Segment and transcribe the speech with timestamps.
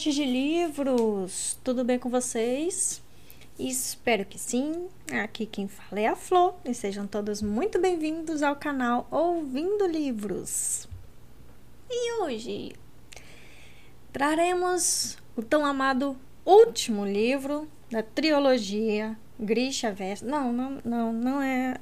[0.00, 1.58] amantes de livros!
[1.62, 3.02] Tudo bem com vocês?
[3.58, 4.88] Espero que sim.
[5.22, 10.88] Aqui quem fala é a Flor e sejam todos muito bem-vindos ao canal Ouvindo Livros.
[11.90, 12.72] E hoje
[14.10, 20.24] traremos o tão amado último livro da trilogia Grisha Verso.
[20.24, 21.76] Não, não, não, não é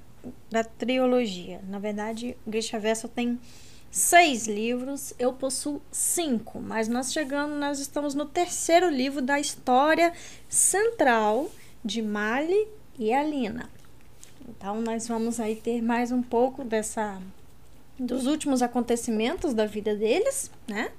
[0.51, 1.61] da trilogia.
[1.69, 3.39] Na verdade, Grisha Verso tem
[3.91, 10.13] seis livros, eu possuo cinco, mas nós chegamos, nós estamos no terceiro livro da história
[10.49, 11.51] central
[11.85, 13.69] de Mali e Alina.
[14.49, 17.21] Então nós vamos aí ter mais um pouco dessa
[17.99, 20.93] dos últimos acontecimentos da vida deles, né?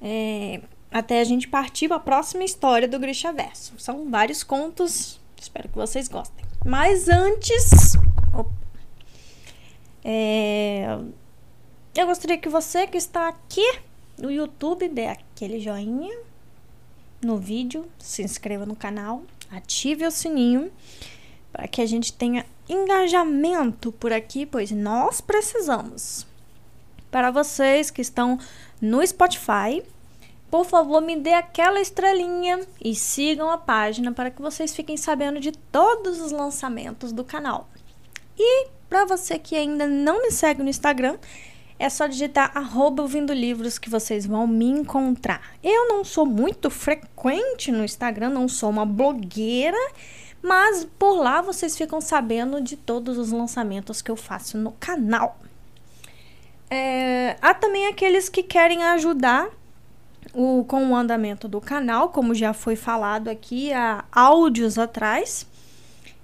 [0.00, 0.60] É,
[0.90, 3.74] até a gente partir para a próxima história do Grisha Verso.
[3.78, 6.44] São vários contos, espero que vocês gostem.
[6.64, 7.96] Mas antes,
[10.04, 10.98] é,
[11.94, 13.80] eu gostaria que você que está aqui
[14.18, 16.16] no YouTube dê aquele joinha
[17.22, 20.72] no vídeo, se inscreva no canal, ative o sininho
[21.52, 26.26] para que a gente tenha engajamento por aqui, pois nós precisamos.
[27.10, 28.38] Para vocês que estão
[28.80, 29.82] no Spotify,
[30.50, 35.40] por favor, me dê aquela estrelinha e sigam a página para que vocês fiquem sabendo
[35.40, 37.68] de todos os lançamentos do canal.
[38.38, 41.18] E para você que ainda não me segue no Instagram,
[41.82, 45.42] é só digitar arroba ouvindo livros que vocês vão me encontrar.
[45.60, 49.76] Eu não sou muito frequente no Instagram, não sou uma blogueira,
[50.40, 55.40] mas por lá vocês ficam sabendo de todos os lançamentos que eu faço no canal.
[56.70, 59.48] É, há também aqueles que querem ajudar
[60.32, 65.48] o, com o andamento do canal, como já foi falado aqui há áudios atrás,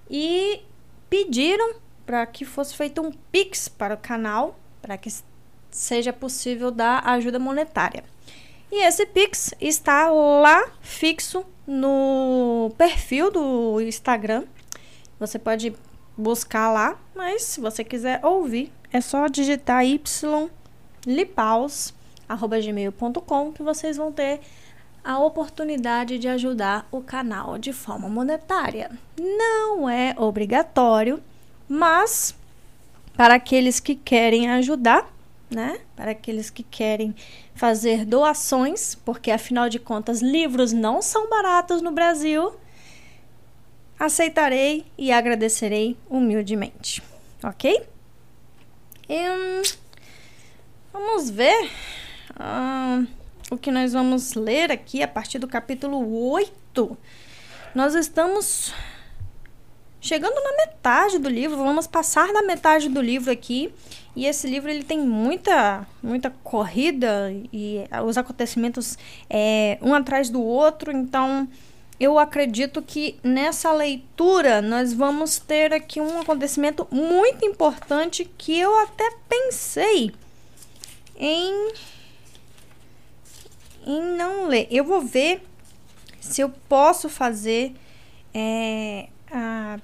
[0.08, 0.60] e
[1.10, 1.74] pediram
[2.06, 5.10] para que fosse feito um pix para o canal, para que
[5.70, 8.04] seja possível dar ajuda monetária.
[8.70, 14.44] E esse Pix está lá fixo no perfil do Instagram.
[15.18, 15.74] Você pode
[16.16, 19.82] buscar lá, mas se você quiser ouvir, é só digitar
[21.06, 24.40] ylipaus@gmail.com que vocês vão ter
[25.02, 28.90] a oportunidade de ajudar o canal de forma monetária.
[29.18, 31.22] Não é obrigatório,
[31.68, 32.34] mas
[33.16, 35.10] para aqueles que querem ajudar,
[35.50, 35.80] né?
[35.96, 37.14] Para aqueles que querem
[37.54, 42.54] fazer doações, porque afinal de contas, livros não são baratos no Brasil.
[43.98, 47.02] Aceitarei e agradecerei humildemente,
[47.42, 47.82] ok?
[49.08, 49.62] E, hum,
[50.92, 51.70] vamos ver
[52.38, 53.06] hum,
[53.50, 56.96] o que nós vamos ler aqui a partir do capítulo 8.
[57.74, 58.72] Nós estamos
[60.00, 63.72] chegando na metade do livro, vamos passar da metade do livro aqui
[64.18, 68.98] e esse livro ele tem muita, muita corrida e os acontecimentos
[69.30, 70.90] é, um atrás do outro.
[70.90, 71.48] Então,
[72.00, 78.76] eu acredito que nessa leitura nós vamos ter aqui um acontecimento muito importante que eu
[78.80, 80.12] até pensei
[81.16, 81.72] em,
[83.86, 84.66] em não ler.
[84.70, 85.42] Eu vou ver
[86.20, 87.74] se eu posso fazer
[88.34, 89.78] é, a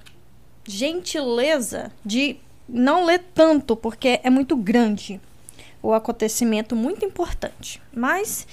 [0.67, 5.21] gentileza de não lê tanto, porque é muito grande
[5.81, 7.81] o acontecimento, muito importante.
[7.93, 8.47] Mas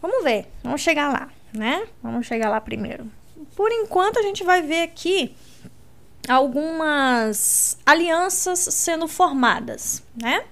[0.00, 1.86] vamos ver, vamos chegar lá, né?
[2.02, 3.10] Vamos chegar lá primeiro.
[3.56, 5.34] Por enquanto, a gente vai ver aqui
[6.28, 10.44] algumas alianças sendo formadas, né?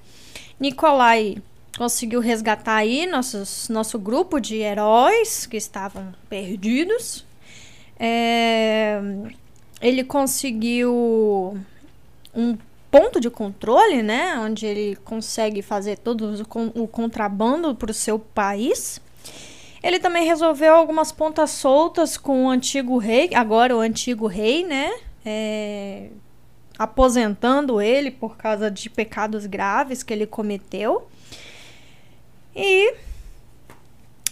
[0.59, 1.37] Nicolai
[1.77, 7.25] conseguiu resgatar aí nossos, nosso grupo de heróis que estavam perdidos.
[8.01, 9.01] É,
[9.81, 11.59] ele conseguiu
[12.35, 12.57] um
[12.91, 16.35] ponto de controle, né, onde ele consegue fazer todo
[16.75, 19.01] o contrabando para o seu país.
[19.83, 24.91] Ele também resolveu algumas pontas soltas com o antigo rei, agora o antigo rei, né,
[25.25, 26.09] é,
[26.79, 31.07] aposentando ele por causa de pecados graves que ele cometeu.
[32.57, 32.95] E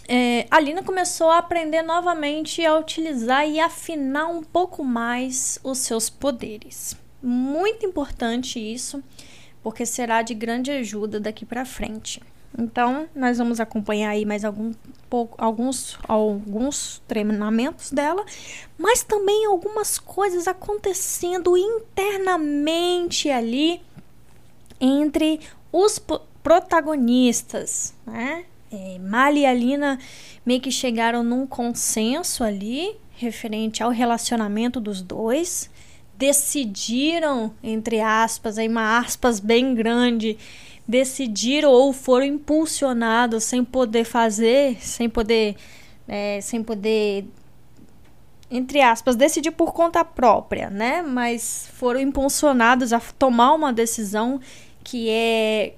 [0.08, 5.78] é, a Lina começou a aprender novamente a utilizar e afinar um pouco mais os
[5.78, 6.96] seus poderes.
[7.22, 9.02] Muito importante isso,
[9.62, 12.22] porque será de grande ajuda daqui para frente.
[12.58, 14.72] Então, nós vamos acompanhar aí mais algum,
[15.10, 18.24] pouco, alguns, alguns treinamentos dela,
[18.78, 23.82] mas também algumas coisas acontecendo internamente ali
[24.80, 26.00] entre os
[26.42, 28.44] protagonistas, né?
[28.70, 29.98] É, Mali e Alina
[30.44, 35.70] meio que chegaram num consenso ali referente ao relacionamento dos dois
[36.16, 40.38] decidiram, entre aspas, aí uma aspas bem grande,
[40.88, 45.56] decidiram ou foram impulsionados sem poder fazer, sem poder
[46.08, 47.26] é, sem poder,
[48.50, 51.02] entre aspas, decidir por conta própria, né?
[51.02, 54.40] Mas foram impulsionados a tomar uma decisão
[54.84, 55.74] que é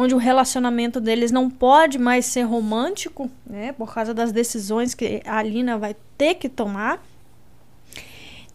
[0.00, 3.72] onde o relacionamento deles não pode mais ser romântico, né?
[3.72, 7.04] Por causa das decisões que a Alina vai ter que tomar.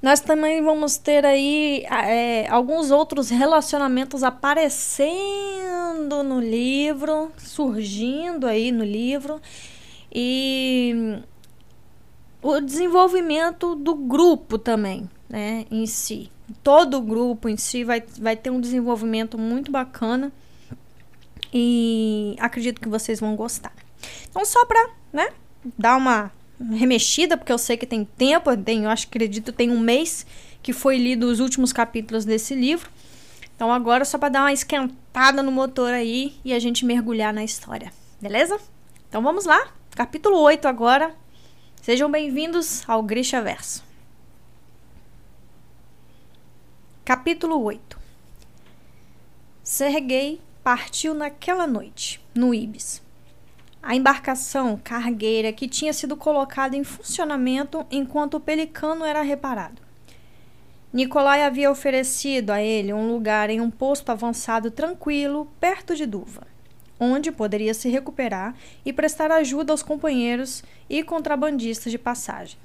[0.01, 8.85] Nós também vamos ter aí é, alguns outros relacionamentos aparecendo no livro, surgindo aí no
[8.85, 9.41] livro.
[10.15, 11.19] E
[12.41, 16.31] o desenvolvimento do grupo também, né, em si.
[16.63, 20.31] Todo o grupo em si vai, vai ter um desenvolvimento muito bacana
[21.53, 23.71] e acredito que vocês vão gostar.
[24.29, 25.29] Então, só para né,
[25.77, 26.31] dar uma
[26.71, 30.25] remexida, porque eu sei que tem tempo, tem, eu acho, acredito, tem um mês
[30.61, 32.89] que foi lido os últimos capítulos desse livro.
[33.55, 37.43] Então agora só para dar uma esquentada no motor aí e a gente mergulhar na
[37.43, 38.59] história, beleza?
[39.07, 41.15] Então vamos lá, capítulo 8 agora.
[41.81, 43.83] Sejam bem-vindos ao Grisha Verso.
[47.05, 47.99] Capítulo 8
[49.61, 53.03] Sergei partiu naquela noite, no Ibis
[53.83, 59.81] a embarcação cargueira que tinha sido colocada em funcionamento enquanto o pelicano era reparado.
[60.93, 66.47] Nicolai havia oferecido a ele um lugar em um posto avançado tranquilo, perto de Duva,
[66.97, 68.55] onde poderia se recuperar
[68.85, 72.57] e prestar ajuda aos companheiros e contrabandistas de passagem.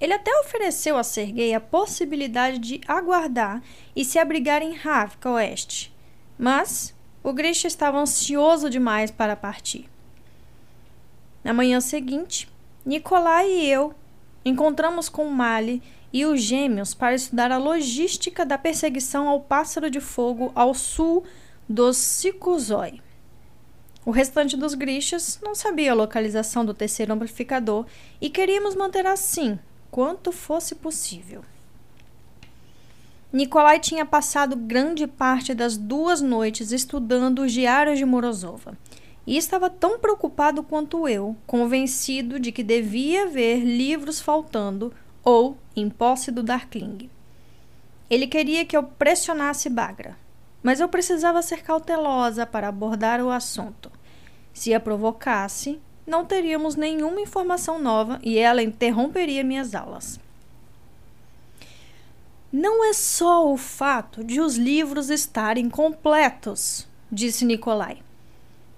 [0.00, 3.60] Ele até ofereceu a Sergei a possibilidade de aguardar
[3.96, 5.92] e se abrigar em Ravka Oeste,
[6.38, 9.88] mas o Grisha estava ansioso demais para partir.
[11.42, 12.48] Na manhã seguinte,
[12.86, 13.92] Nicolai e eu
[14.44, 15.82] encontramos com Mali
[16.12, 21.24] e os gêmeos para estudar a logística da perseguição ao pássaro de fogo ao sul
[21.68, 23.02] dos Sikuzoi.
[24.06, 27.84] O restante dos Grishas não sabia a localização do terceiro amplificador
[28.20, 29.58] e queríamos manter assim,
[29.90, 31.42] quanto fosse possível.
[33.30, 38.72] Nikolai tinha passado grande parte das duas noites estudando os diários de Morozova
[39.26, 44.90] e estava tão preocupado quanto eu, convencido de que devia haver livros faltando
[45.22, 47.10] ou em posse do Darkling.
[48.08, 50.16] Ele queria que eu pressionasse Bagra,
[50.62, 53.92] mas eu precisava ser cautelosa para abordar o assunto.
[54.54, 60.18] Se a provocasse, não teríamos nenhuma informação nova e ela interromperia minhas aulas.
[62.52, 67.98] Não é só o fato de os livros estarem completos, disse Nikolai.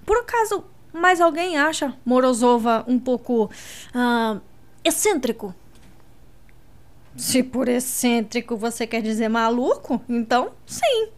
[0.05, 4.41] Por acaso, mais alguém acha Morozova um pouco uh,
[4.83, 5.55] excêntrico?
[7.17, 11.09] Se por excêntrico você quer dizer maluco, então sim.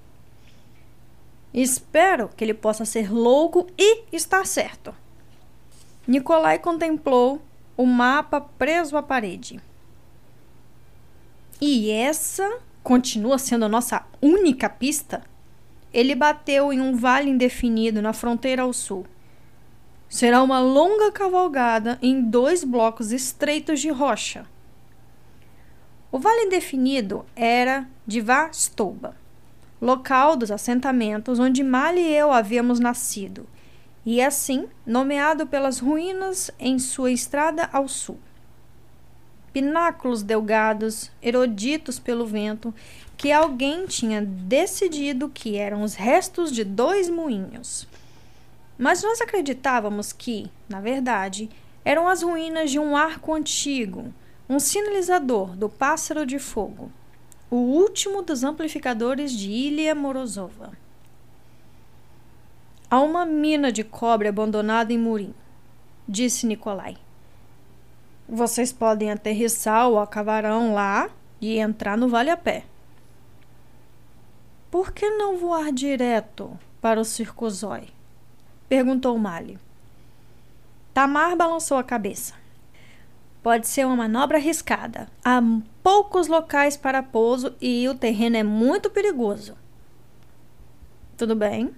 [1.55, 4.95] Espero que ele possa ser louco e estar certo.
[6.07, 7.41] Nikolai contemplou
[7.77, 9.61] o mapa preso à parede.
[11.65, 15.23] E essa continua sendo a nossa única pista?
[15.95, 19.07] Ele bateu em um vale indefinido na fronteira ao sul.
[20.09, 24.45] Será uma longa cavalgada em dois blocos estreitos de rocha.
[26.11, 29.15] O vale indefinido era de Vastouba,
[29.81, 33.47] local dos assentamentos onde Mali e eu havíamos nascido,
[34.05, 38.19] e assim nomeado pelas ruínas em sua estrada ao sul
[39.53, 42.75] pináculos delgados, eruditos pelo vento,
[43.17, 47.87] que alguém tinha decidido que eram os restos de dois moinhos.
[48.79, 51.49] Mas nós acreditávamos que, na verdade,
[51.85, 54.13] eram as ruínas de um arco antigo,
[54.49, 56.91] um sinalizador do pássaro de fogo,
[57.51, 60.73] o último dos amplificadores de Ilha Morozova.
[62.91, 65.35] Há uma mina de cobre abandonada em Murim,
[66.09, 66.97] disse Nikolai.
[68.29, 71.11] Vocês podem aterrissar o acavarão lá
[71.41, 72.65] e entrar no vale a pé.
[74.71, 77.89] Por que não voar direto para o Circozói?
[78.69, 79.59] Perguntou Mali.
[80.95, 82.35] Tamar balançou a cabeça.
[83.43, 85.09] Pode ser uma manobra arriscada.
[85.25, 85.43] Há
[85.83, 89.57] poucos locais para pouso e o terreno é muito perigoso.
[91.17, 91.75] Tudo bem,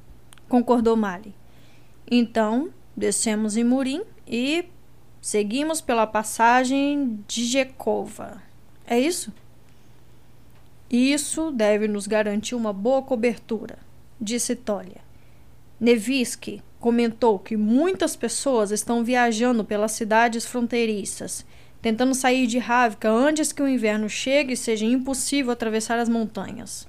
[0.49, 1.35] concordou Mali.
[2.09, 4.69] Então, descemos em Murim e
[5.25, 8.43] Seguimos pela passagem de Jekova.
[8.87, 9.33] É isso?
[10.91, 13.79] Isso deve nos garantir uma boa cobertura,
[14.21, 15.01] disse Tolia.
[15.81, 21.43] Neviski comentou que muitas pessoas estão viajando pelas cidades fronteiriças,
[21.81, 26.87] tentando sair de Ravka antes que o inverno chegue e seja impossível atravessar as montanhas.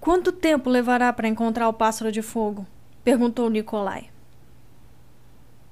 [0.00, 2.64] Quanto tempo levará para encontrar o pássaro de fogo?
[3.02, 4.08] perguntou Nikolai.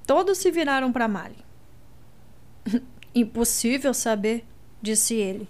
[0.06, 1.36] Todos se viraram para Mali.
[3.14, 4.44] Impossível saber,
[4.80, 5.48] disse ele.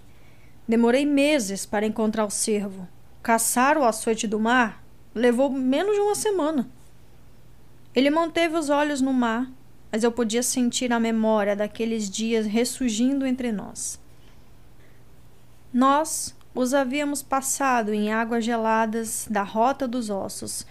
[0.67, 2.87] Demorei meses para encontrar o cervo.
[3.21, 4.83] Caçar o açoite do mar
[5.13, 6.69] levou menos de uma semana.
[7.93, 9.49] Ele manteve os olhos no mar,
[9.91, 13.99] mas eu podia sentir a memória daqueles dias ressurgindo entre nós.
[15.71, 20.65] Nós os havíamos passado em águas geladas da Rota dos Ossos,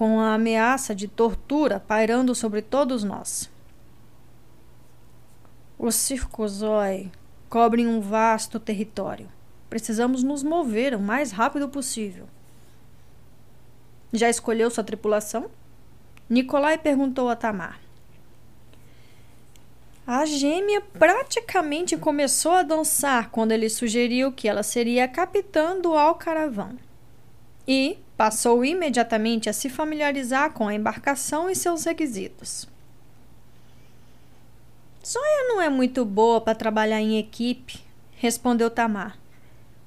[0.00, 3.50] com a ameaça de tortura pairando sobre todos nós.
[5.78, 7.12] Os circozói
[7.50, 9.28] cobrem um vasto território.
[9.68, 12.26] Precisamos nos mover o mais rápido possível.
[14.10, 15.50] Já escolheu sua tripulação?
[16.30, 17.78] Nicolai perguntou a Tamar.
[20.06, 26.78] A gêmea praticamente começou a dançar quando ele sugeriu que ela seria capitã do Alcaravão.
[27.66, 32.68] E passou imediatamente a se familiarizar com a embarcação e seus requisitos.
[35.06, 37.80] Zoya não é muito boa para trabalhar em equipe,
[38.16, 39.18] respondeu Tamar.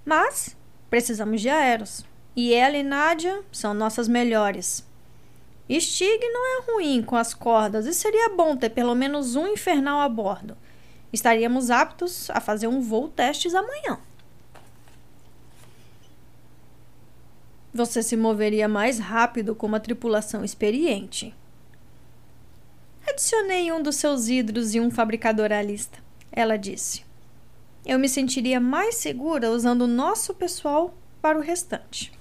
[0.03, 0.55] Mas
[0.89, 2.03] precisamos de aeros.
[2.35, 4.83] E ela e Nádia são nossas melhores.
[5.69, 10.01] Stig não é ruim com as cordas e seria bom ter pelo menos um infernal
[10.01, 10.57] a bordo.
[11.11, 13.99] Estaríamos aptos a fazer um voo testes amanhã.
[17.73, 21.33] Você se moveria mais rápido com uma tripulação experiente.
[23.07, 25.97] Adicionei um dos seus hidros e um fabricador à lista,
[26.31, 27.03] ela disse.
[27.85, 32.11] Eu me sentiria mais segura usando o nosso pessoal para o restante.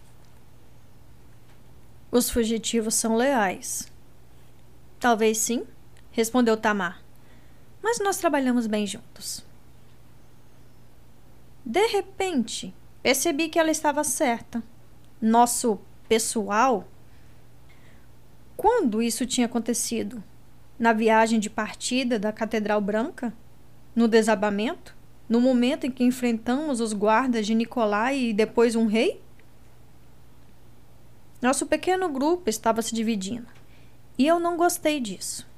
[2.11, 3.91] Os fugitivos são leais.
[4.99, 5.65] Talvez sim,
[6.11, 7.03] respondeu Tamar.
[7.83, 9.45] Mas nós trabalhamos bem juntos.
[11.65, 14.63] De repente, percebi que ela estava certa.
[15.23, 16.85] Nosso pessoal.
[18.57, 20.21] Quando isso tinha acontecido?
[20.77, 23.33] Na viagem de partida da Catedral Branca?
[23.95, 24.97] No desabamento?
[25.29, 29.21] No momento em que enfrentamos os guardas de Nicolai e depois um rei?
[31.41, 33.47] Nosso pequeno grupo estava se dividindo
[34.19, 35.49] e eu não gostei disso.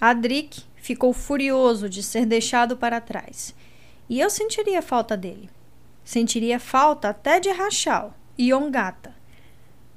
[0.00, 3.54] Adric ficou furioso de ser deixado para trás
[4.08, 5.48] e eu sentiria falta dele.
[6.04, 9.14] Sentiria falta até de Rachel e Ongata.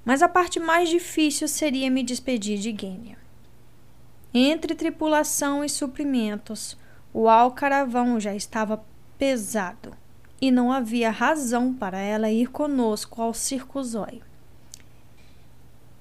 [0.05, 3.17] Mas a parte mais difícil seria me despedir de Gênia.
[4.33, 6.77] Entre tripulação e suprimentos,
[7.13, 8.83] o alcaravão já estava
[9.17, 9.93] pesado
[10.41, 14.21] e não havia razão para ela ir conosco ao Circo Zóio.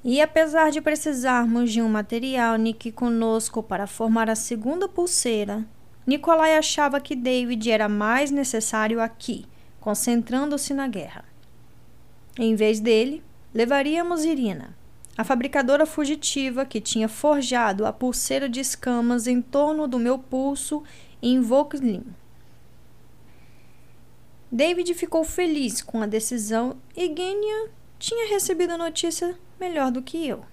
[0.05, 5.67] E apesar de precisarmos de um material Nick conosco para formar a segunda pulseira,
[6.07, 9.45] Nikolai achava que David era mais necessário aqui,
[9.81, 11.28] concentrando-se na guerra.
[12.39, 14.77] Em vez dele, levaríamos Irina,
[15.17, 20.85] a fabricadora fugitiva que tinha forjado a pulseira de escamas em torno do meu pulso
[21.21, 22.05] em Vauquelin.
[24.51, 30.27] David ficou feliz com a decisão e Genia tinha recebido a notícia melhor do que
[30.27, 30.45] eu.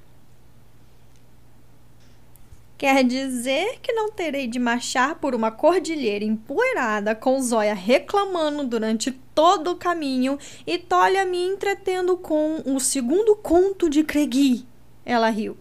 [2.78, 9.12] Quer dizer que não terei de marchar por uma cordilheira empoeirada com Zóia reclamando durante
[9.34, 14.66] todo o caminho e Tolia me entretendo com o segundo conto de Cregui.
[15.06, 15.58] Ela riu.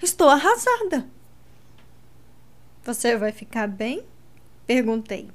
[0.00, 1.06] Estou arrasada.
[2.82, 4.02] Você vai ficar bem?
[4.66, 5.28] Perguntei.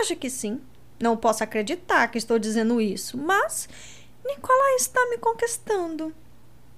[0.00, 0.60] Acho que sim.
[1.00, 3.68] Não posso acreditar que estou dizendo isso, mas
[4.24, 6.14] Nicolai está me conquistando.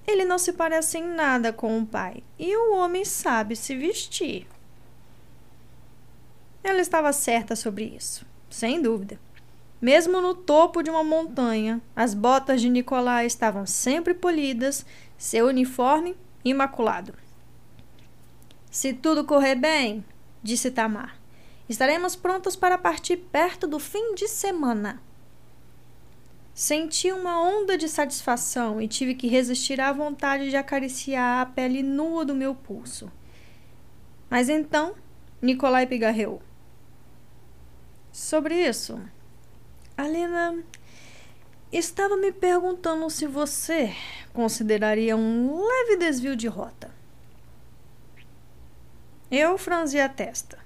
[0.07, 4.47] Ele não se parece em nada com o pai e o homem sabe se vestir.
[6.63, 9.19] Ela estava certa sobre isso, sem dúvida.
[9.81, 14.85] Mesmo no topo de uma montanha, as botas de Nicolai estavam sempre polidas,
[15.17, 17.13] seu uniforme imaculado.
[18.71, 20.03] Se tudo correr bem,
[20.41, 21.19] disse Tamar,
[21.67, 25.01] estaremos prontos para partir perto do fim de semana.
[26.57, 31.83] Senti uma onda de satisfação e tive que resistir à vontade de acariciar a pele
[31.83, 33.11] nua do meu pulso.
[34.27, 34.95] Mas então,
[35.39, 36.41] Nicolai pigarreou.
[38.11, 38.99] Sobre isso,
[39.95, 40.57] Alena
[41.71, 43.95] estava me perguntando se você
[44.33, 46.89] consideraria um leve desvio de rota.
[49.29, 50.57] Eu franzi a testa.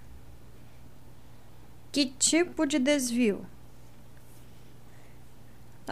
[1.92, 3.46] Que tipo de desvio?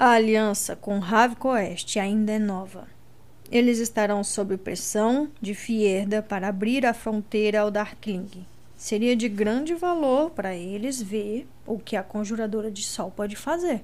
[0.01, 1.01] A aliança com
[1.44, 2.88] Oeste ainda é nova.
[3.51, 8.29] Eles estarão sob pressão de Fierda para abrir a fronteira ao Darkling.
[8.77, 13.84] Seria de grande valor para eles ver o que a Conjuradora de Sol pode fazer.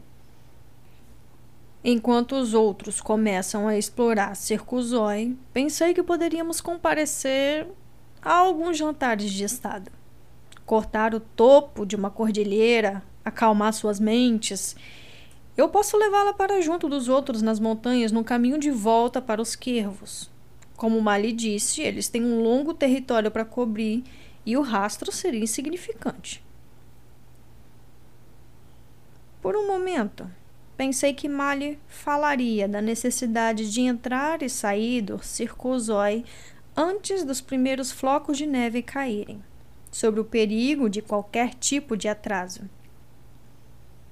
[1.84, 7.68] Enquanto os outros começam a explorar Circuzói, pensei que poderíamos comparecer
[8.22, 9.92] a alguns jantares de estado.
[10.66, 14.78] Cortar o topo de uma cordilheira, acalmar suas mentes.
[15.58, 19.56] Eu posso levá-la para junto dos outros nas montanhas no caminho de volta para os
[19.56, 20.30] Quervos.
[20.76, 24.04] Como Mali disse, eles têm um longo território para cobrir
[24.46, 26.44] e o rastro seria insignificante.
[29.42, 30.30] Por um momento,
[30.76, 36.26] pensei que Mali falaria da necessidade de entrar e sair do Circozói
[36.76, 39.42] antes dos primeiros flocos de neve caírem,
[39.90, 42.70] sobre o perigo de qualquer tipo de atraso.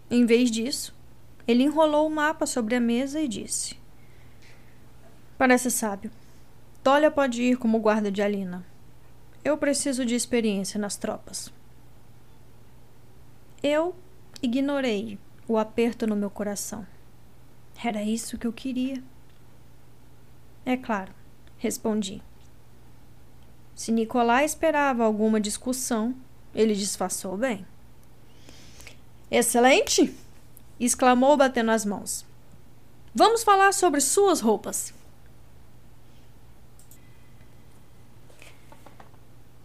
[0.09, 0.95] Em vez disso,
[1.47, 3.75] ele enrolou o mapa sobre a mesa e disse:
[5.37, 6.11] Parece sábio.
[6.83, 8.65] Tolia pode ir como guarda de Alina.
[9.43, 11.51] Eu preciso de experiência nas tropas.
[13.61, 13.95] Eu
[14.41, 16.85] ignorei o aperto no meu coração.
[17.83, 19.03] Era isso que eu queria.
[20.65, 21.13] É claro,
[21.57, 22.21] respondi.
[23.75, 26.15] Se Nicolai esperava alguma discussão,
[26.53, 27.65] ele disfarçou bem.
[29.31, 30.15] Excelente!
[30.79, 32.25] Exclamou batendo as mãos.
[33.13, 34.93] Vamos falar sobre suas roupas.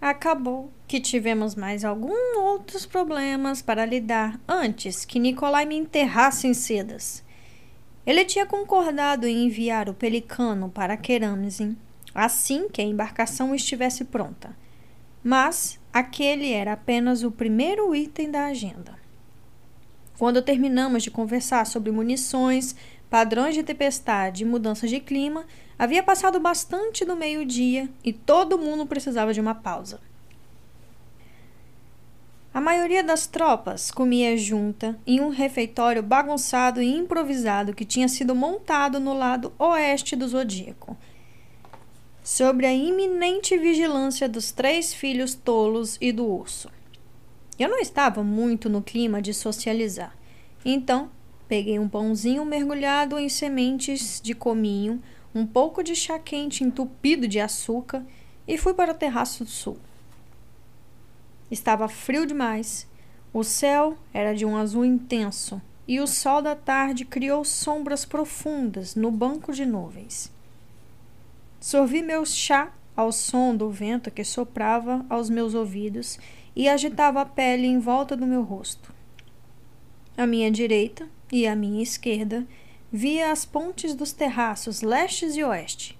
[0.00, 6.54] Acabou que tivemos mais alguns outros problemas para lidar antes que Nicolai me enterrasse em
[6.54, 7.24] sedas.
[8.06, 11.76] Ele tinha concordado em enviar o pelicano para Keramzin
[12.14, 14.56] assim que a embarcação estivesse pronta.
[15.22, 18.97] Mas aquele era apenas o primeiro item da agenda.
[20.18, 22.74] Quando terminamos de conversar sobre munições,
[23.08, 25.46] padrões de tempestade e mudanças de clima,
[25.78, 30.00] havia passado bastante do meio-dia e todo mundo precisava de uma pausa.
[32.52, 38.34] A maioria das tropas comia junta em um refeitório bagunçado e improvisado que tinha sido
[38.34, 40.96] montado no lado oeste do Zodíaco,
[42.24, 46.68] sobre a iminente vigilância dos três filhos tolos e do urso.
[47.58, 50.16] Eu não estava muito no clima de socializar,
[50.64, 51.10] então
[51.48, 55.02] peguei um pãozinho mergulhado em sementes de cominho,
[55.34, 58.04] um pouco de chá quente entupido de açúcar
[58.46, 59.78] e fui para o terraço do sul.
[61.50, 62.86] Estava frio demais.
[63.32, 68.94] O céu era de um azul intenso e o sol da tarde criou sombras profundas
[68.94, 70.32] no banco de nuvens.
[71.60, 76.18] Sorvi meu chá ao som do vento que soprava aos meus ouvidos
[76.58, 78.92] e agitava a pele em volta do meu rosto.
[80.16, 82.46] À minha direita e à minha esquerda
[82.92, 85.98] via as pontes dos terraços lestes e oeste.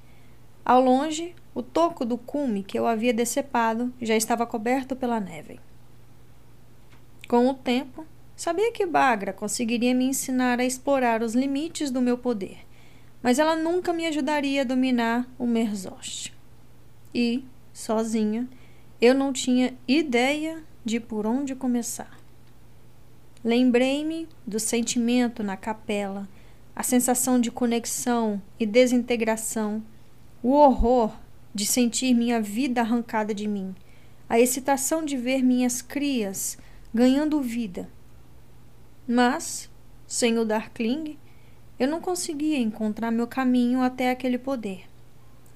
[0.64, 5.61] Ao longe, o toco do cume que eu havia decepado já estava coberto pela neve.
[7.29, 12.18] Com o tempo, sabia que Bagra conseguiria me ensinar a explorar os limites do meu
[12.18, 12.68] poder
[13.23, 16.33] mas ela nunca me ajudaria a dominar o Merzost.
[17.14, 18.49] E, sozinha,
[19.01, 22.19] eu não tinha ideia de por onde começar.
[23.45, 26.29] Lembrei-me do sentimento na capela,
[26.75, 29.83] a sensação de conexão e desintegração,
[30.43, 31.17] o horror
[31.55, 33.75] de sentir minha vida arrancada de mim,
[34.29, 36.59] a excitação de ver minhas crias
[36.93, 37.89] ganhando vida.
[39.07, 39.71] Mas,
[40.07, 41.17] sem o Darkling,
[41.79, 44.88] eu não conseguia encontrar meu caminho até aquele poder.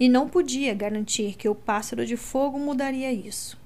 [0.02, 3.56] E não podia garantir que o pássaro de fogo mudaria isso.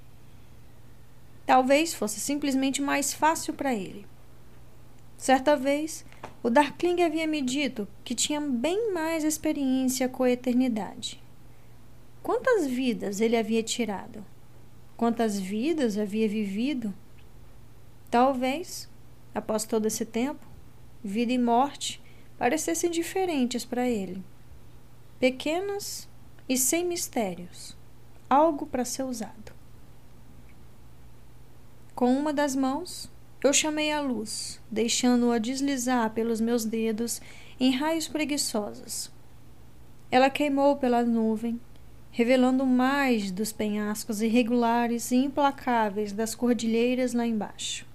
[1.47, 4.05] Talvez fosse simplesmente mais fácil para ele.
[5.17, 6.05] Certa vez,
[6.43, 11.19] o Darkling havia me dito que tinha bem mais experiência com a eternidade.
[12.23, 14.23] Quantas vidas ele havia tirado?
[14.95, 16.93] Quantas vidas havia vivido?
[18.11, 18.91] Talvez,
[19.35, 20.47] após todo esse tempo,
[21.03, 21.99] vida e morte
[22.37, 24.23] parecessem diferentes para ele.
[25.19, 26.07] Pequenas
[26.49, 27.77] e sem mistérios,
[28.29, 29.53] algo para ser usado.
[31.95, 33.11] Com uma das mãos,
[33.43, 37.21] eu chamei a luz, deixando-a deslizar pelos meus dedos
[37.59, 39.11] em raios preguiçosos.
[40.11, 41.61] Ela queimou pela nuvem,
[42.11, 47.87] revelando mais dos penhascos irregulares e implacáveis das cordilheiras lá embaixo.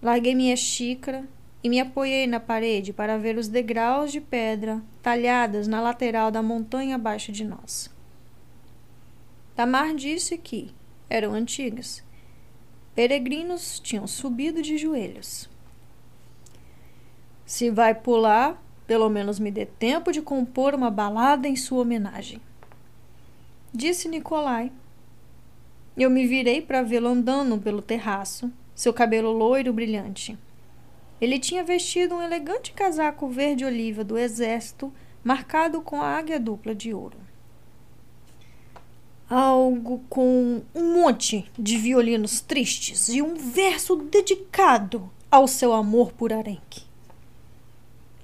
[0.00, 1.28] Larguei minha xícara
[1.62, 6.42] e me apoiei na parede para ver os degraus de pedra talhadas na lateral da
[6.42, 7.88] montanha abaixo de nós.
[9.54, 10.74] Tamar disse que
[11.08, 12.02] eram antigas.
[12.94, 15.48] Peregrinos tinham subido de joelhos.
[17.46, 22.40] Se vai pular, pelo menos me dê tempo de compor uma balada em sua homenagem.
[23.72, 24.72] Disse Nicolai.
[25.96, 30.38] Eu me virei para vê-lo andando pelo terraço, seu cabelo loiro brilhante.
[31.22, 36.74] Ele tinha vestido um elegante casaco verde oliva do exército, marcado com a águia dupla
[36.74, 37.16] de ouro.
[39.30, 46.32] algo com um monte de violinos tristes e um verso dedicado ao seu amor por
[46.32, 46.82] Arenque.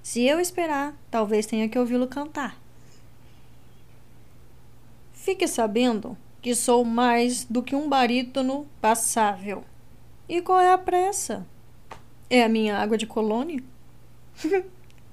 [0.03, 2.61] Se eu esperar, talvez tenha que ouvi-lo cantar.
[5.15, 9.65] Fique sabendo que sou mais do que um barítono passável.
[10.29, 11.47] E qual é a pressa?
[12.31, 13.63] É a minha água de colônia?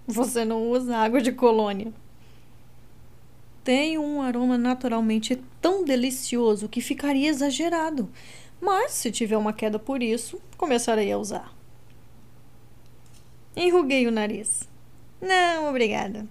[0.06, 1.94] Você não usa água de colônia.
[3.64, 8.10] Tem um aroma naturalmente tão delicioso que ficaria exagerado.
[8.62, 11.56] Mas, se tiver uma queda por isso, começarei a usar.
[13.56, 14.68] Enruguei o nariz.
[15.22, 16.28] Não, obrigada.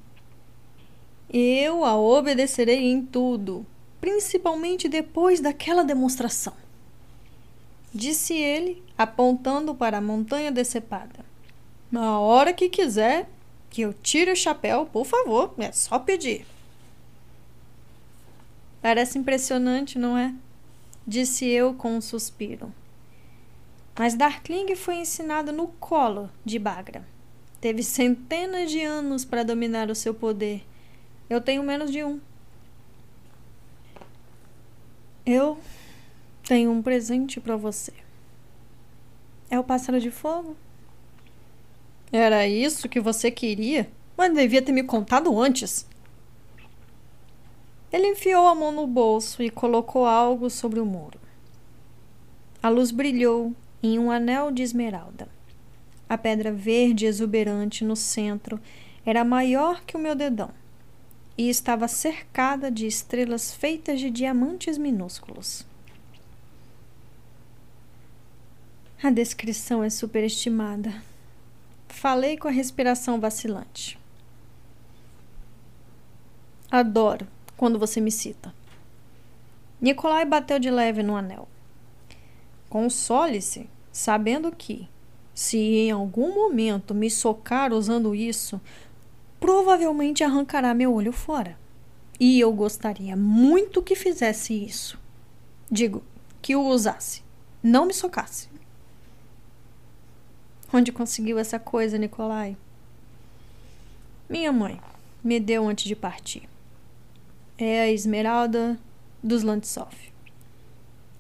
[1.33, 3.67] Eu a obedecerei em tudo,
[4.01, 6.64] principalmente depois daquela demonstração.
[7.95, 11.25] Disse ele, apontando para a montanha decepada.
[11.93, 13.29] Na hora que quiser
[13.71, 16.45] que eu tire o chapéu, por favor, é só pedir.
[18.83, 20.35] Parece impressionante, não é?
[21.07, 22.73] Disse eu com um suspiro.
[23.97, 27.07] Mas Darkling foi ensinado no colo de Bagra.
[27.61, 30.65] Teve centenas de anos para dominar o seu poder.
[31.31, 32.21] Eu tenho menos de um.
[35.25, 35.59] Eu
[36.45, 37.93] tenho um presente para você.
[39.51, 40.57] É o pássaro de fogo?
[42.13, 43.91] Era isso que você queria?
[44.17, 45.87] Mas devia ter me contado antes.
[47.91, 51.19] Ele enfiou a mão no bolso e colocou algo sobre o muro.
[52.63, 53.53] A luz brilhou
[53.83, 55.29] em um anel de esmeralda.
[56.09, 58.61] A pedra verde exuberante no centro
[59.05, 60.51] era maior que o meu dedão
[61.37, 65.67] e estava cercada de estrelas feitas de diamantes minúsculos.
[69.05, 70.91] A descrição é superestimada.
[71.89, 73.99] Falei com a respiração vacilante.
[76.71, 78.55] Adoro quando você me cita.
[79.79, 81.47] Nicolai bateu de leve no anel.
[82.71, 84.89] Console-se, sabendo que,
[85.35, 88.59] se em algum momento me socar usando isso,
[89.39, 91.59] provavelmente arrancará meu olho fora.
[92.19, 94.99] E eu gostaria muito que fizesse isso.
[95.71, 96.03] Digo,
[96.41, 97.23] que o usasse,
[97.63, 98.54] não me socasse.
[100.77, 102.57] Onde conseguiu essa coisa, Nicolai?
[104.29, 104.81] Minha mãe
[105.23, 106.49] me deu antes de partir.
[107.57, 108.77] É a esmeralda
[109.23, 109.95] dos Lantsov.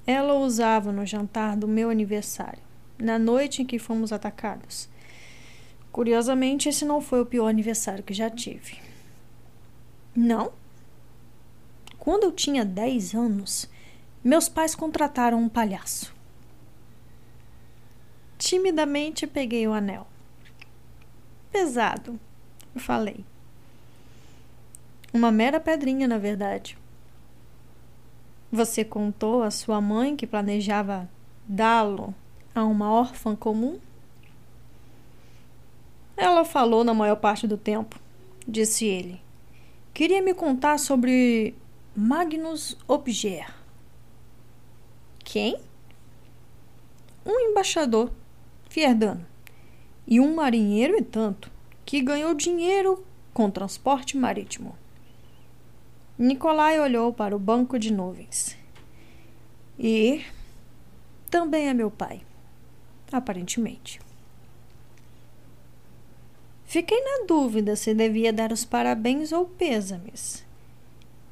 [0.04, 2.58] Ela usava no jantar do meu aniversário
[2.98, 4.88] na noite em que fomos atacados.
[5.92, 8.78] Curiosamente, esse não foi o pior aniversário que já tive.
[10.16, 10.52] Não?
[11.96, 13.70] Quando eu tinha 10 anos,
[14.24, 16.13] meus pais contrataram um palhaço.
[18.44, 20.06] Timidamente peguei o anel.
[21.50, 22.20] Pesado,
[22.74, 23.24] eu falei.
[25.14, 26.76] Uma mera pedrinha, na verdade.
[28.52, 31.08] Você contou à sua mãe que planejava
[31.48, 32.14] dá-lo
[32.54, 33.80] a uma órfã comum?
[36.14, 37.98] Ela falou na maior parte do tempo,
[38.46, 39.22] disse ele.
[39.94, 41.54] Queria me contar sobre
[41.96, 43.54] Magnus Obger.
[45.24, 45.58] Quem?
[47.24, 48.12] Um embaixador,
[48.74, 49.24] Fierdano,
[50.04, 51.48] e um marinheiro e tanto,
[51.86, 54.76] que ganhou dinheiro com transporte marítimo.
[56.18, 58.58] Nicolai olhou para o banco de nuvens.
[59.78, 60.24] E
[61.30, 62.22] também é meu pai
[63.12, 64.00] aparentemente.
[66.64, 70.44] Fiquei na dúvida se devia dar os parabéns ou pêsames.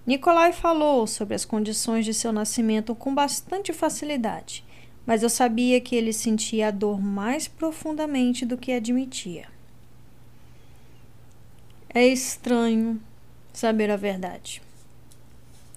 [0.06, 4.64] Nicolai falou sobre as condições de seu nascimento com bastante facilidade,
[5.06, 9.48] mas eu sabia que ele sentia a dor mais profundamente do que admitia.
[11.94, 13.00] É estranho
[13.52, 14.62] saber a verdade.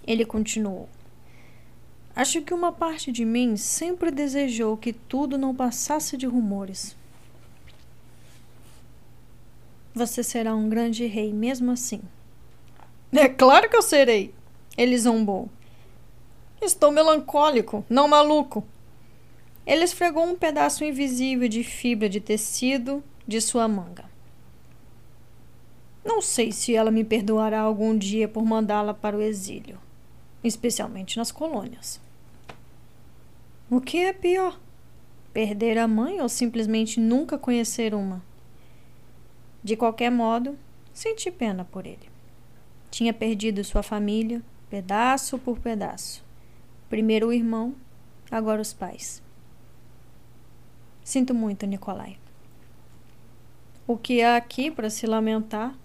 [0.06, 0.88] Ele continuou.
[2.16, 6.96] Acho que uma parte de mim sempre desejou que tudo não passasse de rumores.
[9.94, 12.02] Você será um grande rei mesmo assim.
[13.12, 14.34] É claro que eu serei,
[14.78, 15.50] ele zombou.
[16.62, 18.64] Estou melancólico, não maluco.
[19.66, 24.06] Ele esfregou um pedaço invisível de fibra de tecido de sua manga.
[26.04, 29.80] Não sei se ela me perdoará algum dia por mandá-la para o exílio,
[30.44, 32.00] especialmente nas colônias.
[33.72, 34.60] O que é pior?
[35.34, 38.24] Perder a mãe ou simplesmente nunca conhecer uma?
[39.64, 40.56] De qualquer modo,
[40.94, 42.08] senti pena por ele.
[42.92, 46.24] Tinha perdido sua família, pedaço por pedaço.
[46.88, 47.74] Primeiro o irmão,
[48.30, 49.25] agora os pais.
[51.06, 52.18] Sinto muito, Nicolai.
[53.86, 55.78] O que há aqui para se lamentar?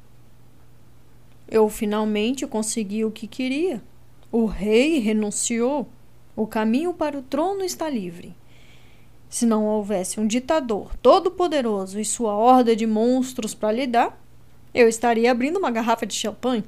[1.46, 3.82] Eu finalmente consegui o que queria.
[4.32, 5.86] O rei renunciou.
[6.34, 8.34] O caminho para o trono está livre.
[9.28, 14.18] Se não houvesse um ditador todo-poderoso e sua horda de monstros para lidar,
[14.72, 16.64] eu estaria abrindo uma garrafa de champanhe.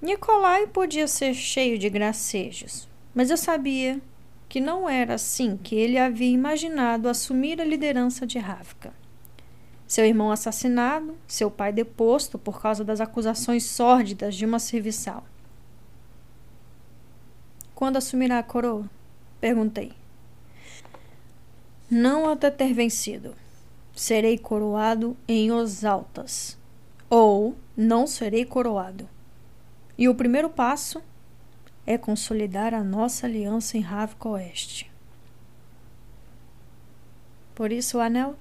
[0.00, 4.00] Nicolai podia ser cheio de gracejos, mas eu sabia
[4.50, 8.92] que não era assim que ele havia imaginado assumir a liderança de Ravka.
[9.86, 15.24] Seu irmão assassinado, seu pai deposto por causa das acusações sórdidas de uma serviçal.
[17.76, 18.90] Quando assumirá a coroa?
[19.40, 19.92] Perguntei.
[21.88, 23.36] Não até ter vencido.
[23.94, 26.58] Serei coroado em Osaltas.
[27.08, 29.08] Ou não serei coroado.
[29.96, 31.00] E o primeiro passo
[31.92, 34.88] é consolidar a nossa aliança em Ravka Oeste.
[37.52, 38.36] Por isso o anel?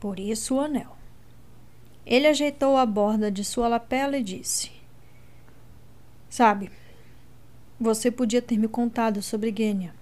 [0.00, 0.96] Por isso o anel.
[2.04, 4.72] Ele ajeitou a borda de sua lapela e disse:
[6.28, 6.72] Sabe,
[7.78, 9.94] você podia ter me contado sobre Gênia.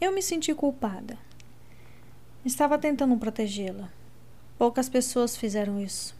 [0.00, 1.16] Eu me senti culpada.
[2.44, 3.88] Estava tentando protegê-la.
[4.58, 6.19] Poucas pessoas fizeram isso.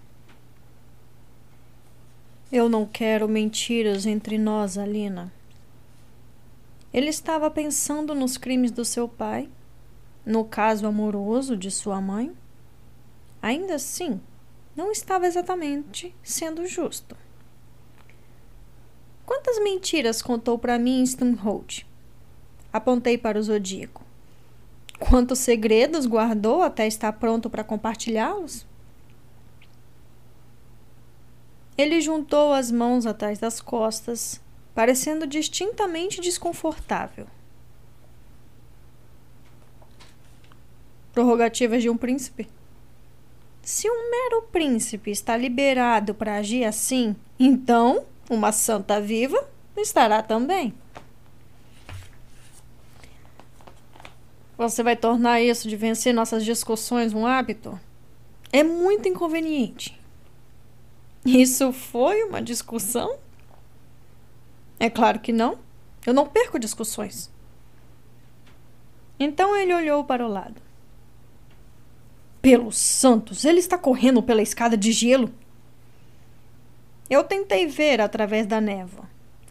[2.52, 5.32] Eu não quero mentiras entre nós, Alina.
[6.92, 9.48] Ele estava pensando nos crimes do seu pai,
[10.26, 12.32] no caso amoroso de sua mãe.
[13.40, 14.20] Ainda assim,
[14.74, 17.16] não estava exatamente sendo justo.
[19.24, 21.86] Quantas mentiras contou para mim em Stumhold?
[22.72, 24.04] Apontei para o zodíaco.
[24.98, 28.66] Quantos segredos guardou até estar pronto para compartilhá-los?
[31.80, 34.38] Ele juntou as mãos atrás das costas,
[34.74, 37.26] parecendo distintamente desconfortável.
[41.10, 42.46] Prorrogativas de um príncipe?
[43.62, 50.74] Se um mero príncipe está liberado para agir assim, então uma santa viva estará também.
[54.58, 57.80] Você vai tornar isso de vencer nossas discussões um hábito?
[58.52, 59.99] É muito inconveniente.
[61.24, 63.18] Isso foi uma discussão?
[64.78, 65.58] É claro que não.
[66.06, 67.30] Eu não perco discussões.
[69.18, 70.62] Então ele olhou para o lado.
[72.40, 75.30] Pelos santos, ele está correndo pela escada de gelo.
[77.10, 79.04] Eu tentei ver através da névoa.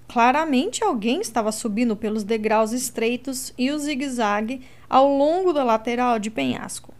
[0.08, 6.32] Claramente alguém estava subindo pelos degraus estreitos e o zigue-zague ao longo da lateral de
[6.32, 6.91] penhasco.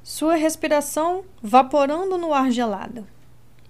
[0.00, 3.04] Sua respiração vaporando no ar gelado.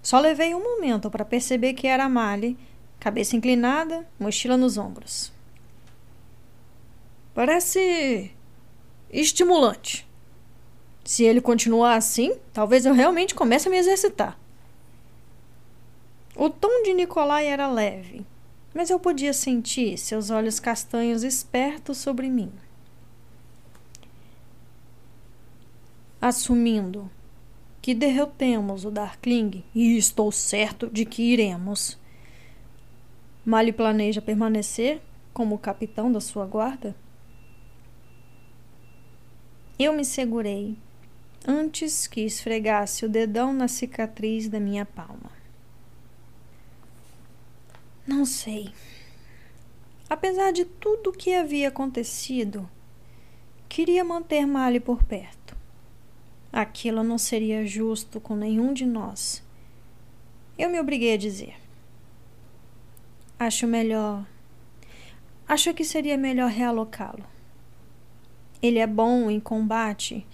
[0.07, 2.57] Só levei um momento para perceber que era Mali,
[3.01, 5.33] cabeça inclinada, mochila nos ombros.
[7.35, 8.31] Parece
[9.11, 10.09] estimulante.
[11.05, 14.39] Se ele continuar assim, talvez eu realmente comece a me exercitar.
[16.37, 18.25] O tom de Nicolai era leve,
[18.73, 22.53] mas eu podia sentir seus olhos castanhos espertos sobre mim.
[26.21, 27.11] Assumindo
[27.87, 31.97] que derrotemos o Darkling, e estou certo de que iremos.
[33.45, 35.01] Mali planeja permanecer
[35.33, 36.97] como capitão da sua guarda?
[39.79, 40.77] Eu me segurei
[41.47, 45.31] antes que esfregasse o dedão na cicatriz da minha palma.
[48.05, 48.73] Não sei.
[50.11, 52.69] Apesar de tudo o que havia acontecido,
[53.69, 55.56] queria manter Mali por perto.
[56.57, 59.45] Aquilo não seria justo com nenhum de nós.
[60.57, 61.55] Eu me obriguei a dizer.
[63.39, 64.27] Acho melhor.
[65.47, 67.27] Acho que seria melhor realocá-lo.
[68.63, 70.27] Ele é bom em combate,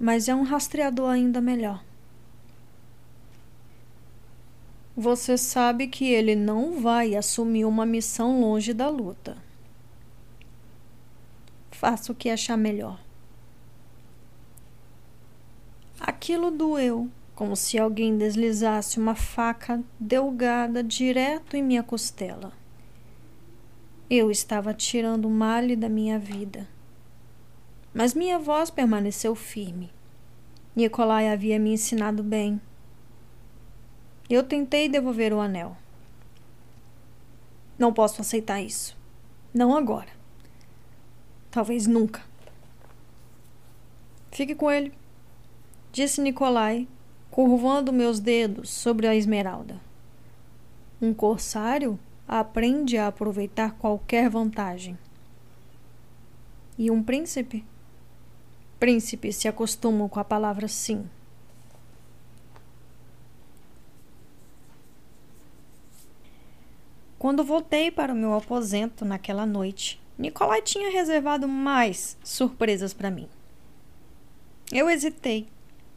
[0.00, 1.84] mas é um rastreador ainda melhor.
[4.96, 9.36] Você sabe que ele não vai assumir uma missão longe da luta.
[11.70, 12.98] Faça o que achar melhor.
[16.00, 22.52] Aquilo doeu, como se alguém deslizasse uma faca delgada direto em minha costela.
[24.08, 26.66] Eu estava tirando o malhe da minha vida.
[27.92, 29.90] Mas minha voz permaneceu firme.
[30.74, 32.60] Nicolai havia me ensinado bem.
[34.30, 35.76] Eu tentei devolver o anel.
[37.78, 38.96] Não posso aceitar isso.
[39.52, 40.10] Não agora.
[41.50, 42.22] Talvez nunca.
[44.30, 44.92] Fique com ele,
[45.98, 46.86] disse Nicolai,
[47.28, 49.80] curvando meus dedos sobre a esmeralda.
[51.02, 54.96] Um corsário aprende a aproveitar qualquer vantagem.
[56.78, 57.64] E um príncipe?
[58.78, 61.04] Príncipes se acostumam com a palavra sim.
[67.18, 73.28] Quando voltei para o meu aposento naquela noite, Nicolai tinha reservado mais surpresas para mim.
[74.70, 75.48] Eu hesitei.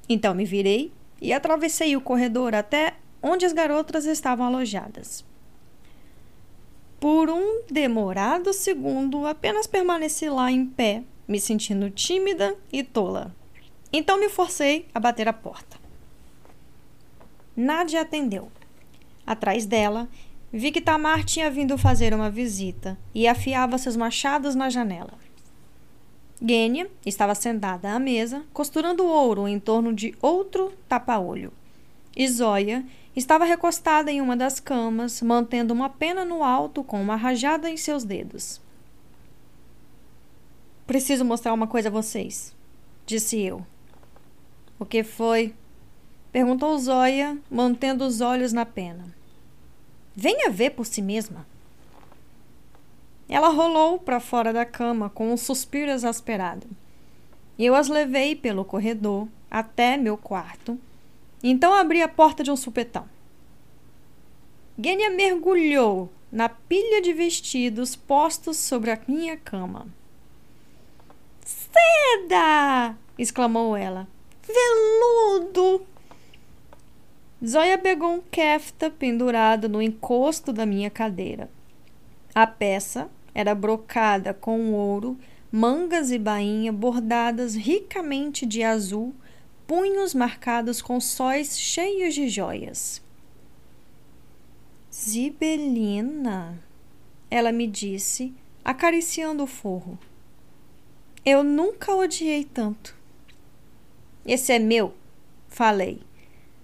[0.07, 5.23] Então me virei e atravessei o corredor até onde as garotas estavam alojadas.
[6.99, 13.35] Por um demorado segundo, apenas permaneci lá em pé, me sentindo tímida e tola.
[13.91, 15.77] Então me forcei a bater a porta.
[17.55, 18.51] Nádia atendeu.
[19.25, 20.07] Atrás dela,
[20.51, 25.13] vi que Tamar tinha vindo fazer uma visita e afiava seus machados na janela.
[26.43, 31.54] Gênia estava sentada à mesa, costurando ouro em torno de outro tapa-olho.
[32.27, 32.84] Zóia
[33.15, 37.77] estava recostada em uma das camas, mantendo uma pena no alto com uma rajada em
[37.77, 38.60] seus dedos.
[40.88, 42.56] Preciso mostrar uma coisa a vocês,
[43.06, 43.65] disse eu.
[44.80, 45.54] O que foi?
[46.32, 49.13] Perguntou Zóia, mantendo os olhos na pena.
[50.15, 51.45] Venha ver por si mesma.
[53.31, 56.67] Ela rolou para fora da cama com um suspiro exasperado.
[57.57, 60.77] Eu as levei pelo corredor até meu quarto.
[61.41, 63.07] Então abri a porta de um supetão.
[64.77, 69.87] Gênia mergulhou na pilha de vestidos postos sobre a minha cama.
[71.45, 72.97] Seda!
[73.17, 74.09] exclamou ela.
[74.43, 75.85] Veludo!
[77.47, 81.49] Zóia pegou um kefta pendurado no encosto da minha cadeira.
[82.35, 85.17] A peça era brocada com ouro,
[85.51, 89.13] mangas e bainha bordadas ricamente de azul,
[89.65, 93.01] punhos marcados com sóis cheios de joias.
[94.93, 96.61] Zibelina,
[97.29, 99.97] ela me disse, acariciando o forro.
[101.25, 102.95] Eu nunca odiei tanto.
[104.25, 104.93] Esse é meu,
[105.47, 106.01] falei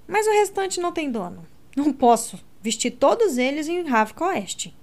[0.07, 1.45] mas o restante não tem dono.
[1.75, 4.73] Não posso vestir todos eles em Ravka Oeste.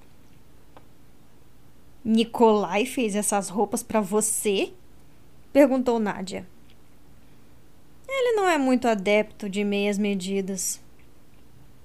[2.04, 4.72] Nikolai fez essas roupas para você?
[5.52, 6.46] perguntou Nádia.
[8.06, 10.80] Ele não é muito adepto de meias medidas.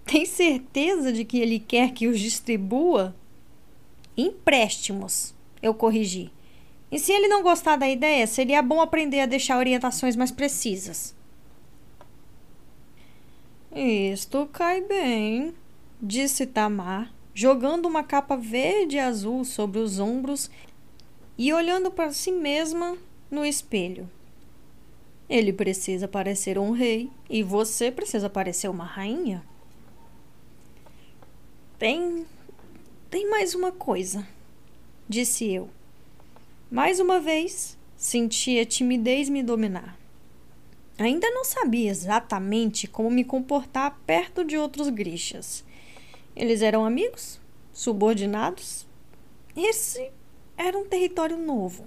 [0.05, 3.15] Tem certeza de que ele quer que os distribua?
[4.17, 6.31] Empréstimos, eu corrigi.
[6.91, 11.15] E se ele não gostar da ideia, seria bom aprender a deixar orientações mais precisas.
[13.71, 15.53] Isto cai bem,
[16.01, 20.51] disse Tamar, jogando uma capa verde e azul sobre os ombros
[21.37, 22.97] e olhando para si mesma
[23.31, 24.11] no espelho.
[25.29, 29.41] Ele precisa parecer um rei e você precisa parecer uma rainha.
[31.77, 32.25] Tem.
[33.09, 34.27] tem mais uma coisa,
[35.07, 35.69] disse eu.
[36.69, 39.97] Mais uma vez, senti a timidez me dominar.
[40.97, 45.63] Ainda não sabia exatamente como me comportar perto de outros grixas.
[46.39, 47.37] Eles eram amigos?
[47.73, 48.87] Subordinados?
[49.53, 50.09] Esse
[50.55, 51.85] era um território novo.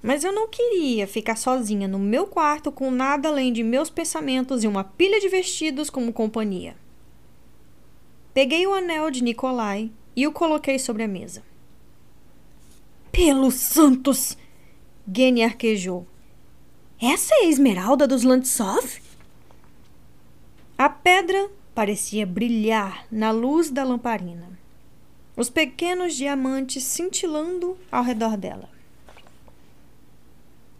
[0.00, 4.62] Mas eu não queria ficar sozinha no meu quarto com nada além de meus pensamentos
[4.62, 6.76] e uma pilha de vestidos como companhia.
[8.32, 11.42] Peguei o anel de Nikolai e o coloquei sobre a mesa.
[13.10, 14.38] Pelos santos!
[15.12, 16.06] Gene arquejou.
[17.02, 19.00] Essa é a esmeralda dos Lantsov?
[20.78, 24.50] A pedra parecia brilhar na luz da lamparina,
[25.36, 28.68] os pequenos diamantes cintilando ao redor dela.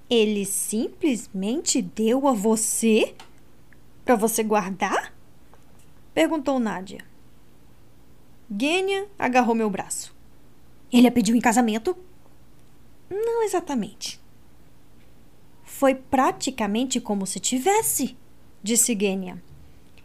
[0.08, 3.14] Ele simplesmente deu a você?
[4.04, 5.14] Para você guardar?
[6.12, 7.04] Perguntou Nádia.
[8.50, 10.12] Gênia agarrou meu braço.
[10.92, 11.96] Ele a pediu em casamento?
[13.08, 14.20] Não exatamente.
[15.62, 18.16] Foi praticamente como se tivesse,
[18.60, 19.40] disse Gênia.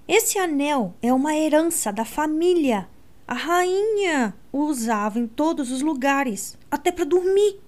[0.07, 2.87] Esse anel é uma herança da família.
[3.27, 7.59] A rainha o usava em todos os lugares, até para dormir.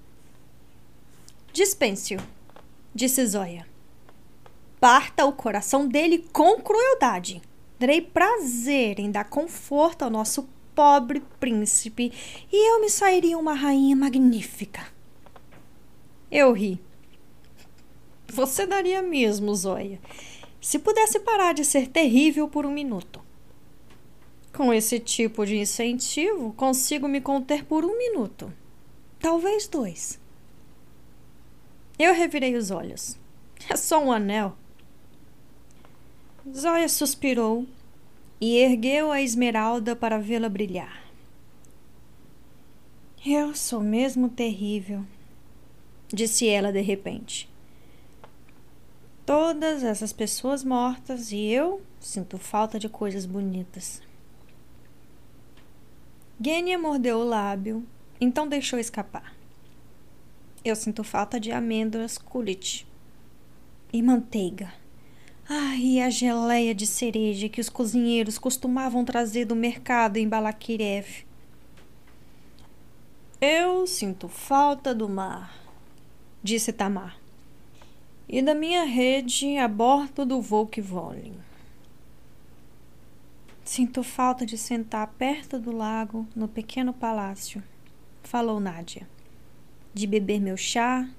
[1.51, 2.19] Dispense-o,
[2.93, 3.65] disse Zóia.
[4.79, 7.41] Parta o coração dele com crueldade.
[7.79, 12.13] Terei prazer em dar conforto ao nosso pobre príncipe
[12.51, 14.85] e eu me sairia uma rainha magnífica.
[16.31, 16.79] Eu ri.
[18.27, 19.99] Você daria mesmo, Zóia,
[20.61, 23.21] se pudesse parar de ser terrível por um minuto.
[24.53, 28.51] Com esse tipo de incentivo, consigo me conter por um minuto.
[29.19, 30.19] Talvez dois.
[31.97, 33.17] Eu revirei os olhos.
[33.69, 34.55] É só um anel.
[36.55, 37.65] Zóia suspirou
[38.39, 41.03] e ergueu a esmeralda para vê-la brilhar.
[43.25, 45.03] Eu sou mesmo terrível,
[46.07, 47.49] disse ela de repente
[49.27, 54.01] todas essas pessoas mortas e eu sinto falta de coisas bonitas.
[56.39, 57.85] Gênia mordeu o lábio,
[58.21, 59.35] então deixou escapar.
[60.63, 62.87] Eu sinto falta de amêndoas kulit
[63.91, 64.73] e manteiga.
[65.49, 71.25] Ah, e a geleia de cereja que os cozinheiros costumavam trazer do mercado em Balakirev.
[73.41, 75.53] Eu sinto falta do mar,
[76.41, 77.16] disse Tamar,
[78.27, 81.33] e da minha rede a bordo do Volkswagen.
[83.63, 87.63] Sinto falta de sentar perto do lago no pequeno palácio,
[88.23, 89.07] falou Nádia,
[89.93, 91.09] de beber meu chá,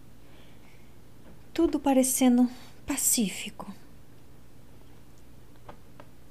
[1.53, 2.49] tudo parecendo
[2.87, 3.73] pacífico.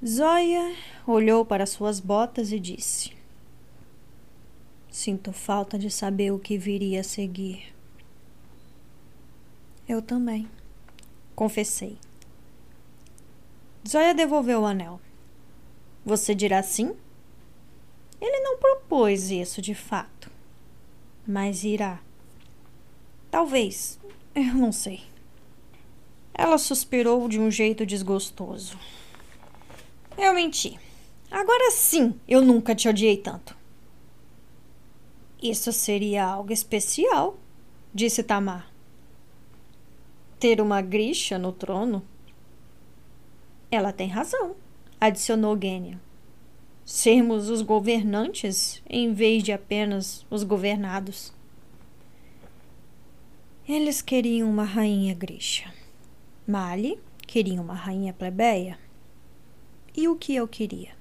[0.05, 0.75] Zóia
[1.07, 3.13] olhou para suas botas e disse:
[4.89, 7.75] Sinto falta de saber o que viria a seguir.
[9.87, 10.47] Eu também,
[11.37, 11.99] confessei.
[13.87, 14.99] Zóia devolveu o anel.
[16.03, 16.95] Você dirá sim?
[18.19, 20.31] Ele não propôs isso de fato,
[21.27, 21.99] mas irá.
[23.29, 23.99] Talvez,
[24.33, 25.03] eu não sei.
[26.33, 28.75] Ela suspirou de um jeito desgostoso.
[30.17, 30.79] Eu menti.
[31.29, 33.55] Agora sim, eu nunca te odiei tanto.
[35.39, 37.37] Isso seria algo especial,
[37.93, 38.76] disse Tamar.
[40.39, 42.03] Ter uma grixa no trono?
[43.71, 44.55] Ela tem razão,
[45.01, 45.99] adicionou Gênia.
[46.85, 51.33] Sermos os governantes em vez de apenas os governados.
[53.67, 55.73] Eles queriam uma rainha grixa.
[56.47, 58.77] Mali queria uma rainha plebeia
[59.95, 60.95] e o que eu queria.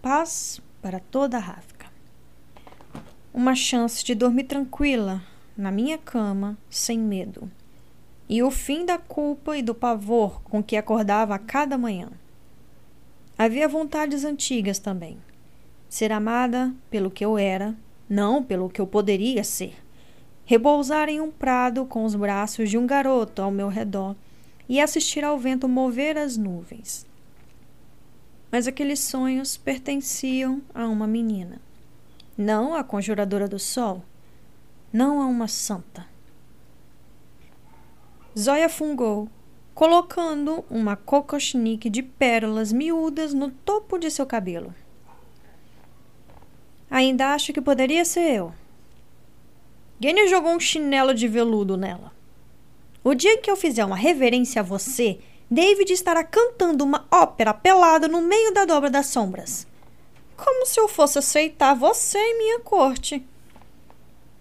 [0.00, 1.92] Paz para toda a Ráfica.
[3.34, 5.20] Uma chance de dormir tranquila
[5.56, 7.50] na minha cama, sem medo.
[8.28, 12.10] E o fim da culpa e do pavor com que acordava a cada manhã.
[13.36, 15.18] Havia vontades antigas também.
[15.88, 17.74] Ser amada pelo que eu era,
[18.08, 19.74] não pelo que eu poderia ser.
[20.44, 24.14] Repousar em um prado com os braços de um garoto ao meu redor
[24.68, 27.06] e assistir ao vento mover as nuvens
[28.54, 31.60] mas aqueles sonhos pertenciam a uma menina,
[32.38, 34.04] não à conjuradora do sol,
[34.92, 36.06] não a uma santa.
[38.36, 39.28] Zóia fungou,
[39.74, 44.74] colocando uma kokoshnik de pérolas miúdas no topo de seu cabelo.
[46.90, 48.52] Ainda acho que poderia ser eu.
[50.00, 52.12] Gênio jogou um chinelo de veludo nela.
[53.04, 58.08] O dia que eu fizer uma reverência a você, David estará cantando uma ópera pelado
[58.08, 59.64] no meio da dobra das sombras.
[60.36, 63.24] Como se eu fosse aceitar você em minha corte.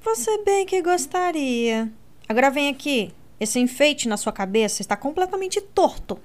[0.02, 1.92] Você bem que gostaria.
[2.28, 3.14] Agora vem aqui.
[3.44, 6.18] Esse enfeite na sua cabeça está completamente torto.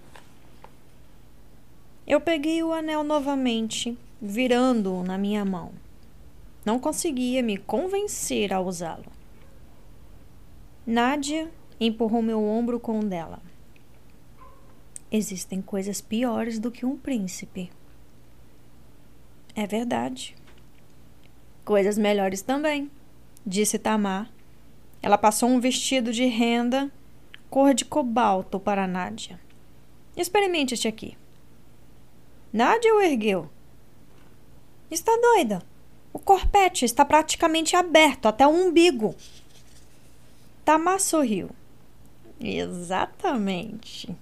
[2.07, 5.73] Eu peguei o anel novamente, virando-o na minha mão.
[6.65, 9.11] Não conseguia me convencer a usá-lo.
[10.87, 11.51] Nádia
[11.81, 13.43] empurrou meu ombro com o dela.
[15.11, 17.69] Existem coisas piores do que um príncipe.
[19.57, 20.37] É verdade.
[21.65, 22.89] Coisas melhores também,
[23.45, 24.31] disse Tamar.
[25.03, 26.93] Ela passou um vestido de renda
[27.51, 29.41] cor de cobalto para Nádia.
[30.17, 31.17] Experimente este aqui.
[32.53, 33.49] Nádia o ergueu.
[34.91, 35.63] Está doida.
[36.13, 39.15] O corpete está praticamente aberto até o umbigo.
[40.65, 41.51] Tamar sorriu.
[42.41, 44.15] Exatamente.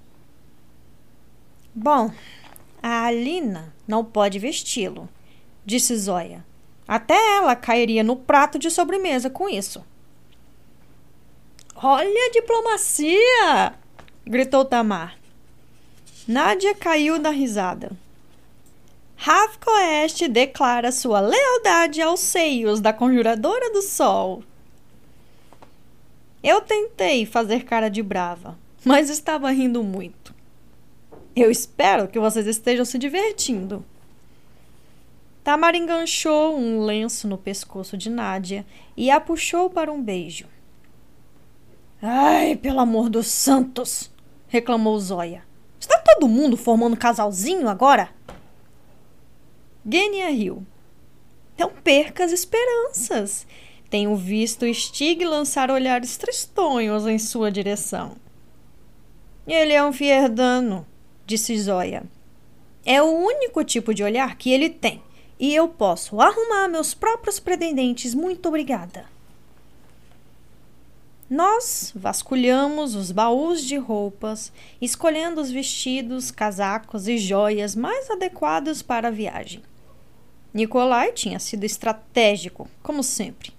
[1.75, 2.11] Bom,
[2.83, 5.09] a Alina não pode vesti-lo,
[5.65, 6.45] disse Zóia.
[6.89, 9.85] Até ela cairia no prato de sobremesa com isso.
[11.83, 13.75] Olha a diplomacia!
[14.25, 15.19] gritou Tamar.
[16.27, 17.93] Nádia caiu da risada.
[19.15, 24.43] Ravka Oeste declara sua lealdade aos seios da conjuradora do sol.
[26.43, 30.35] Eu tentei fazer cara de brava, mas estava rindo muito.
[31.35, 33.85] Eu espero que vocês estejam se divertindo.
[35.45, 38.65] Tamar enganchou um lenço no pescoço de Nádia
[38.97, 40.56] e a puxou para um beijo.
[42.01, 44.11] Ai, pelo amor dos santos!
[44.49, 45.43] reclamou Zóia.
[45.81, 48.11] Está todo mundo formando casalzinho agora?
[49.89, 50.67] Gênia riu.
[51.59, 53.47] Não perca as esperanças.
[53.89, 58.17] Tenho visto Stig lançar olhares tristonhos em sua direção.
[59.47, 60.87] Ele é um fierdano,
[61.25, 62.03] disse Zóia.
[62.85, 65.03] É o único tipo de olhar que ele tem,
[65.39, 68.13] e eu posso arrumar meus próprios pretendentes.
[68.13, 69.16] Muito obrigada.
[71.29, 79.09] Nós vasculhamos os baús de roupas, escolhendo os vestidos, casacos e joias mais adequados para
[79.09, 79.61] a viagem.
[80.55, 83.53] Nicolai tinha sido estratégico, como sempre.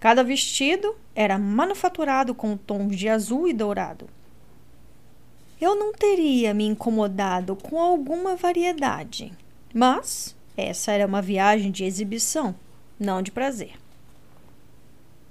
[0.00, 4.08] Cada vestido era manufaturado com tons de azul e dourado.
[5.60, 9.30] Eu não teria me incomodado com alguma variedade,
[9.74, 12.54] mas essa era uma viagem de exibição,
[12.98, 13.83] não de prazer.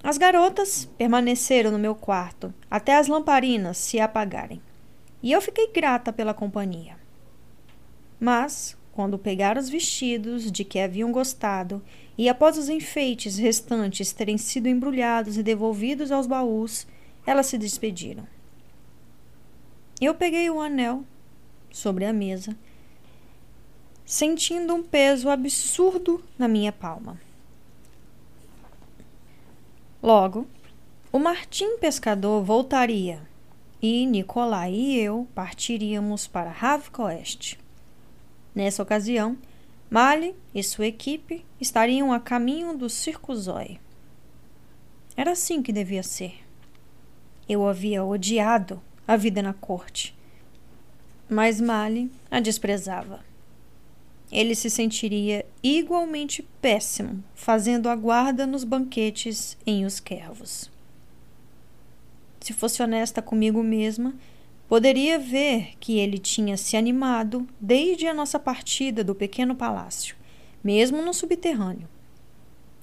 [0.03, 4.61] As garotas permaneceram no meu quarto até as lamparinas se apagarem,
[5.21, 6.97] e eu fiquei grata pela companhia.
[8.19, 11.81] Mas, quando pegaram os vestidos de que haviam gostado
[12.17, 16.85] e após os enfeites restantes terem sido embrulhados e devolvidos aos baús,
[17.25, 18.27] elas se despediram.
[20.01, 21.05] Eu peguei o anel
[21.71, 22.57] sobre a mesa,
[24.05, 27.22] sentindo um peso absurdo na minha palma.
[30.03, 30.45] Logo,
[31.13, 33.21] o Martim pescador voltaria
[33.81, 37.57] e Nicolai e eu partiríamos para Havcoeste.
[38.53, 39.37] Nessa ocasião,
[39.89, 43.79] Mali e sua equipe estariam a caminho do Circo Zói.
[45.15, 46.43] Era assim que devia ser.
[47.47, 50.13] Eu havia odiado a vida na corte,
[51.29, 53.21] mas Mali a desprezava.
[54.33, 60.71] Ele se sentiria igualmente péssimo fazendo a guarda nos banquetes em Os Quervos.
[62.41, 64.15] Se fosse honesta comigo mesma,
[64.67, 70.15] poderia ver que ele tinha se animado desde a nossa partida do pequeno palácio,
[70.63, 71.87] mesmo no subterrâneo.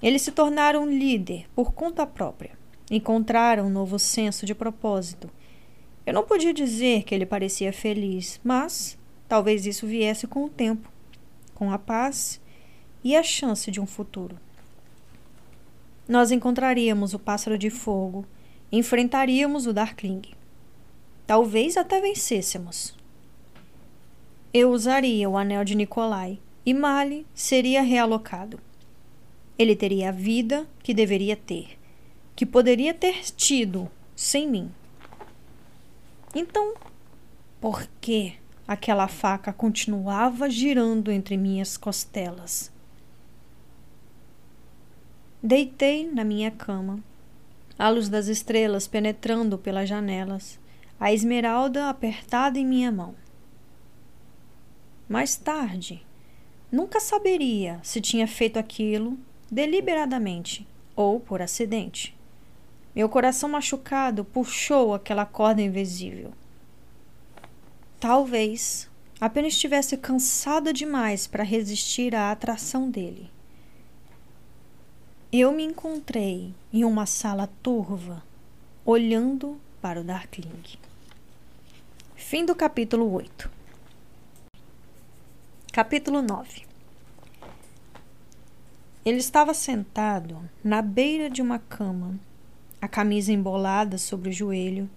[0.00, 2.52] Ele se tornara um líder por conta própria,
[2.88, 5.28] encontrara um novo senso de propósito.
[6.06, 8.96] Eu não podia dizer que ele parecia feliz, mas
[9.28, 10.88] talvez isso viesse com o tempo
[11.60, 12.40] com a paz
[13.04, 14.34] e a chance de um futuro.
[16.08, 18.24] Nós encontraríamos o pássaro de fogo,
[18.72, 20.22] enfrentaríamos o Darkling.
[21.26, 22.96] Talvez até vencêssemos.
[24.54, 28.58] Eu usaria o anel de Nikolai e Mali seria realocado.
[29.58, 31.78] Ele teria a vida que deveria ter,
[32.34, 34.70] que poderia ter tido sem mim.
[36.34, 36.72] Então,
[37.60, 38.39] por que
[38.70, 42.70] aquela faca continuava girando entre minhas costelas.
[45.42, 47.02] Deitei na minha cama,
[47.76, 50.56] a luz das estrelas penetrando pelas janelas,
[51.00, 53.16] a esmeralda apertada em minha mão.
[55.08, 56.06] Mais tarde,
[56.70, 59.18] nunca saberia se tinha feito aquilo
[59.50, 60.64] deliberadamente
[60.94, 62.16] ou por acidente.
[62.94, 66.32] Meu coração machucado puxou aquela corda invisível.
[68.00, 68.88] Talvez
[69.20, 73.30] apenas estivesse cansada demais para resistir à atração dele.
[75.30, 78.24] Eu me encontrei em uma sala turva,
[78.86, 80.78] olhando para o Darkling.
[82.16, 83.50] Fim do capítulo 8.
[85.70, 86.62] Capítulo 9.
[89.04, 92.18] Ele estava sentado na beira de uma cama,
[92.80, 94.88] a camisa embolada sobre o joelho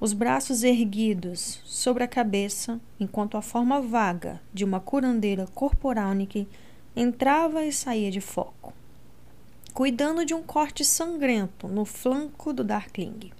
[0.00, 6.48] os braços erguidos sobre a cabeça, enquanto a forma vaga de uma curandeira corporalnique
[6.96, 8.72] entrava e saía de foco,
[9.74, 13.30] cuidando de um corte sangrento no flanco do Darkling.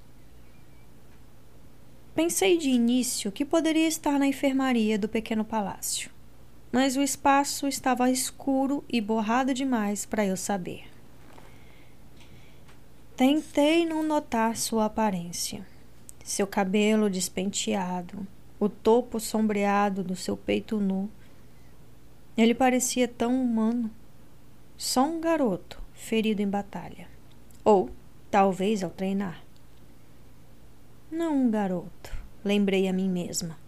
[2.14, 6.10] Pensei de início que poderia estar na enfermaria do pequeno palácio,
[6.70, 10.84] mas o espaço estava escuro e borrado demais para eu saber.
[13.16, 15.69] Tentei não notar sua aparência
[16.30, 18.24] seu cabelo despenteado,
[18.60, 21.10] o topo sombreado do seu peito nu.
[22.36, 23.90] Ele parecia tão humano.
[24.76, 27.08] Só um garoto ferido em batalha.
[27.64, 27.90] Ou,
[28.30, 29.42] talvez, ao treinar.
[31.10, 33.58] Não um garoto, lembrei a mim mesma.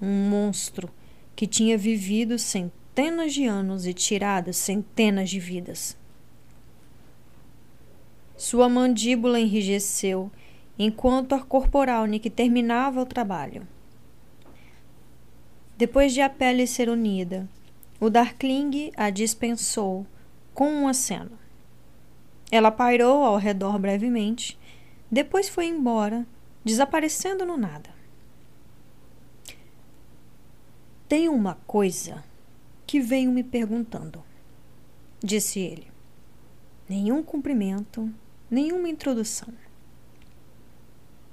[0.00, 0.88] Um monstro
[1.34, 5.96] que tinha vivido centenas de anos e tirado centenas de vidas.
[8.36, 10.30] Sua mandíbula enrijeceu
[10.78, 13.66] enquanto a corporal Nick terminava o trabalho.
[15.76, 17.48] Depois de a pele ser unida,
[18.00, 20.06] o Darkling a dispensou
[20.52, 21.38] com um aceno.
[22.50, 24.58] Ela pairou ao redor brevemente,
[25.10, 26.26] depois foi embora,
[26.64, 27.90] desaparecendo no nada.
[31.08, 32.24] Tem uma coisa
[32.86, 34.22] que venho me perguntando,
[35.22, 35.88] disse ele.
[36.88, 38.12] Nenhum cumprimento,
[38.50, 39.52] nenhuma introdução.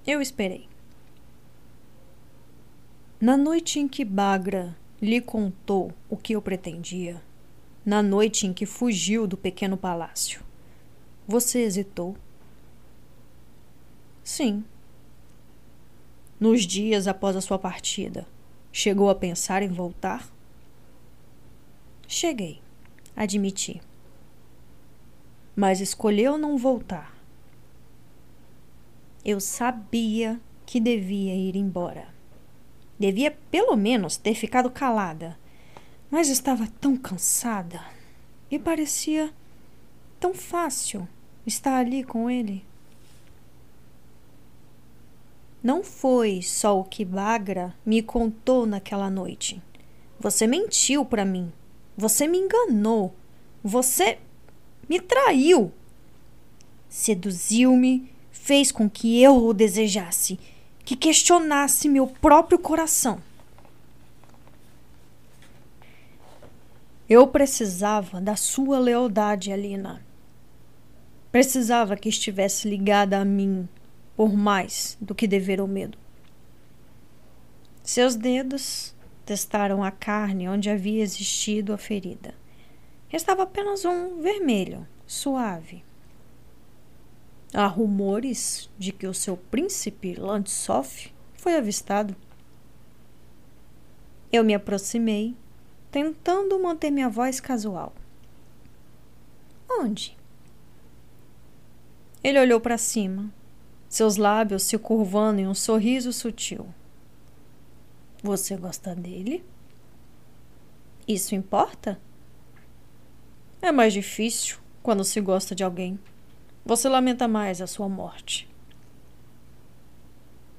[0.05, 0.67] Eu esperei.
[3.19, 7.21] Na noite em que Bagra lhe contou o que eu pretendia,
[7.85, 10.43] na noite em que fugiu do pequeno palácio,
[11.27, 12.17] você hesitou?
[14.23, 14.63] Sim.
[16.39, 18.27] Nos dias após a sua partida,
[18.71, 20.27] chegou a pensar em voltar?
[22.07, 22.59] Cheguei,
[23.15, 23.79] admiti.
[25.55, 27.20] Mas escolheu não voltar.
[29.24, 32.07] Eu sabia que devia ir embora.
[32.99, 35.38] Devia pelo menos ter ficado calada,
[36.09, 37.84] mas estava tão cansada
[38.49, 39.34] e parecia
[40.19, 41.07] tão fácil
[41.45, 42.63] estar ali com ele.
[45.63, 49.61] Não foi só o que Bagra me contou naquela noite.
[50.19, 51.51] Você mentiu para mim.
[51.95, 53.13] Você me enganou.
[53.63, 54.17] Você
[54.89, 55.72] me traiu.
[56.89, 58.11] Seduziu-me,
[58.51, 60.37] fez com que eu o desejasse,
[60.83, 63.23] que questionasse meu próprio coração.
[67.07, 70.05] Eu precisava da sua lealdade, Alina.
[71.31, 73.69] Precisava que estivesse ligada a mim
[74.17, 75.97] por mais do que dever ou medo.
[77.81, 78.93] Seus dedos
[79.25, 82.35] testaram a carne onde havia existido a ferida.
[83.07, 85.85] Restava apenas um vermelho, suave.
[87.53, 92.15] Há rumores de que o seu príncipe Landsoff foi avistado.
[94.31, 95.35] Eu me aproximei,
[95.91, 97.93] tentando manter minha voz casual.
[99.69, 100.17] Onde?
[102.23, 103.33] Ele olhou para cima,
[103.89, 106.65] seus lábios se curvando em um sorriso sutil.
[108.23, 109.43] Você gosta dele?
[111.07, 111.99] Isso importa?
[113.61, 115.99] É mais difícil quando se gosta de alguém.
[116.64, 118.47] Você lamenta mais a sua morte.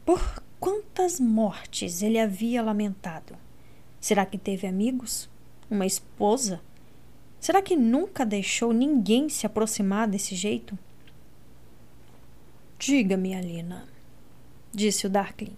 [0.04, 3.36] Por quantas mortes ele havia lamentado?
[4.00, 5.30] Será que teve amigos?
[5.70, 6.60] Uma esposa?
[7.38, 10.76] Será que nunca deixou ninguém se aproximar desse jeito?
[12.78, 13.86] Diga-me, Alina,
[14.72, 15.56] disse o Darkling.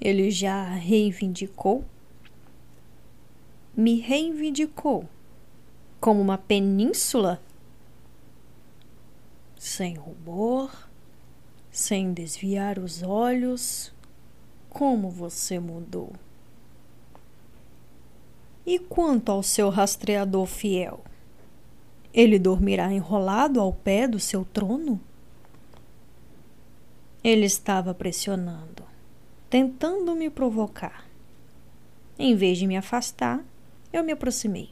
[0.00, 1.84] Ele já reivindicou?
[3.76, 5.06] Me reivindicou
[6.00, 7.42] como uma península
[9.64, 10.70] sem rubor,
[11.70, 13.90] sem desviar os olhos.
[14.68, 16.12] Como você mudou?
[18.66, 21.02] E quanto ao seu rastreador fiel?
[22.12, 25.00] Ele dormirá enrolado ao pé do seu trono?
[27.22, 28.84] Ele estava pressionando,
[29.48, 31.08] tentando me provocar.
[32.18, 33.42] Em vez de me afastar,
[33.90, 34.68] eu me aproximei.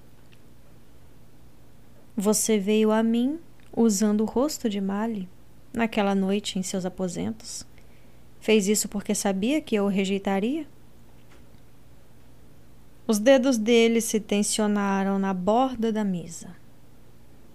[2.14, 3.40] Você veio a mim
[3.74, 5.28] usando o rosto de Mali
[5.72, 7.66] naquela noite em seus aposentos?
[8.40, 10.66] Fez isso porque sabia que eu o rejeitaria?
[13.06, 16.56] Os dedos dele se tensionaram na borda da mesa.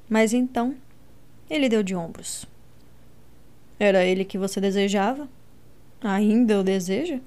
[0.09, 0.75] Mas então
[1.49, 2.45] ele deu de ombros.
[3.79, 5.27] Era ele que você desejava?
[6.01, 7.19] Ainda o deseja?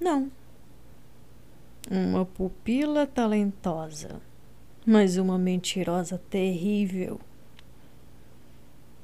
[0.00, 0.30] Não.
[1.90, 4.20] Uma pupila talentosa
[4.86, 7.18] mas uma mentirosa terrível.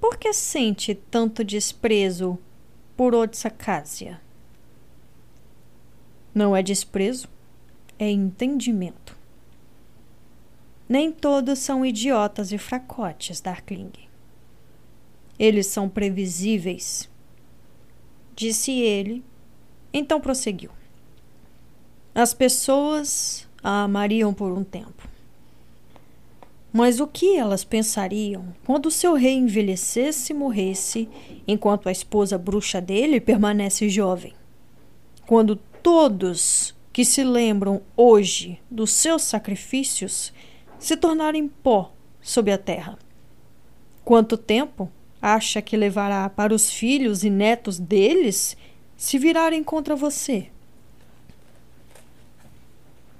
[0.02, 2.36] Por que sente tanto desprezo
[2.96, 4.20] por Otsakasia?
[6.34, 7.28] Não é desprezo,
[8.00, 9.16] é entendimento.
[10.88, 13.92] Nem todos são idiotas e fracotes, Darkling.
[15.38, 17.08] Eles são previsíveis.
[18.34, 19.24] Disse ele,
[19.92, 20.72] então prosseguiu.
[22.12, 25.11] As pessoas a amariam por um tempo.
[26.72, 31.08] Mas o que elas pensariam quando seu rei envelhecesse e morresse,
[31.46, 34.32] enquanto a esposa bruxa dele permanece jovem?
[35.26, 40.32] Quando todos que se lembram hoje dos seus sacrifícios
[40.78, 41.92] se tornarem pó
[42.22, 42.98] sob a terra?
[44.02, 48.56] Quanto tempo acha que levará para os filhos e netos deles
[48.96, 50.48] se virarem contra você?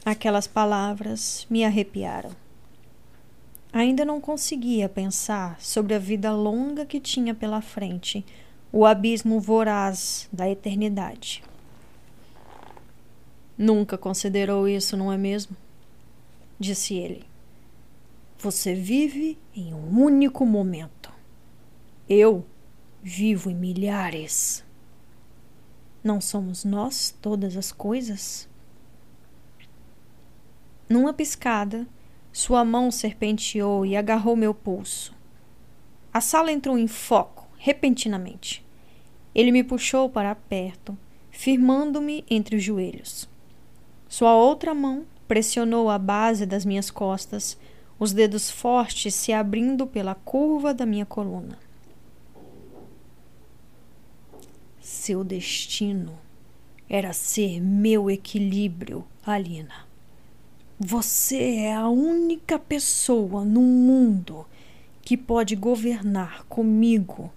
[0.05, 2.42] Aquelas palavras me arrepiaram.
[3.73, 8.25] Ainda não conseguia pensar sobre a vida longa que tinha pela frente,
[8.71, 11.43] o abismo voraz da eternidade.
[13.57, 15.57] Nunca considerou isso, não é mesmo?
[16.59, 17.25] Disse ele.
[18.39, 21.13] Você vive em um único momento.
[22.09, 22.45] Eu
[23.03, 24.65] vivo em milhares.
[26.03, 28.49] Não somos nós todas as coisas?
[30.89, 31.87] Numa piscada,
[32.33, 35.15] sua mão serpenteou e agarrou meu pulso.
[36.13, 38.65] A sala entrou em foco, repentinamente.
[39.35, 40.97] Ele me puxou para perto,
[41.31, 43.29] firmando-me entre os joelhos.
[44.09, 47.59] Sua outra mão pressionou a base das minhas costas,
[47.99, 51.59] os dedos fortes se abrindo pela curva da minha coluna.
[54.81, 56.19] Seu destino
[56.89, 59.92] era ser meu equilíbrio, Alina.
[60.85, 64.45] Você é a única pessoa no mundo
[65.01, 67.33] que pode governar comigo,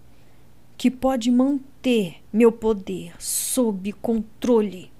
[0.76, 4.91] que pode manter meu poder sob controle.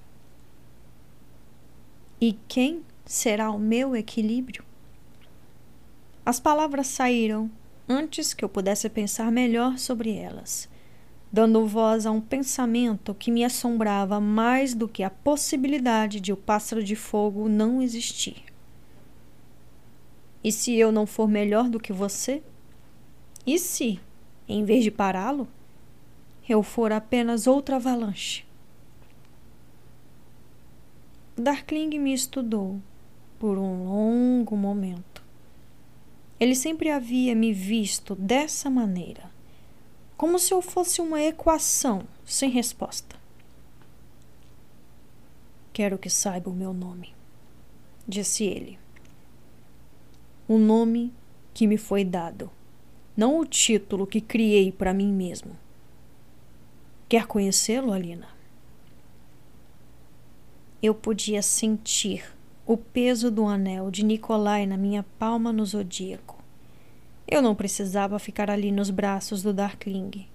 [2.22, 4.64] E quem será o meu equilíbrio?
[6.24, 7.50] As palavras saíram
[7.90, 10.70] antes que eu pudesse pensar melhor sobre elas,
[11.36, 16.38] dando voz a um pensamento que me assombrava mais do que a possibilidade de o
[16.38, 18.42] pássaro de fogo não existir.
[20.42, 22.42] E se eu não for melhor do que você?
[23.46, 24.00] E se,
[24.48, 25.46] em vez de pará-lo,
[26.48, 28.46] eu for apenas outra avalanche?
[31.36, 32.80] Darkling me estudou
[33.38, 35.22] por um longo momento.
[36.40, 39.35] Ele sempre havia me visto dessa maneira,
[40.18, 43.16] como se eu fosse uma equação sem resposta.
[45.74, 47.14] Quero que saiba o meu nome,
[48.08, 48.80] disse ele.
[50.48, 51.14] O nome
[51.54, 52.50] que me foi dado
[53.16, 55.56] não o título que criei para mim mesmo.
[57.08, 58.28] Quer conhecê-lo, Alina?
[60.82, 62.36] Eu podia sentir
[62.66, 66.35] o peso do anel de Nikolai na minha palma no zodíaco.
[67.28, 70.28] Eu não precisava ficar ali nos braços do Darkling.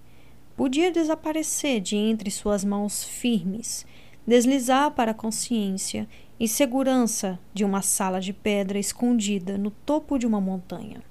[0.57, 3.85] Podia desaparecer de entre suas mãos firmes,
[4.27, 10.27] deslizar para a consciência e segurança de uma sala de pedra escondida no topo de
[10.27, 11.01] uma montanha.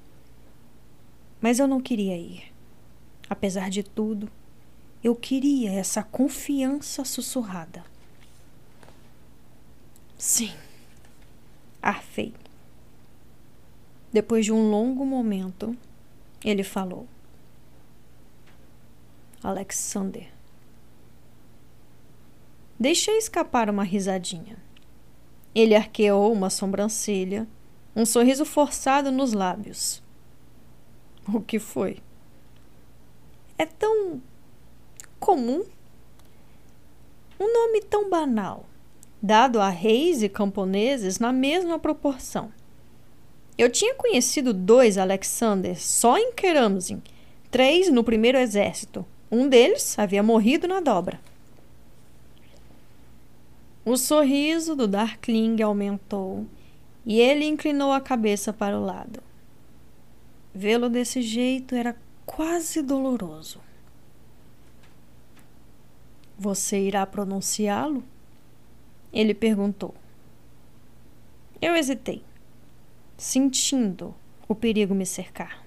[1.40, 2.52] Mas eu não queria ir.
[3.28, 4.30] Apesar de tudo,
[5.02, 7.82] eu queria essa confiança sussurrada.
[10.18, 10.52] Sim,
[11.80, 12.34] arfei.
[14.12, 15.76] Depois de um longo momento,
[16.44, 17.06] ele falou:
[19.42, 20.28] Alexander.
[22.78, 24.56] Deixei escapar uma risadinha.
[25.54, 27.46] Ele arqueou uma sobrancelha,
[27.94, 30.02] um sorriso forçado nos lábios.
[31.32, 31.98] O que foi?
[33.58, 34.20] É tão
[35.18, 35.64] comum.
[37.38, 38.66] Um nome tão banal,
[39.22, 42.52] dado a reis e camponeses na mesma proporção.
[43.60, 47.02] Eu tinha conhecido dois Alexanders só em Keramzin,
[47.50, 49.04] três no primeiro exército.
[49.30, 51.20] Um deles havia morrido na dobra.
[53.84, 56.46] O sorriso do Darkling aumentou
[57.04, 59.22] e ele inclinou a cabeça para o lado.
[60.54, 61.94] Vê-lo desse jeito era
[62.24, 63.60] quase doloroso.
[66.38, 68.02] Você irá pronunciá-lo?
[69.12, 69.94] Ele perguntou.
[71.60, 72.22] Eu hesitei,
[73.20, 74.14] sentindo
[74.48, 75.62] o perigo me cercar.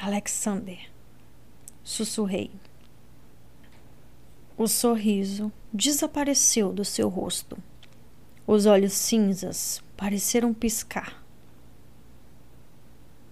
[0.00, 0.88] Alexander,
[1.82, 2.52] sussurrei.
[4.56, 7.58] O sorriso desapareceu do seu rosto.
[8.46, 11.20] Os olhos cinzas pareceram piscar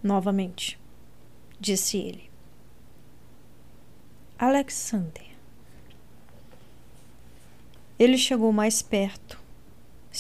[0.02, 0.76] novamente,
[1.60, 2.28] disse ele.
[4.36, 5.28] Alexander.
[7.96, 9.37] Ele chegou mais perto.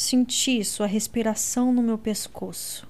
[0.00, 2.86] Senti sua respiração no meu pescoço.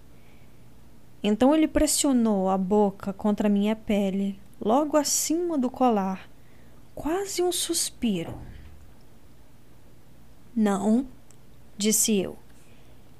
[1.22, 6.28] Então ele pressionou a boca contra minha pele, logo acima do colar,
[6.94, 8.38] quase um suspiro.
[10.54, 11.06] Não,
[11.78, 12.36] disse eu.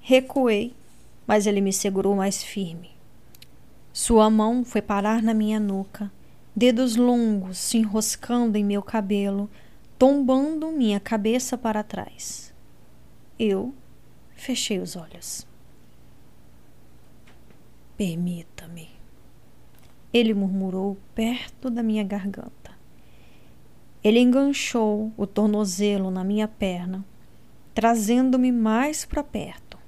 [0.03, 0.75] Recuei,
[1.27, 2.91] mas ele me segurou mais firme.
[3.91, 6.13] Sua mão foi parar na minha nuca,
[6.55, 9.49] dedos longos se enroscando em meu cabelo,
[9.99, 12.48] tombando minha cabeça para trás.
[13.39, 13.73] Eu
[14.35, 15.47] fechei os olhos.
[17.97, 18.89] Permita-me.
[20.13, 22.77] Ele murmurou perto da minha garganta.
[24.03, 27.05] Ele enganchou o tornozelo na minha perna,
[27.75, 29.79] trazendo-me mais para perto.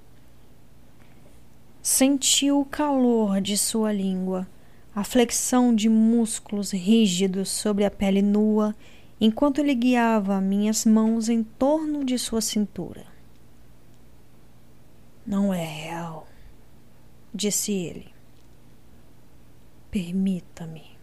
[1.83, 4.47] Sentiu o calor de sua língua,
[4.95, 8.77] a flexão de músculos rígidos sobre a pele nua,
[9.21, 13.10] enquanto ele guiava minhas mãos em torno de sua cintura.
[15.27, 16.27] Não é real,
[17.33, 18.13] disse ele.
[19.91, 20.99] Permita-me.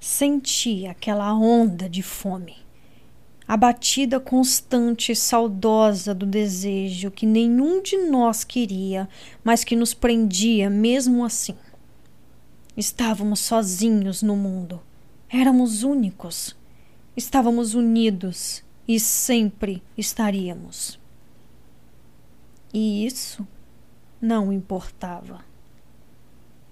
[0.00, 2.62] Senti aquela onda de fome
[3.52, 9.06] a batida constante e saudosa do desejo que nenhum de nós queria,
[9.44, 11.54] mas que nos prendia mesmo assim.
[12.74, 14.80] Estávamos sozinhos no mundo.
[15.28, 16.56] Éramos únicos.
[17.14, 21.01] Estávamos unidos e sempre estaríamos.
[22.72, 23.46] E isso
[24.20, 25.44] não importava.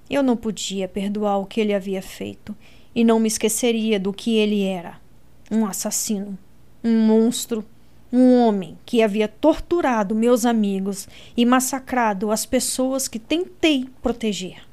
[0.08, 2.56] Eu não podia perdoar o que ele havia feito
[2.94, 5.00] e não me esqueceria do que ele era
[5.50, 6.38] um assassino
[6.82, 7.64] um monstro,
[8.12, 14.66] Um homem que havia torturado meus amigos e massacrado as pessoas que tentei proteger.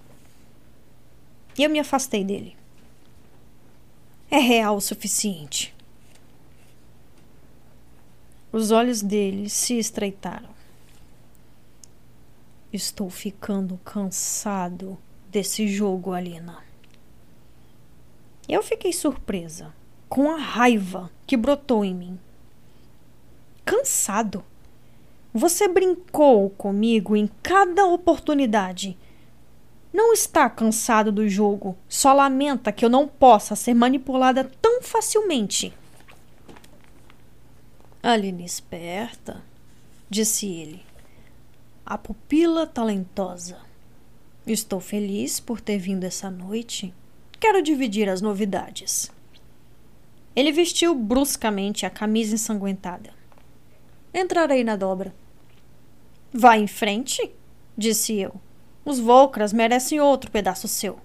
[1.55, 2.55] E eu me afastei dele.
[4.32, 5.71] É real o suficiente.
[8.51, 10.49] Os olhos dele se estreitaram.
[12.72, 14.97] Estou ficando cansado
[15.30, 16.57] desse jogo, Alina.
[18.47, 19.74] Eu fiquei surpresa
[20.09, 22.20] com a raiva que brotou em mim.
[23.63, 24.43] Cansado.
[25.34, 28.97] Você brincou comigo em cada oportunidade.
[29.93, 35.74] Não está cansado do jogo, só lamenta que eu não possa ser manipulada tão facilmente.
[38.03, 39.41] Aline esperta,
[40.09, 40.86] disse ele.
[41.89, 43.59] A pupila talentosa.
[44.45, 46.93] Estou feliz por ter vindo essa noite.
[47.39, 49.09] Quero dividir as novidades.
[50.35, 53.11] Ele vestiu bruscamente a camisa ensanguentada.
[54.13, 55.15] Entrarei na dobra.
[56.33, 57.31] Vá em frente,
[57.77, 58.35] disse eu.
[58.83, 60.99] Os Volcras merecem outro pedaço seu.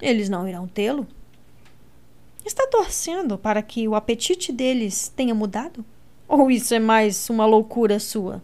[0.00, 1.06] Eles não irão tê-lo?
[2.42, 5.84] Está torcendo para que o apetite deles tenha mudado?
[6.26, 8.42] Ou isso é mais uma loucura sua?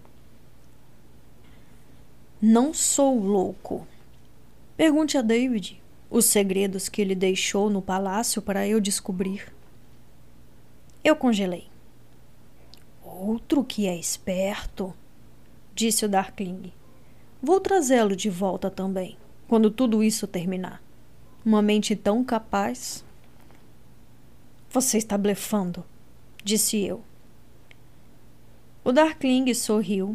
[2.47, 3.87] Não sou louco.
[4.77, 9.51] Pergunte a David os segredos que ele deixou no palácio para eu descobrir.
[11.03, 11.69] Eu congelei.
[13.03, 14.93] Outro que é esperto,
[15.75, 16.71] disse o Darkling.
[17.43, 19.17] Vou trazê-lo de volta também,
[19.49, 20.83] quando tudo isso terminar.
[21.47, 23.03] Uma mente tão capaz.
[24.69, 25.83] Você está blefando,
[26.45, 27.03] disse eu.
[28.85, 30.15] O Darkling sorriu,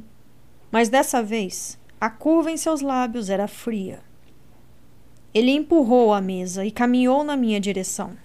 [0.71, 3.99] mas dessa vez a curva em seus lábios era fria.
[5.33, 8.17] Ele empurrou a mesa e caminhou na minha direção.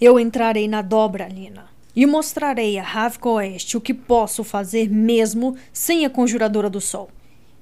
[0.00, 5.56] Eu entrarei na dobra, Lina, e mostrarei a Ravka Oeste o que posso fazer mesmo
[5.72, 7.08] sem a Conjuradora do Sol.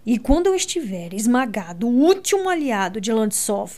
[0.04, 3.74] E quando eu estiver esmagado, o último aliado de Landsov,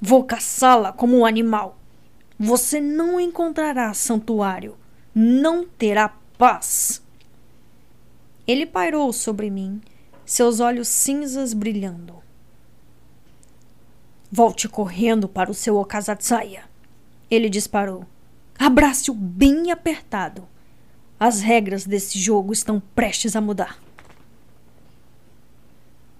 [0.00, 1.78] vou caçá-la como um animal.
[2.38, 4.76] Você não encontrará santuário,
[5.14, 7.02] não terá paz.
[8.46, 9.80] Ele pairou sobre mim,
[10.24, 12.22] seus olhos cinzas brilhando.
[14.30, 16.64] Volte correndo para o seu Okazatsaya.
[17.30, 18.04] Ele disparou.
[18.58, 20.46] Abrace-o bem apertado.
[21.18, 23.82] As regras desse jogo estão prestes a mudar.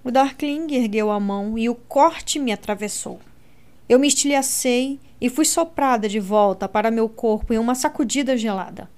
[0.03, 3.19] O Darkling ergueu a mão e o corte me atravessou.
[3.87, 8.89] Eu me estilhacei e fui soprada de volta para meu corpo em uma sacudida gelada.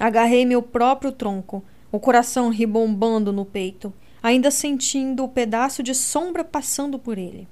[0.00, 6.42] Agarrei meu próprio tronco, o coração ribombando no peito, ainda sentindo o pedaço de sombra
[6.42, 7.46] passando por ele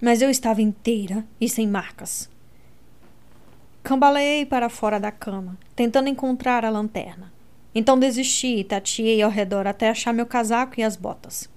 [0.00, 2.28] mas eu estava inteira e sem marcas.
[3.82, 7.32] Cambaleei para fora da cama, tentando encontrar a lanterna.
[7.74, 11.48] Então desisti e tateei ao redor até achar meu casaco e as botas.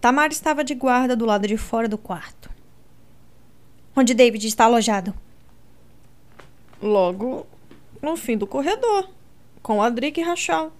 [0.00, 2.50] Tamar estava de guarda do lado de fora do quarto.
[3.96, 5.14] Onde David está alojado?
[6.82, 7.46] Logo
[8.04, 9.08] no fim do corredor,
[9.62, 10.72] com Adric e Rachel.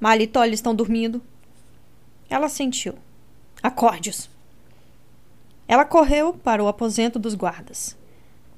[0.00, 1.22] Mali e Tolly estão dormindo.
[2.28, 2.94] Ela sentiu.
[3.62, 4.28] Acorde-os.
[5.68, 7.96] Ela correu para o aposento dos guardas.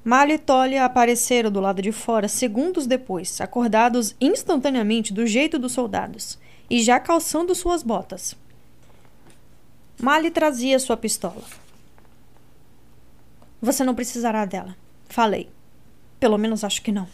[0.03, 5.71] Malha e Tolia apareceram do lado de fora segundos depois, acordados instantaneamente do jeito dos
[5.71, 6.37] soldados,
[6.69, 8.35] e já calçando suas botas.
[9.99, 11.41] Mali trazia sua pistola.
[13.59, 14.75] Você não precisará dela,
[15.09, 15.49] falei.
[16.19, 17.07] Pelo menos acho que não.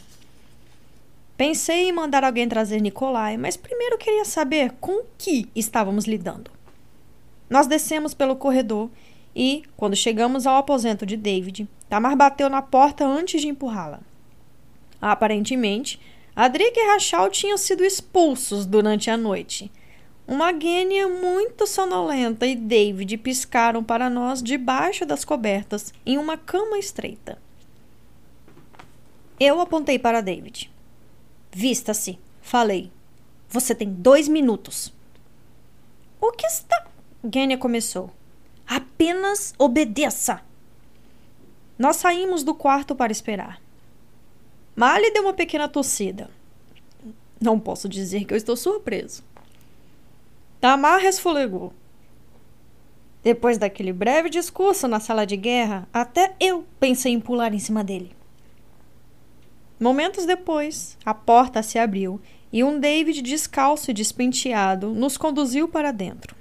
[1.41, 6.51] Pensei em mandar alguém trazer Nikolai, mas primeiro queria saber com que estávamos lidando.
[7.49, 8.91] Nós descemos pelo corredor
[9.35, 14.01] e, quando chegamos ao aposento de David, Tamar bateu na porta antes de empurrá-la.
[15.01, 15.99] Aparentemente,
[16.35, 19.71] Adric e Rachel tinham sido expulsos durante a noite.
[20.27, 26.77] Uma Gênia muito sonolenta e David piscaram para nós debaixo das cobertas, em uma cama
[26.77, 27.41] estreita.
[29.39, 30.70] Eu apontei para David.
[31.51, 32.91] Vista-se, falei.
[33.49, 34.93] Você tem dois minutos.
[36.19, 36.87] O que está.
[37.31, 38.09] Gênia começou.
[38.65, 40.41] Apenas obedeça.
[41.77, 43.61] Nós saímos do quarto para esperar.
[44.75, 46.29] Mali deu uma pequena tossida.
[47.39, 49.23] Não posso dizer que eu estou surpreso.
[50.61, 51.73] Tamar resfolegou.
[53.23, 57.83] Depois daquele breve discurso na sala de guerra, até eu pensei em pular em cima
[57.83, 58.15] dele.
[59.81, 62.21] Momentos depois, a porta se abriu
[62.53, 66.35] e um David descalço e despenteado nos conduziu para dentro.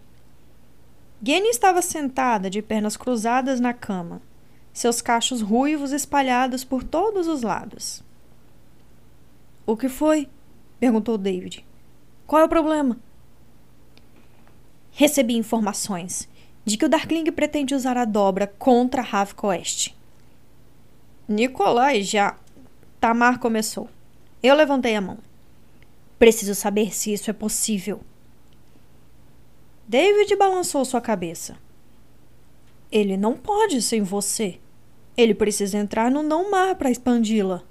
[1.23, 4.21] Jenny estava sentada de pernas cruzadas na cama.
[4.75, 8.05] seus cachos ruivos espalhados por todos os lados.
[9.67, 10.29] O que foi?
[10.79, 11.65] perguntou David.
[12.27, 12.99] Qual é o problema?
[14.93, 16.29] Recebi informações
[16.63, 19.97] de que o Darkling pretende usar a dobra contra Ravka Oeste.
[21.27, 22.37] Nicolai já.
[23.01, 23.89] Tamar começou.
[24.43, 25.19] Eu levantei a mão.
[26.19, 28.03] Preciso saber se isso é possível.
[29.89, 31.57] David balançou sua cabeça.
[32.93, 34.61] Ele não pode sem você.
[35.17, 37.63] Ele precisa entrar no não-mar para expandi-la.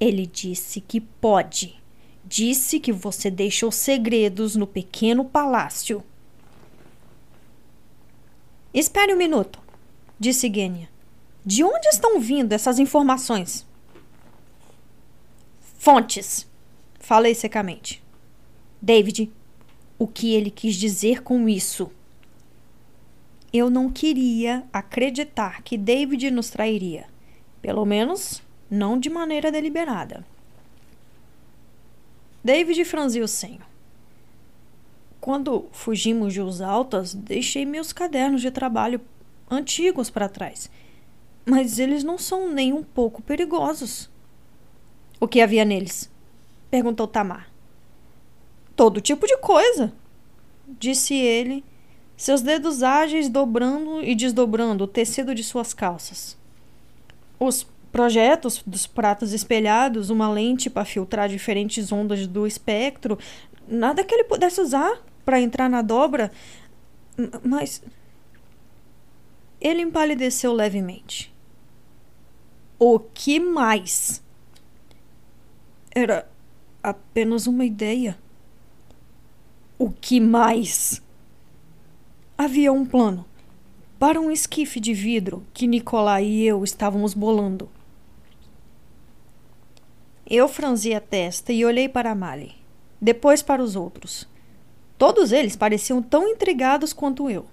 [0.00, 1.78] Ele disse que pode.
[2.24, 6.02] Disse que você deixou segredos no pequeno palácio.
[8.72, 9.60] Espere um minuto,
[10.18, 10.88] disse Gênia.
[11.44, 13.66] De onde estão vindo essas informações?
[15.84, 16.50] Fontes,
[16.98, 18.02] falei secamente.
[18.80, 19.30] David,
[19.98, 21.90] o que ele quis dizer com isso?
[23.52, 27.04] Eu não queria acreditar que David nos trairia.
[27.60, 30.24] Pelo menos, não de maneira deliberada.
[32.42, 33.60] David franziu o senho.
[35.20, 39.02] Quando fugimos de Os Altas, deixei meus cadernos de trabalho
[39.50, 40.70] antigos para trás.
[41.44, 44.13] Mas eles não são nem um pouco perigosos.
[45.20, 46.10] O que havia neles?
[46.70, 47.48] perguntou Tamar.
[48.74, 49.92] Todo tipo de coisa,
[50.66, 51.64] disse ele,
[52.16, 56.36] seus dedos ágeis dobrando e desdobrando o tecido de suas calças.
[57.38, 63.16] Os projetos dos pratos espelhados, uma lente para filtrar diferentes ondas do espectro,
[63.68, 66.32] nada que ele pudesse usar para entrar na dobra,
[67.44, 67.80] mas
[69.60, 71.32] ele empalideceu levemente.
[72.78, 74.23] O que mais?
[75.94, 76.28] Era
[76.82, 78.18] apenas uma ideia.
[79.78, 81.00] O que mais?
[82.36, 83.24] Havia um plano
[83.96, 87.70] para um esquife de vidro que Nicolai e eu estávamos bolando.
[90.28, 92.56] Eu franzi a testa e olhei para Mali,
[93.00, 94.28] depois para os outros.
[94.98, 97.46] Todos eles pareciam tão intrigados quanto eu.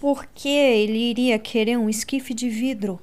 [0.00, 2.98] Por que ele iria querer um esquife de vidro?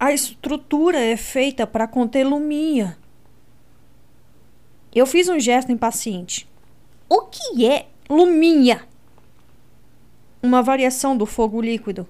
[0.00, 2.96] A estrutura é feita para conter lumia.
[4.94, 6.48] Eu fiz um gesto impaciente.
[7.06, 8.88] O que é lumia?
[10.42, 12.08] Uma variação do fogo líquido.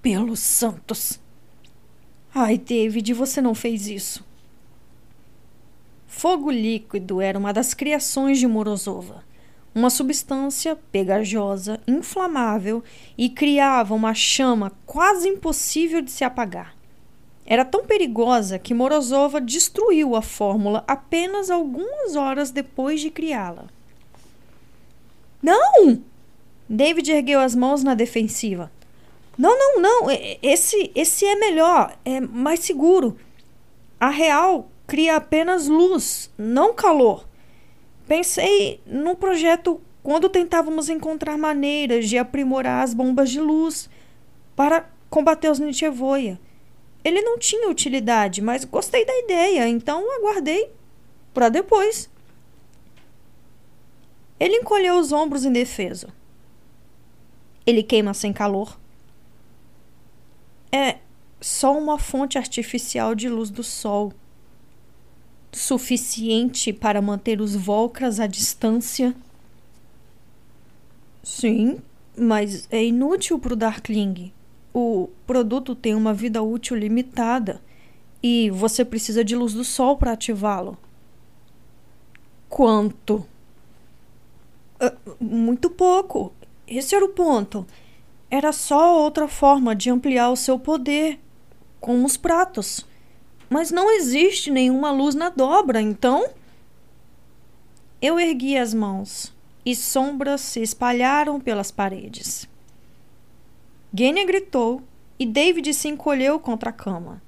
[0.00, 1.20] Pelos santos!
[2.34, 4.24] Ai, David, você não fez isso.
[6.06, 9.22] Fogo líquido era uma das criações de Morozova,
[9.74, 12.82] uma substância pegajosa, inflamável
[13.16, 16.74] e criava uma chama quase impossível de se apagar.
[17.44, 23.64] Era tão perigosa que Morozova destruiu a fórmula apenas algumas horas depois de criá-la.
[25.42, 26.02] Não!
[26.68, 28.70] David ergueu as mãos na defensiva.
[29.36, 30.06] Não, não, não.
[30.42, 33.18] Esse, esse é melhor, é mais seguro.
[33.98, 37.26] A real cria apenas luz, não calor.
[38.06, 43.88] Pensei no projeto quando tentávamos encontrar maneiras de aprimorar as bombas de luz
[44.56, 46.40] para combater os Nietzschevoia.
[47.04, 50.70] Ele não tinha utilidade, mas gostei da ideia, então aguardei
[51.32, 52.10] para depois.
[54.38, 56.08] Ele encolheu os ombros indefeso.
[57.64, 58.76] Ele queima sem calor
[60.72, 60.96] é
[61.38, 64.12] só uma fonte artificial de luz do sol,
[65.52, 69.14] suficiente para manter os Volcras à distância.
[71.22, 71.78] Sim,
[72.16, 74.32] mas é inútil para o Darkling.
[74.74, 77.60] O produto tem uma vida útil limitada
[78.22, 80.78] e você precisa de luz do sol para ativá-lo.
[82.48, 83.26] Quanto?
[84.80, 86.32] Uh, muito pouco.
[86.66, 87.66] Esse era o ponto.
[88.30, 91.20] Era só outra forma de ampliar o seu poder,
[91.80, 92.86] como os pratos.
[93.52, 96.26] Mas não existe nenhuma luz na dobra, então.
[98.00, 99.30] Eu ergui as mãos
[99.64, 102.48] e sombras se espalharam pelas paredes.
[103.92, 104.82] Gênia gritou
[105.18, 107.22] e David se encolheu contra a cama.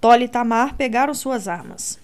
[0.00, 1.98] Tolly e Tamar pegaram suas armas.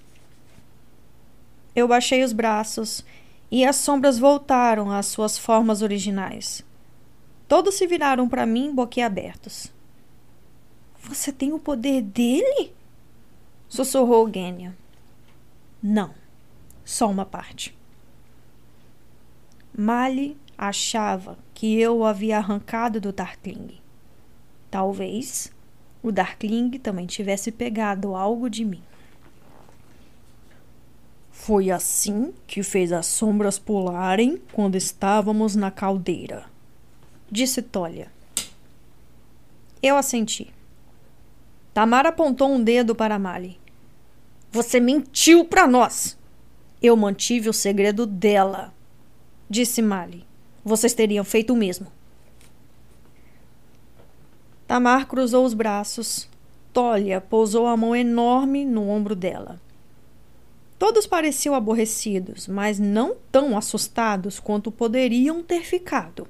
[1.72, 3.04] Eu baixei os braços
[3.48, 6.64] e as sombras voltaram às suas formas originais.
[7.46, 9.70] Todos se viraram para mim boquiabertos.
[11.00, 12.81] Você tem o poder dele?
[13.72, 14.76] Sussurrou Gênia.
[15.82, 16.12] Não,
[16.84, 17.74] só uma parte.
[19.76, 23.80] Mali achava que eu o havia arrancado do Darkling.
[24.70, 25.50] Talvez
[26.02, 28.82] o Darkling também tivesse pegado algo de mim.
[31.30, 36.52] Foi assim que fez as sombras pularem quando estávamos na caldeira
[37.32, 38.12] disse Tolia.
[39.82, 40.52] Eu assenti.
[41.72, 43.58] Tamara apontou um dedo para Mali.
[44.52, 46.18] Você mentiu para nós.
[46.82, 48.74] Eu mantive o segredo dela,
[49.48, 50.26] disse Mali.
[50.62, 51.86] Vocês teriam feito o mesmo.
[54.66, 56.28] Tamar cruzou os braços.
[56.70, 59.58] Tolia pousou a mão enorme no ombro dela.
[60.78, 66.28] Todos pareciam aborrecidos, mas não tão assustados quanto poderiam ter ficado.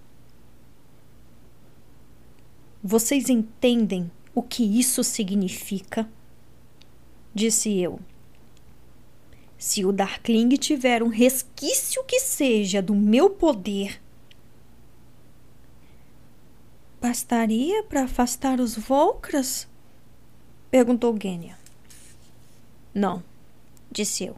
[2.81, 6.09] Vocês entendem o que isso significa?
[7.35, 7.99] Disse eu.
[9.63, 14.03] Se o Darkling tiver um resquício que seja do meu poder,
[17.01, 19.69] bastaria para afastar os Volcras?
[20.69, 21.57] Perguntou Genya.
[22.93, 23.23] Não,
[23.89, 24.37] disse eu.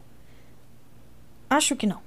[1.49, 2.01] Acho que não.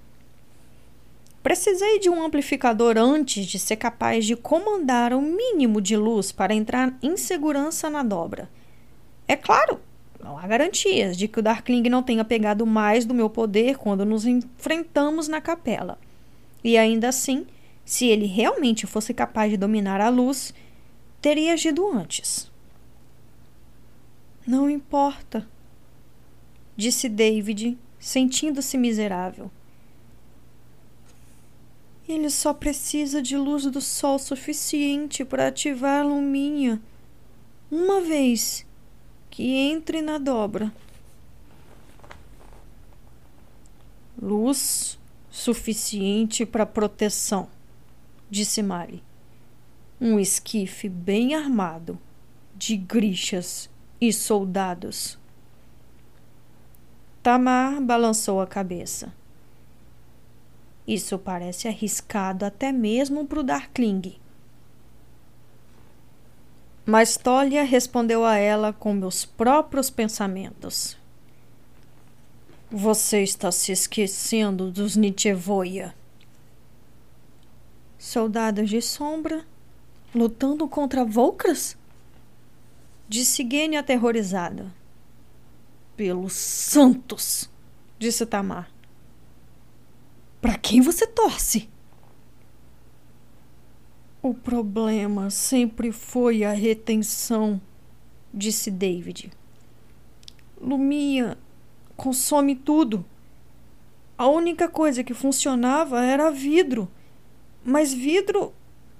[1.42, 6.54] Precisei de um amplificador antes de ser capaz de comandar o mínimo de luz para
[6.54, 8.48] entrar em segurança na dobra.
[9.26, 9.87] É claro
[10.22, 14.04] não há garantias de que o Darkling não tenha pegado mais do meu poder quando
[14.04, 15.98] nos enfrentamos na capela.
[16.62, 17.46] E ainda assim,
[17.84, 20.52] se ele realmente fosse capaz de dominar a luz,
[21.22, 22.50] teria agido antes.
[24.46, 25.48] Não importa,
[26.76, 29.50] disse David, sentindo-se miserável.
[32.08, 36.80] Ele só precisa de luz do sol suficiente para ativar a luminha.
[37.70, 38.66] Uma vez
[39.38, 40.72] que entre na dobra.
[44.20, 44.98] Luz
[45.30, 47.48] suficiente para proteção,
[48.28, 49.00] disse Mari.
[50.00, 51.96] Um esquife bem armado,
[52.56, 53.70] de grixas
[54.00, 55.16] e soldados.
[57.22, 59.14] Tamar balançou a cabeça.
[60.84, 64.16] Isso parece arriscado até mesmo para o Darkling.
[66.90, 70.96] Mas Tolia respondeu a ela com meus próprios pensamentos.
[72.70, 75.94] Você está se esquecendo dos Nietzschevoia.
[77.98, 79.46] Soldados de sombra
[80.14, 81.76] lutando contra Volcras?
[83.06, 84.72] Disse Gene aterrorizada.
[85.94, 87.50] Pelos santos,
[87.98, 88.70] disse Tamar.
[90.40, 91.68] Para quem você torce?
[94.28, 97.58] O problema sempre foi a retenção,
[98.32, 99.32] disse David.
[100.60, 101.38] Lumia
[101.96, 103.06] consome tudo.
[104.18, 106.90] A única coisa que funcionava era vidro.
[107.64, 108.52] Mas vidro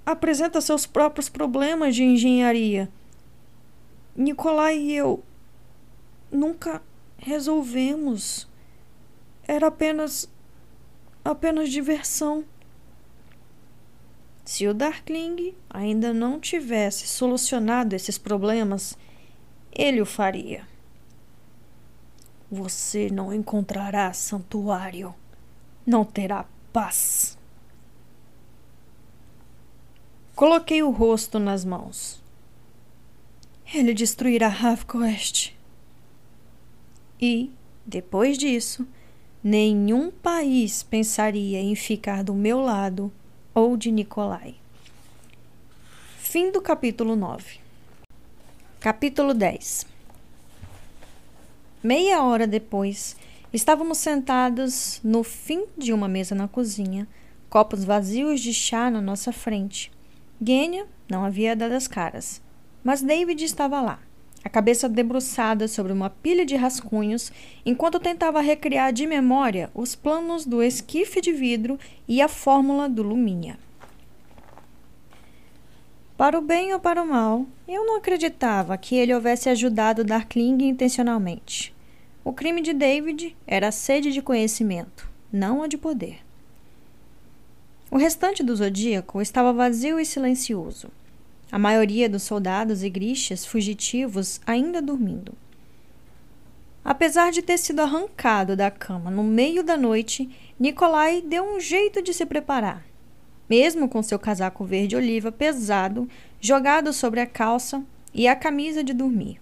[0.03, 2.89] apresenta seus próprios problemas de engenharia.
[4.15, 5.23] Nicolai e eu
[6.31, 6.81] nunca
[7.19, 8.49] resolvemos.
[9.47, 10.27] Era apenas
[11.23, 12.43] apenas diversão.
[14.49, 18.97] Se o Darkling ainda não tivesse solucionado esses problemas,
[19.71, 20.67] ele o faria.
[22.49, 25.13] Você não encontrará santuário.
[25.85, 27.37] Não terá paz.
[30.35, 32.19] Coloquei o rosto nas mãos.
[33.71, 35.55] Ele destruirá Ravquest.
[37.21, 37.51] E,
[37.85, 38.87] depois disso,
[39.43, 43.13] nenhum país pensaria em ficar do meu lado
[43.59, 44.55] ou de Nicolai.
[46.17, 47.59] Fim do capítulo 9.
[48.79, 49.85] Capítulo 10.
[51.83, 53.17] Meia hora depois,
[53.51, 57.05] estávamos sentados no fim de uma mesa na cozinha,
[57.49, 59.91] copos vazios de chá na nossa frente.
[60.41, 62.41] Gênia não havia dado as caras,
[62.81, 63.99] mas David estava lá,
[64.49, 67.31] a cabeça debruçada sobre uma pilha de rascunhos,
[67.63, 71.77] enquanto tentava recriar de memória os planos do esquife de vidro
[72.07, 73.59] e a fórmula do Luminha.
[76.17, 80.67] Para o bem ou para o mal, eu não acreditava que ele houvesse ajudado Darkling
[80.67, 81.71] intencionalmente.
[82.23, 86.21] O crime de David era a sede de conhecimento, não a de poder.
[87.91, 90.89] O restante do zodíaco estava vazio e silencioso
[91.51, 95.33] a maioria dos soldados e grixas fugitivos ainda dormindo.
[96.83, 102.01] Apesar de ter sido arrancado da cama no meio da noite, Nikolai deu um jeito
[102.01, 102.85] de se preparar.
[103.49, 106.07] Mesmo com seu casaco verde-oliva pesado
[106.39, 109.39] jogado sobre a calça e a camisa de dormir.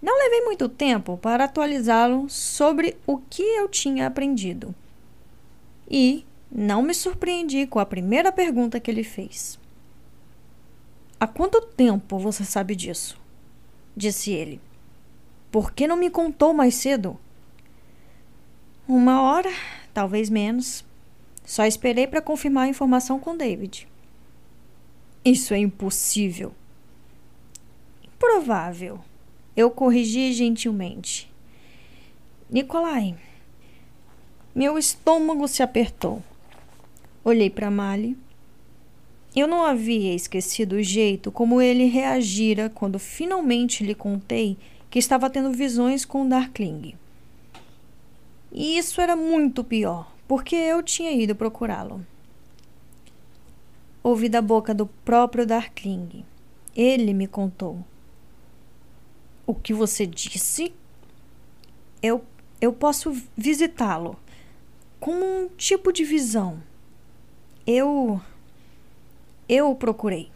[0.00, 4.74] Não levei muito tempo para atualizá-lo sobre o que eu tinha aprendido.
[5.88, 9.61] E não me surpreendi com a primeira pergunta que ele fez.
[11.22, 13.16] Há quanto tempo você sabe disso?
[13.96, 14.60] Disse ele.
[15.52, 17.16] Por que não me contou mais cedo?
[18.88, 19.48] Uma hora,
[19.94, 20.84] talvez menos.
[21.44, 23.86] Só esperei para confirmar a informação com David.
[25.24, 26.52] Isso é impossível.
[28.02, 28.98] Improvável.
[29.56, 31.32] Eu corrigi gentilmente.
[32.50, 33.16] Nicolai,
[34.52, 36.20] meu estômago se apertou.
[37.24, 38.18] Olhei para Mali.
[39.34, 44.58] Eu não havia esquecido o jeito como ele reagira quando finalmente lhe contei
[44.90, 46.94] que estava tendo visões com Darkling.
[48.52, 52.04] E isso era muito pior, porque eu tinha ido procurá-lo.
[54.02, 56.24] Ouvi da boca do próprio Darkling.
[56.76, 57.82] Ele me contou.
[59.46, 60.74] O que você disse?
[62.02, 62.24] Eu,
[62.60, 64.18] eu posso visitá-lo
[65.00, 66.62] como um tipo de visão.
[67.66, 68.20] Eu.
[69.54, 70.30] Eu o procurei.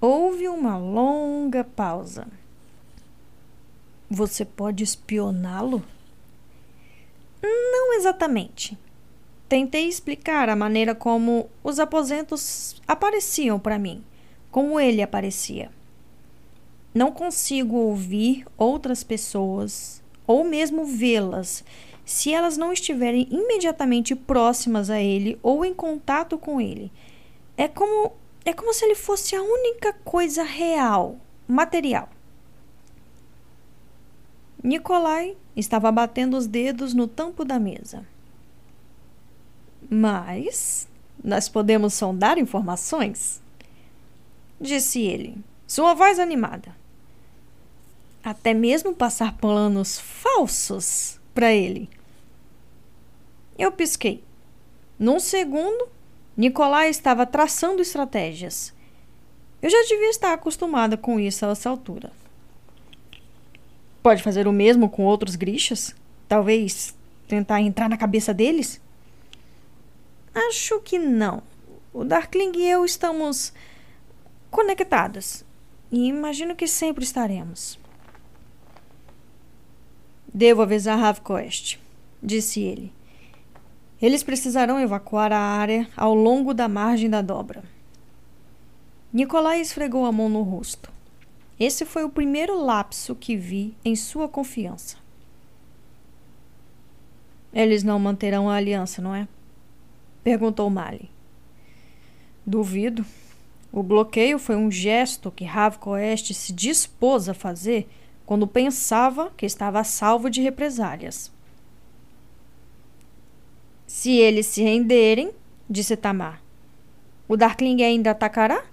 [0.00, 2.28] Houve uma longa pausa.
[4.08, 5.82] Você pode espioná-lo?
[7.42, 8.78] Não exatamente.
[9.48, 14.04] Tentei explicar a maneira como os aposentos apareciam para mim,
[14.52, 15.72] como ele aparecia.
[16.94, 21.64] Não consigo ouvir outras pessoas ou mesmo vê-las
[22.04, 26.92] se elas não estiverem imediatamente próximas a ele ou em contato com ele.
[27.56, 28.12] É como
[28.44, 31.16] é como se ele fosse a única coisa real,
[31.48, 32.10] material.
[34.62, 38.06] Nikolai estava batendo os dedos no tampo da mesa.
[39.88, 40.86] Mas
[41.22, 43.42] nós podemos sondar informações?
[44.60, 46.74] Disse ele, sua voz animada.
[48.22, 51.90] Até mesmo passar planos falsos para ele.
[53.58, 54.24] Eu pisquei.
[54.98, 55.88] Num segundo,
[56.36, 58.72] Nicolai estava traçando estratégias.
[59.62, 62.12] Eu já devia estar acostumada com isso a essa altura.
[64.02, 65.94] Pode fazer o mesmo com outros grixas?
[66.28, 66.94] Talvez
[67.26, 68.80] tentar entrar na cabeça deles?
[70.34, 71.42] Acho que não.
[71.92, 73.52] O Darkling e eu estamos
[74.50, 75.44] conectados.
[75.90, 77.78] E imagino que sempre estaremos.
[80.32, 81.78] Devo avisar Ravquest,
[82.20, 82.92] disse ele.
[84.00, 87.62] Eles precisarão evacuar a área ao longo da margem da dobra.
[89.12, 90.92] Nicolai esfregou a mão no rosto.
[91.58, 94.96] Esse foi o primeiro lapso que vi em sua confiança.
[97.52, 99.28] Eles não manterão a aliança, não é?
[100.24, 101.08] Perguntou Mali.
[102.44, 103.06] Duvido.
[103.70, 107.88] O bloqueio foi um gesto que Ravcoeste se dispôs a fazer
[108.26, 111.30] quando pensava que estava a salvo de represálias.
[113.86, 115.32] Se eles se renderem,
[115.68, 116.42] disse Tamar,
[117.28, 118.64] o Darkling ainda atacará?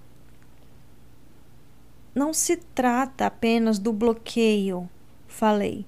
[2.14, 4.88] Não se trata apenas do bloqueio,
[5.26, 5.86] falei.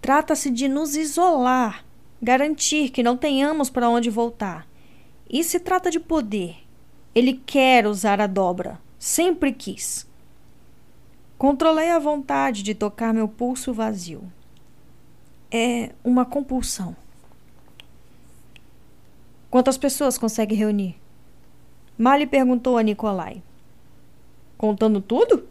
[0.00, 1.84] Trata-se de nos isolar,
[2.20, 4.66] garantir que não tenhamos para onde voltar.
[5.28, 6.56] E se trata de poder.
[7.14, 10.06] Ele quer usar a dobra, sempre quis.
[11.36, 14.22] Controlei a vontade de tocar meu pulso vazio.
[15.50, 16.96] É uma compulsão.
[19.52, 20.96] Quantas pessoas consegue reunir?
[21.98, 23.42] Mali perguntou a Nicolai.
[24.56, 25.46] Contando tudo?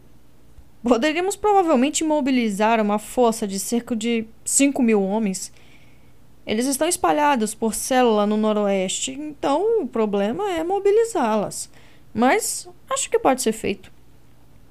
[0.82, 5.54] Poderíamos provavelmente mobilizar uma força de cerca de 5 mil homens.
[6.48, 11.70] Eles estão espalhados por célula no noroeste, então o problema é mobilizá-las.
[12.12, 13.92] Mas acho que pode ser feito.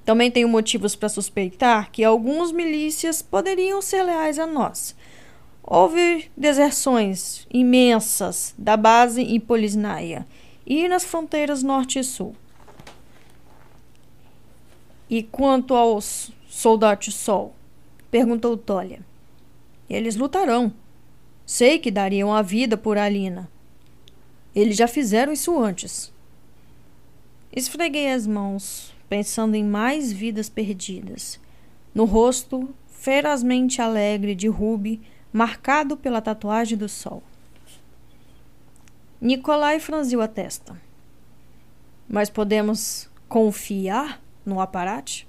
[0.04, 4.96] Também tenho motivos para suspeitar que alguns milícias poderiam ser leais a nós.
[5.72, 10.26] Houve deserções imensas da base em Polisnaia
[10.66, 12.34] e nas fronteiras norte e sul.
[15.08, 17.54] E quanto aos soldados Sol?
[18.10, 18.98] perguntou Tolia.
[19.88, 20.72] Eles lutarão.
[21.46, 23.48] Sei que dariam a vida por Alina.
[24.52, 26.12] Eles já fizeram isso antes.
[27.54, 31.38] Esfreguei as mãos pensando em mais vidas perdidas.
[31.94, 35.00] No rosto, ferozmente alegre de Ruby,
[35.32, 37.22] marcado pela tatuagem do sol.
[39.20, 40.80] Nicolai franziu a testa.
[42.08, 45.28] Mas podemos confiar no aparate?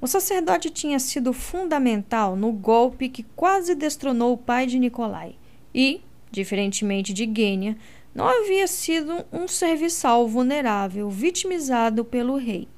[0.00, 5.36] O sacerdote tinha sido fundamental no golpe que quase destronou o pai de Nicolai
[5.74, 7.76] e, diferentemente de Gênia,
[8.14, 12.68] não havia sido um serviçal vulnerável vitimizado pelo rei.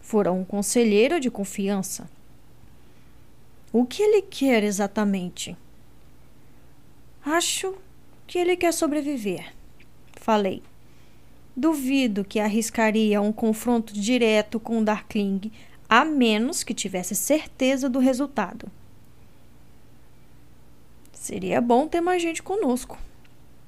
[0.00, 2.08] Fora um conselheiro de confiança.
[3.74, 5.56] O que ele quer exatamente?
[7.26, 7.74] Acho
[8.24, 9.52] que ele quer sobreviver,
[10.12, 10.62] falei.
[11.56, 15.50] Duvido que arriscaria um confronto direto com Darkling,
[15.88, 18.70] a menos que tivesse certeza do resultado.
[21.12, 22.96] Seria bom ter mais gente conosco,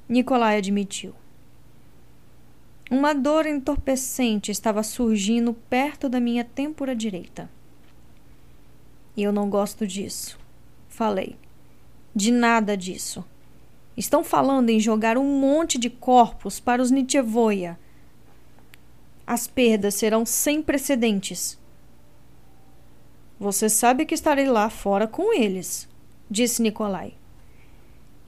[0.08, 1.16] Nicolai admitiu.
[2.88, 7.55] Uma dor entorpecente estava surgindo perto da minha têmpora direita.
[9.16, 10.38] Eu não gosto disso,
[10.88, 11.36] falei.
[12.14, 13.24] De nada disso.
[13.96, 17.78] Estão falando em jogar um monte de corpos para os Nietzschevoia.
[19.26, 21.58] As perdas serão sem precedentes.
[23.40, 25.88] Você sabe que estarei lá fora com eles,
[26.30, 27.14] disse Nikolai.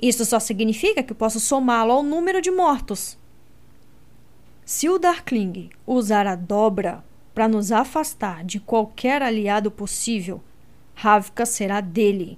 [0.01, 3.19] Isso só significa que posso somá-lo ao número de mortos.
[4.65, 7.05] Se o Darkling usar a dobra
[7.35, 10.43] para nos afastar de qualquer aliado possível,
[11.01, 12.37] Ravka será dele.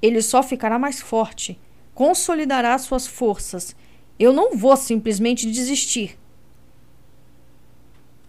[0.00, 1.58] Ele só ficará mais forte,
[1.92, 3.74] consolidará suas forças.
[4.16, 6.16] Eu não vou simplesmente desistir.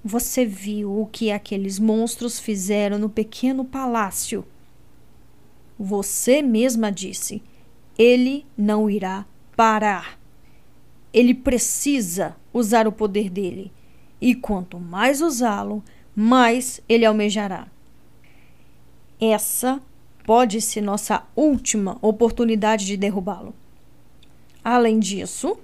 [0.04, 4.44] Você viu o que aqueles monstros fizeram no pequeno palácio?
[5.78, 7.40] Você mesma disse
[7.96, 9.24] ele não irá
[9.56, 10.20] parar.
[11.14, 13.72] Ele precisa usar o poder dele.
[14.20, 15.84] E quanto mais usá-lo,
[16.16, 17.68] mais ele almejará.
[19.20, 19.82] Essa
[20.26, 23.54] pode ser nossa última oportunidade de derrubá-lo.
[24.64, 25.58] Além disso,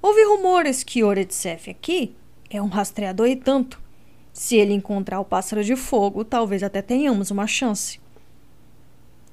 [0.00, 2.14] houve rumores que Oretsef aqui
[2.50, 3.80] é um rastreador e tanto.
[4.32, 8.00] Se ele encontrar o pássaro de fogo, talvez até tenhamos uma chance.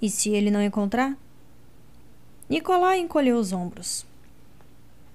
[0.02, 1.18] E se ele não encontrar?
[2.50, 4.06] Nicolai encolheu os ombros.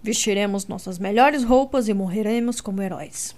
[0.03, 3.35] Vestiremos nossas melhores roupas e morreremos como heróis.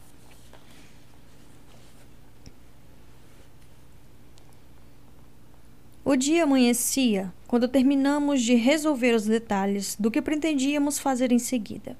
[6.08, 11.96] O dia amanhecia quando terminamos de resolver os detalhes do que pretendíamos fazer em seguida.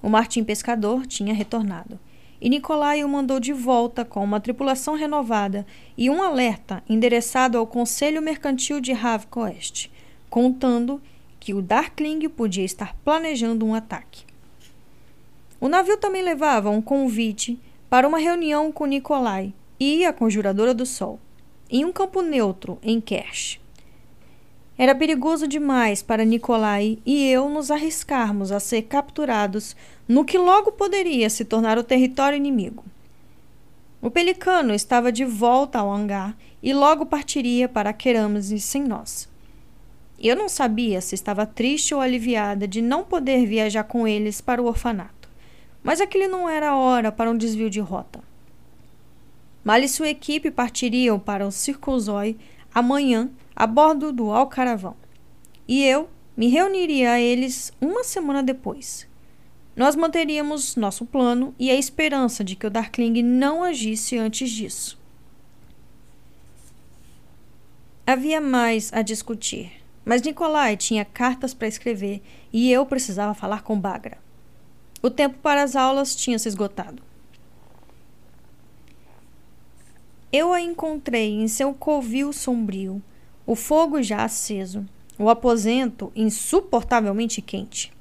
[0.00, 2.00] O Martim Pescador tinha retornado
[2.40, 5.66] e Nicolai o mandou de volta com uma tripulação renovada
[5.98, 9.92] e um alerta endereçado ao Conselho Mercantil de Ravcoeste
[10.30, 10.98] contando
[11.38, 14.24] que o Darkling podia estar planejando um ataque.
[15.60, 17.60] O navio também levava um convite
[17.90, 21.20] para uma reunião com Nikolai e a Conjuradora do Sol,
[21.70, 23.60] em um campo neutro em Kersh.
[24.76, 29.76] Era perigoso demais para Nikolai e eu nos arriscarmos a ser capturados
[30.08, 32.84] no que logo poderia se tornar o território inimigo.
[34.02, 39.28] O pelicano estava de volta ao hangar e logo partiria para Kerâmese sem nós.
[40.18, 44.62] Eu não sabia se estava triste ou aliviada de não poder viajar com eles para
[44.62, 45.28] o orfanato,
[45.82, 48.29] mas aquele não era a hora para um desvio de rota.
[49.64, 52.36] Mal e sua equipe partiriam para o Circuzói
[52.74, 54.96] amanhã a bordo do Alcaravão,
[55.66, 59.06] e eu me reuniria a eles uma semana depois.
[59.76, 64.98] Nós manteríamos nosso plano e a esperança de que o Darkling não agisse antes disso.
[68.06, 72.22] Havia mais a discutir mas Nikolai tinha cartas para escrever
[72.52, 74.18] e eu precisava falar com Bagra.
[75.02, 77.02] O tempo para as aulas tinha se esgotado.
[80.32, 83.02] Eu a encontrei em seu covil sombrio,
[83.44, 84.86] o fogo já aceso,
[85.18, 87.92] o aposento insuportavelmente quente.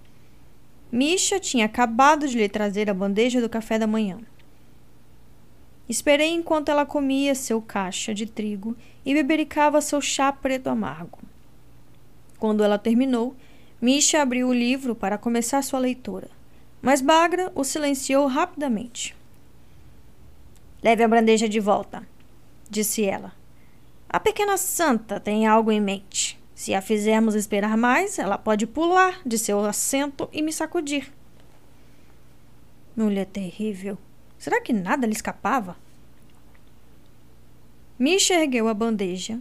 [0.91, 4.19] Misha tinha acabado de lhe trazer a bandeja do café da manhã.
[5.87, 11.17] Esperei enquanto ela comia seu caixa de trigo e bebericava seu chá preto amargo.
[12.37, 13.35] Quando ela terminou,
[13.81, 16.29] Misha abriu o livro para começar sua leitura,
[16.79, 19.15] mas Bagra o silenciou rapidamente.
[20.83, 22.07] Leve a bandeja de volta,
[22.69, 23.33] disse ela.
[24.07, 26.39] A pequena santa tem algo em mente.
[26.55, 31.11] Se a fizermos esperar mais, ela pode pular de seu assento e me sacudir.
[32.95, 33.97] Mulher terrível.
[34.37, 35.77] Será que nada lhe escapava?
[37.97, 39.39] Misha ergueu a bandeja,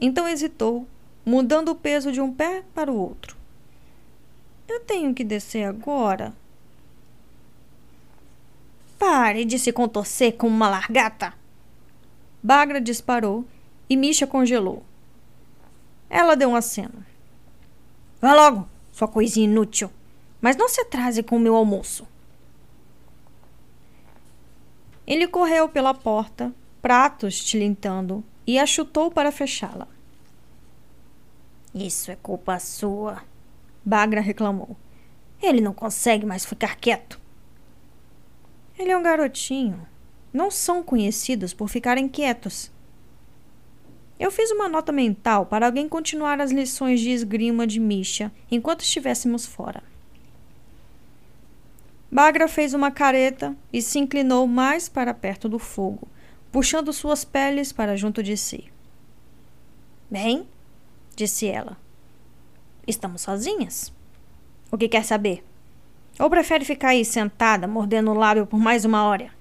[0.00, 0.86] então hesitou
[1.24, 3.36] mudando o peso de um pé para o outro.
[4.66, 6.34] Eu tenho que descer agora.
[8.98, 11.37] Pare de se contorcer como uma largata.
[12.42, 13.44] Bagra disparou
[13.88, 14.84] e Misha congelou.
[16.08, 17.04] Ela deu um aceno.
[18.20, 19.90] Vá logo, sua coisinha inútil.
[20.40, 22.06] Mas não se atrase com o meu almoço.
[25.06, 29.88] Ele correu pela porta, pratos tilintando, e a chutou para fechá-la.
[31.74, 33.22] Isso é culpa sua,
[33.84, 34.76] Bagra reclamou.
[35.40, 37.20] Ele não consegue mais ficar quieto.
[38.78, 39.86] Ele é um garotinho.
[40.32, 42.70] Não são conhecidos por ficarem quietos.
[44.18, 48.82] Eu fiz uma nota mental para alguém continuar as lições de esgrima de Misha enquanto
[48.82, 49.82] estivéssemos fora.
[52.10, 56.08] Bagra fez uma careta e se inclinou mais para perto do fogo,
[56.50, 58.72] puxando suas peles para junto de si.
[60.10, 60.48] Bem,
[61.14, 61.76] disse ela.
[62.86, 63.92] Estamos sozinhas.
[64.70, 65.44] O que quer saber?
[66.18, 69.37] Ou prefere ficar aí sentada, mordendo o lábio por mais uma hora?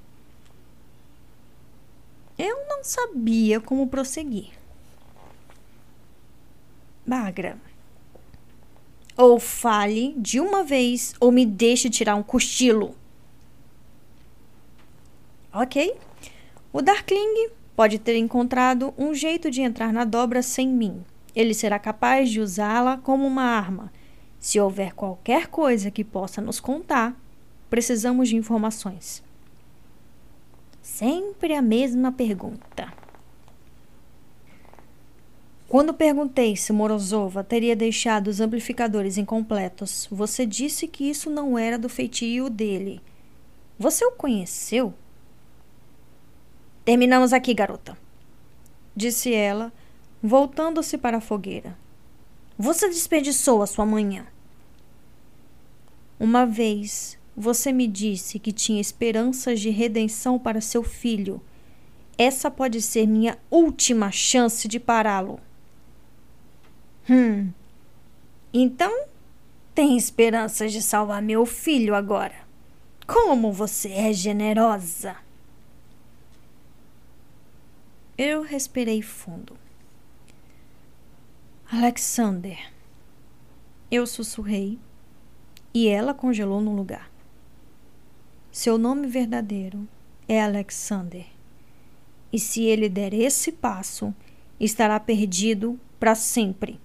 [2.37, 4.51] Eu não sabia como prosseguir.
[7.05, 7.57] Bagra.
[9.15, 12.95] Ou fale de uma vez, ou me deixe tirar um cochilo.
[15.51, 15.95] Ok.
[16.71, 21.03] O Darkling pode ter encontrado um jeito de entrar na dobra sem mim.
[21.35, 23.91] Ele será capaz de usá-la como uma arma.
[24.39, 27.19] Se houver qualquer coisa que possa nos contar,
[27.69, 29.23] precisamos de informações.
[30.97, 32.91] Sempre a mesma pergunta.
[35.69, 41.77] Quando perguntei se Morozova teria deixado os amplificadores incompletos, você disse que isso não era
[41.77, 42.99] do feitio dele.
[43.77, 44.91] Você o conheceu?
[46.83, 47.95] Terminamos aqui, garota,
[48.95, 49.71] disse ela,
[50.19, 51.77] voltando-se para a fogueira.
[52.57, 54.25] Você desperdiçou a sua manhã.
[56.19, 61.39] Uma vez você me disse que tinha esperanças de redenção para seu filho.
[62.17, 65.39] Essa pode ser minha última chance de pará-lo.
[67.07, 67.51] Hum.
[68.51, 69.05] Então,
[69.75, 72.33] tem esperanças de salvar meu filho agora.
[73.05, 75.15] Como você é generosa!
[78.17, 79.55] Eu respirei fundo.
[81.71, 82.73] Alexander.
[83.91, 84.79] Eu sussurrei
[85.71, 87.11] e ela congelou no lugar.
[88.57, 89.87] Seu nome verdadeiro
[90.27, 91.27] é Alexander.
[92.33, 94.11] E se ele der esse passo,
[94.59, 96.81] estará perdido para sempre.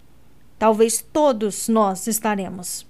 [0.59, 2.86] Talvez todos nós estaremos.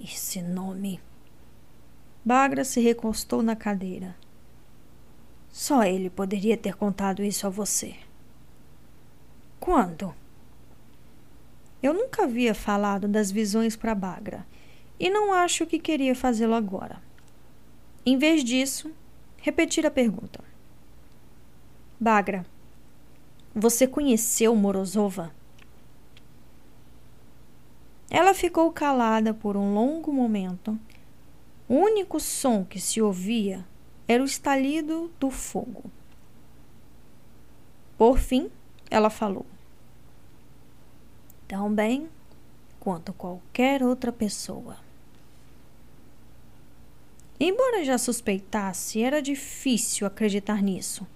[0.00, 1.00] Esse nome.
[2.24, 4.16] Bagra se recostou na cadeira.
[5.52, 7.94] Só ele poderia ter contado isso a você.
[9.60, 10.12] Quando?
[11.80, 14.44] Eu nunca havia falado das visões para Bagra
[15.00, 17.02] e não acho que queria fazê-lo agora.
[18.04, 18.92] Em vez disso,
[19.38, 20.44] repetir a pergunta.
[21.98, 22.44] Bagra,
[23.54, 25.34] você conheceu Morozova?
[28.10, 30.78] Ela ficou calada por um longo momento.
[31.66, 33.64] O único som que se ouvia
[34.06, 35.84] era o estalido do fogo.
[37.96, 38.50] Por fim,
[38.90, 39.46] ela falou:
[41.48, 42.08] Tão bem
[42.78, 44.89] quanto qualquer outra pessoa.
[47.40, 51.06] Embora já suspeitasse, era difícil acreditar nisso.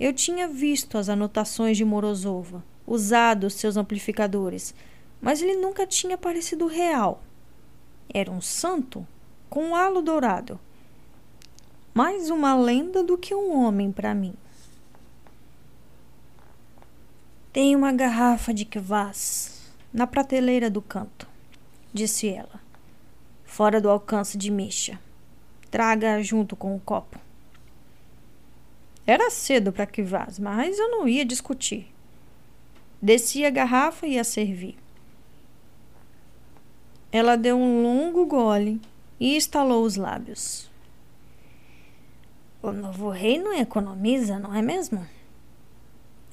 [0.00, 4.74] Eu tinha visto as anotações de Morozova, usado seus amplificadores,
[5.20, 7.22] mas ele nunca tinha parecido real.
[8.12, 9.06] Era um santo
[9.50, 10.58] com um halo dourado
[11.94, 14.32] mais uma lenda do que um homem para mim.
[17.52, 21.28] Tem uma garrafa de kvass na prateleira do canto,
[21.92, 22.60] disse ela,
[23.44, 24.98] fora do alcance de Misha.
[25.72, 27.18] Traga junto com o copo.
[29.06, 31.90] Era cedo para kvass, mas eu não ia discutir.
[33.00, 34.76] Desci a garrafa e a servi.
[37.10, 38.82] Ela deu um longo gole
[39.18, 40.70] e estalou os lábios.
[42.62, 45.08] O novo rei não economiza, não é mesmo?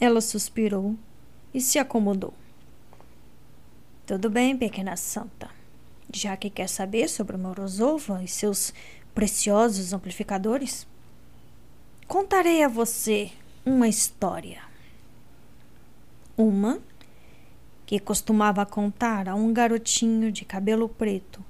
[0.02, 0.98] Ela suspirou
[1.54, 2.34] e se acomodou.
[4.06, 5.50] Tudo bem, pequena santa.
[6.12, 8.74] Já que quer saber sobre Morozova e seus
[9.20, 10.88] preciosos amplificadores,
[12.08, 13.30] contarei a você
[13.66, 14.62] uma história.
[16.38, 16.80] Uma
[17.86, 21.44] que costumava contar a um garotinho de cabelo preto,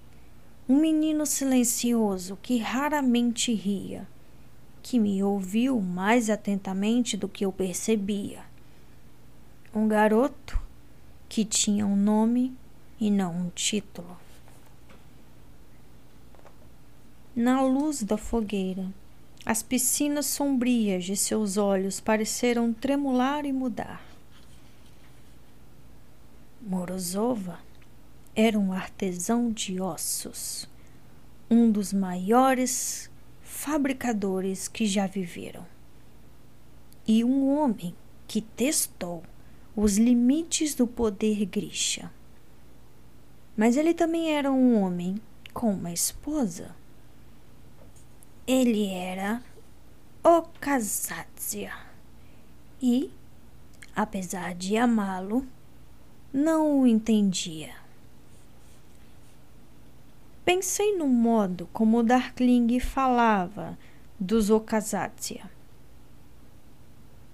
[0.67, 4.07] um menino silencioso que raramente ria
[4.81, 8.39] que me ouviu mais atentamente do que eu percebia.
[9.75, 10.59] Um garoto
[11.29, 12.51] que tinha um nome
[12.99, 14.17] e não um título.
[17.41, 18.93] Na luz da fogueira,
[19.45, 24.05] as piscinas sombrias de seus olhos pareceram tremular e mudar.
[26.61, 27.57] Morozova
[28.35, 30.67] era um artesão de ossos,
[31.49, 33.09] um dos maiores
[33.41, 35.65] fabricadores que já viveram.
[37.07, 37.95] E um homem
[38.27, 39.23] que testou
[39.77, 42.11] os limites do poder Grisha.
[43.55, 45.15] Mas ele também era um homem
[45.53, 46.77] com uma esposa.
[48.51, 49.43] Ele era
[50.23, 51.71] Okazatsia.
[52.81, 53.11] E,
[53.95, 55.45] apesar de amá-lo,
[56.33, 57.75] não o entendia.
[60.43, 63.77] Pensei no modo como Darkling falava
[64.19, 65.43] dos Okazatsia.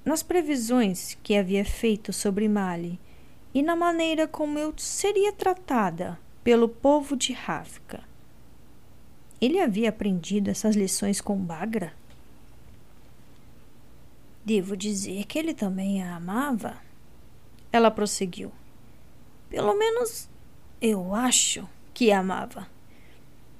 [0.03, 2.99] Nas previsões que havia feito sobre Mali
[3.53, 8.03] e na maneira como eu seria tratada pelo povo de Ravka.
[9.45, 11.93] Ele havia aprendido essas lições com Bagra?
[14.43, 16.77] Devo dizer que ele também a amava.
[17.71, 18.51] Ela prosseguiu.
[19.47, 20.27] Pelo menos
[20.81, 22.67] eu acho que a amava.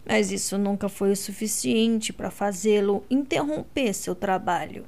[0.04, 4.88] Mas isso nunca foi o suficiente para fazê-lo interromper seu trabalho.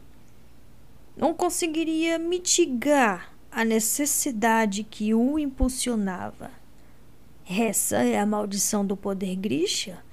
[1.16, 6.50] Não conseguiria mitigar a necessidade que o impulsionava.
[7.48, 10.07] Essa é a maldição do poder Grisha?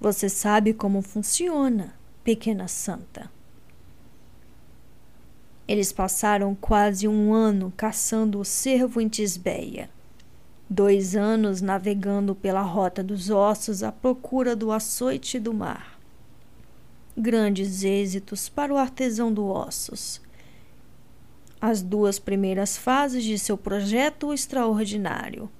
[0.00, 3.30] Você sabe como funciona, pequena santa.
[5.66, 9.90] Eles passaram quase um ano caçando o cervo em Tisbeia.
[10.68, 15.98] Dois anos navegando pela rota dos ossos à procura do açoite do mar.
[17.16, 20.20] Grandes êxitos para o artesão do ossos.
[21.60, 25.50] As duas primeiras fases de seu projeto extraordinário.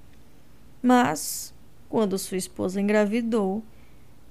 [0.82, 1.54] Mas,
[1.88, 3.64] quando sua esposa engravidou,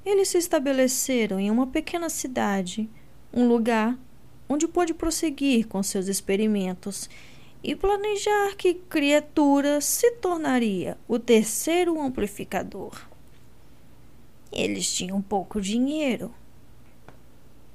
[0.05, 2.87] eles se estabeleceram em uma pequena cidade,
[3.33, 3.97] um lugar
[4.47, 7.09] onde pôde prosseguir com seus experimentos
[7.63, 13.07] e planejar que criatura se tornaria o terceiro amplificador.
[14.51, 16.31] Eles tinham pouco dinheiro.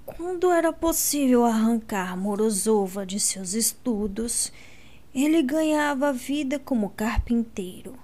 [0.06, 4.52] Quando era possível arrancar Morozova de seus estudos,
[5.12, 7.98] ele ganhava vida como carpinteiro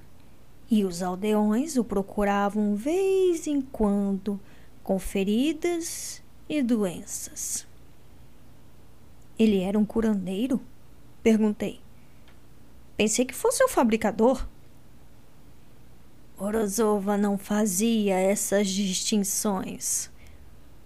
[0.70, 4.40] e os aldeões o procuravam vez em quando
[4.82, 7.66] com feridas e doenças.
[9.38, 10.60] Ele era um curandeiro?
[11.22, 11.80] Perguntei.
[12.96, 14.46] Pensei que fosse um fabricador.
[16.38, 20.10] Orozova não fazia essas distinções.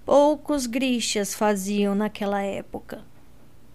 [0.05, 3.05] Poucos grixas faziam naquela época.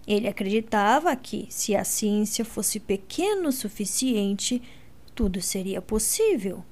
[0.06, 4.62] Ele acreditava que, se a ciência fosse pequeno o suficiente,
[5.16, 6.62] tudo seria possível.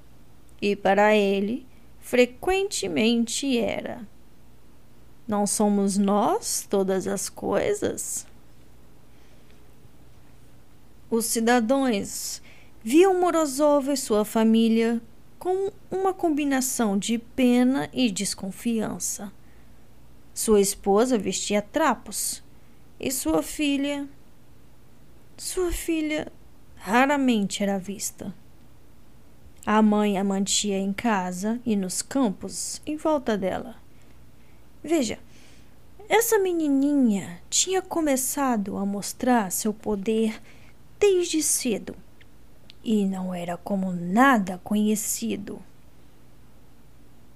[0.61, 1.67] E para ele,
[1.99, 4.07] frequentemente era.
[5.27, 8.27] Não somos nós todas as coisas?
[11.11, 12.43] Os cidadãos
[12.83, 15.01] viam Morozov e sua família
[15.39, 19.33] com uma combinação de pena e desconfiança.
[20.35, 22.43] Sua esposa vestia trapos
[23.01, 24.07] e sua filha.
[25.37, 26.31] Sua filha
[26.85, 28.35] raramente era vista.
[29.65, 33.77] A mãe a mantinha em casa e nos campos em volta dela.
[34.83, 35.19] Veja,
[36.11, 40.39] essa menininha tinha começado a mostrar seu poder
[41.01, 41.97] desde cedo
[42.85, 45.63] e não era como nada conhecido.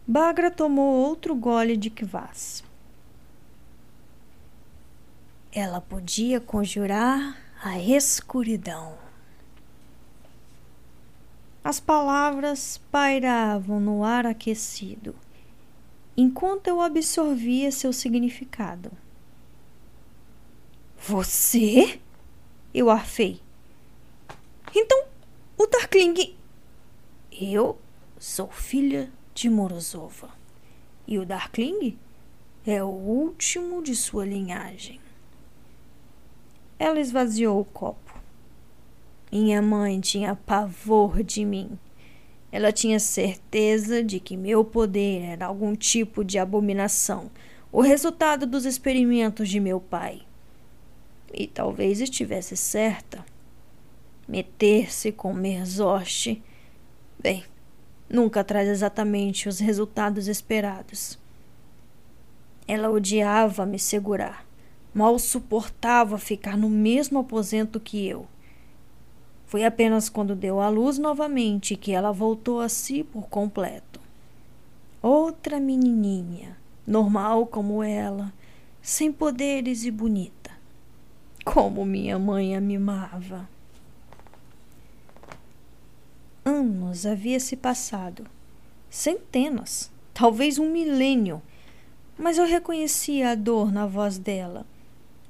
[0.06, 2.62] Bagra tomou outro gole de kvass.
[5.50, 7.34] Ela podia conjurar
[7.64, 9.07] a escuridão.
[11.62, 15.14] As palavras pairavam no ar aquecido,
[16.16, 18.90] enquanto eu absorvia seu significado.
[20.98, 22.00] Você?
[22.72, 23.40] Eu arfei.
[24.74, 25.04] Então,
[25.56, 26.36] o Darkling.
[27.32, 27.78] Eu
[28.18, 30.30] sou filha de Morozova.
[31.06, 31.98] E o Darkling
[32.66, 35.00] é o último de sua linhagem.
[36.78, 38.07] Ela esvaziou o copo.
[39.30, 41.78] Minha mãe tinha pavor de mim.
[42.50, 47.30] Ela tinha certeza de que meu poder era algum tipo de abominação,
[47.70, 50.22] o resultado dos experimentos de meu pai.
[51.32, 53.22] E talvez estivesse certa.
[54.26, 56.42] Meter-se com Merzoste,
[57.18, 57.44] bem,
[58.08, 61.18] nunca traz exatamente os resultados esperados.
[62.66, 64.46] Ela odiava me segurar,
[64.94, 68.26] mal suportava ficar no mesmo aposento que eu.
[69.48, 73.98] Foi apenas quando deu à luz novamente que ela voltou a si por completo.
[75.00, 76.54] Outra menininha,
[76.86, 78.30] normal como ela,
[78.82, 80.50] sem poderes e bonita.
[81.46, 83.48] Como minha mãe a mimava.
[86.44, 88.26] Anos havia se passado,
[88.90, 91.40] centenas, talvez um milênio,
[92.18, 94.66] mas eu reconhecia a dor na voz dela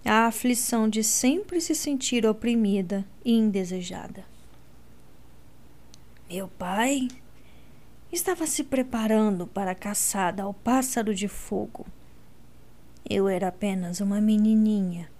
[0.09, 4.24] a aflição de sempre se sentir oprimida e indesejada.
[6.30, 7.09] Meu pai
[8.10, 11.86] estava se preparando para a caçada ao pássaro de fogo.
[13.09, 15.10] Eu era apenas uma menininha,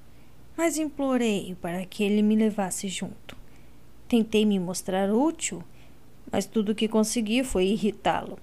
[0.57, 3.37] mas implorei para que ele me levasse junto.
[4.09, 5.63] Tentei me mostrar útil,
[6.33, 8.39] mas tudo o que consegui foi irritá-lo,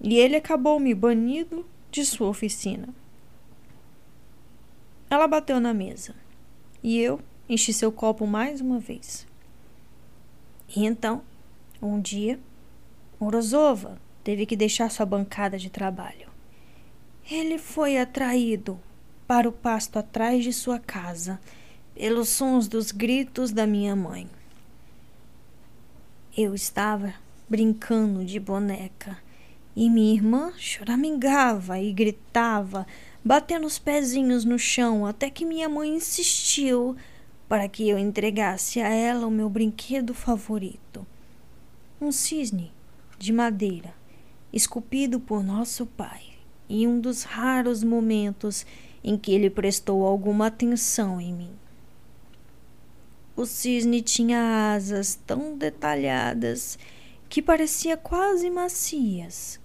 [0.00, 2.88] e ele acabou me banido de sua oficina.
[5.10, 6.14] Ela bateu na mesa
[6.82, 9.26] e eu enchi seu copo mais uma vez.
[10.74, 11.22] E então,
[11.82, 12.38] um dia,
[13.18, 16.30] Morozova teve que deixar sua bancada de trabalho.
[17.28, 18.78] Ele foi atraído
[19.26, 21.40] para o pasto atrás de sua casa
[21.94, 24.28] pelos sons dos gritos da minha mãe.
[26.36, 27.14] Eu estava
[27.48, 29.18] brincando de boneca
[29.74, 32.86] e minha irmã choramingava e gritava,
[33.24, 36.96] batendo os pezinhos no chão, até que minha mãe insistiu
[37.48, 41.06] para que eu entregasse a ela o meu brinquedo favorito.
[42.00, 42.72] Um cisne
[43.18, 43.92] de madeira,
[44.52, 46.22] esculpido por nosso pai,
[46.68, 48.64] em um dos raros momentos
[49.04, 51.50] em que ele prestou alguma atenção em mim.
[53.36, 56.78] O cisne tinha asas tão detalhadas
[57.28, 59.59] que parecia quase macias,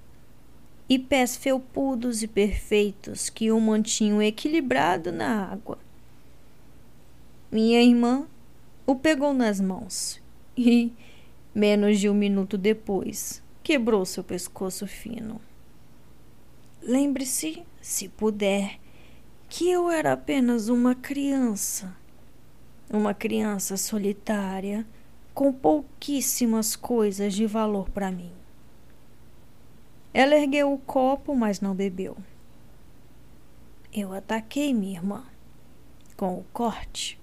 [0.87, 5.77] e pés felpudos e perfeitos que o mantinham equilibrado na água.
[7.51, 8.27] Minha irmã
[8.85, 10.21] o pegou nas mãos
[10.55, 10.91] e,
[11.53, 15.41] menos de um minuto depois, quebrou seu pescoço fino.
[16.83, 18.79] Lembre-se, se puder,
[19.49, 21.95] que eu era apenas uma criança.
[22.87, 24.85] Uma criança solitária
[25.33, 28.31] com pouquíssimas coisas de valor para mim.
[30.17, 32.15] Ela ergueu o copo, mas não bebeu.
[33.93, 35.25] Eu ataquei minha irmã
[36.15, 37.19] com o corte.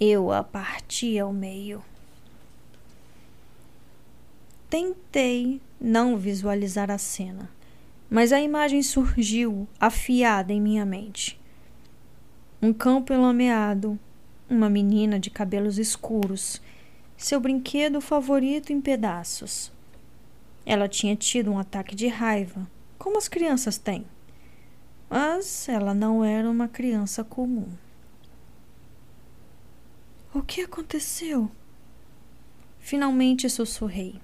[0.00, 1.80] Eu a parti ao meio.
[4.68, 7.48] Tentei não visualizar a cena,
[8.10, 11.38] mas a imagem surgiu afiada em minha mente.
[12.60, 13.96] Um campo enlameado,
[14.50, 16.60] uma menina de cabelos escuros,
[17.16, 19.75] seu brinquedo favorito em pedaços
[20.66, 22.68] ela tinha tido um ataque de raiva,
[22.98, 24.04] como as crianças têm.
[25.08, 27.68] Mas ela não era uma criança comum.
[30.34, 31.48] O que aconteceu?
[32.80, 34.20] Finalmente sussurrei.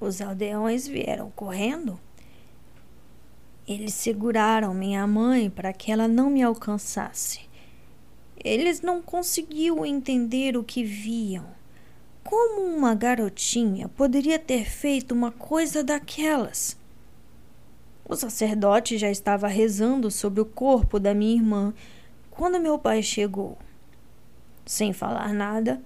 [0.00, 2.00] Os aldeões vieram correndo.
[3.66, 7.40] Eles seguraram minha mãe para que ela não me alcançasse.
[8.42, 11.59] Eles não conseguiam entender o que viam.
[12.22, 16.76] Como uma garotinha poderia ter feito uma coisa daquelas?
[18.04, 21.74] O sacerdote já estava rezando sobre o corpo da minha irmã
[22.30, 23.56] quando meu pai chegou.
[24.66, 25.80] Sem falar nada,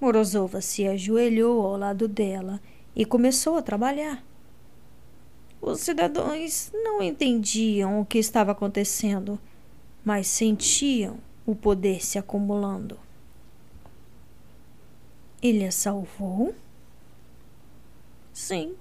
[0.00, 2.60] Morozova se ajoelhou ao lado dela
[2.94, 4.24] e começou a trabalhar.
[5.60, 9.38] Os cidadãos não entendiam o que estava acontecendo,
[10.04, 12.98] mas sentiam o poder se acumulando.
[15.42, 16.54] Ele a salvou?
[18.30, 18.74] Sim,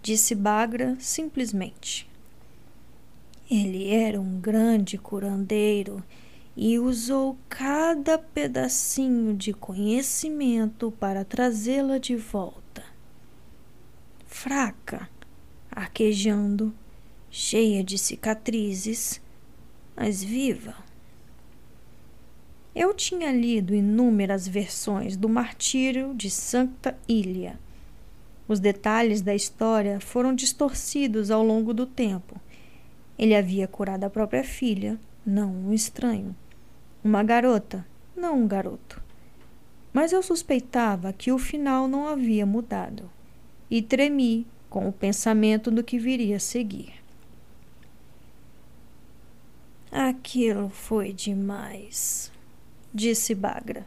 [0.00, 2.08] disse Bagra simplesmente.
[3.50, 6.04] Ele era um grande curandeiro
[6.56, 12.84] e usou cada pedacinho de conhecimento para trazê-la de volta.
[14.24, 15.08] Fraca,
[15.70, 16.72] arquejando,
[17.28, 19.20] cheia de cicatrizes,
[19.96, 20.85] mas viva.
[22.78, 27.58] Eu tinha lido inúmeras versões do martírio de Santa Ilha.
[28.46, 32.38] Os detalhes da história foram distorcidos ao longo do tempo.
[33.18, 36.36] Ele havia curado a própria filha, não um estranho.
[37.02, 37.82] Uma garota,
[38.14, 39.02] não um garoto.
[39.90, 43.10] Mas eu suspeitava que o final não havia mudado.
[43.70, 46.92] E tremi com o pensamento do que viria a seguir.
[49.90, 52.35] Aquilo foi demais
[52.96, 53.86] disse Bagra.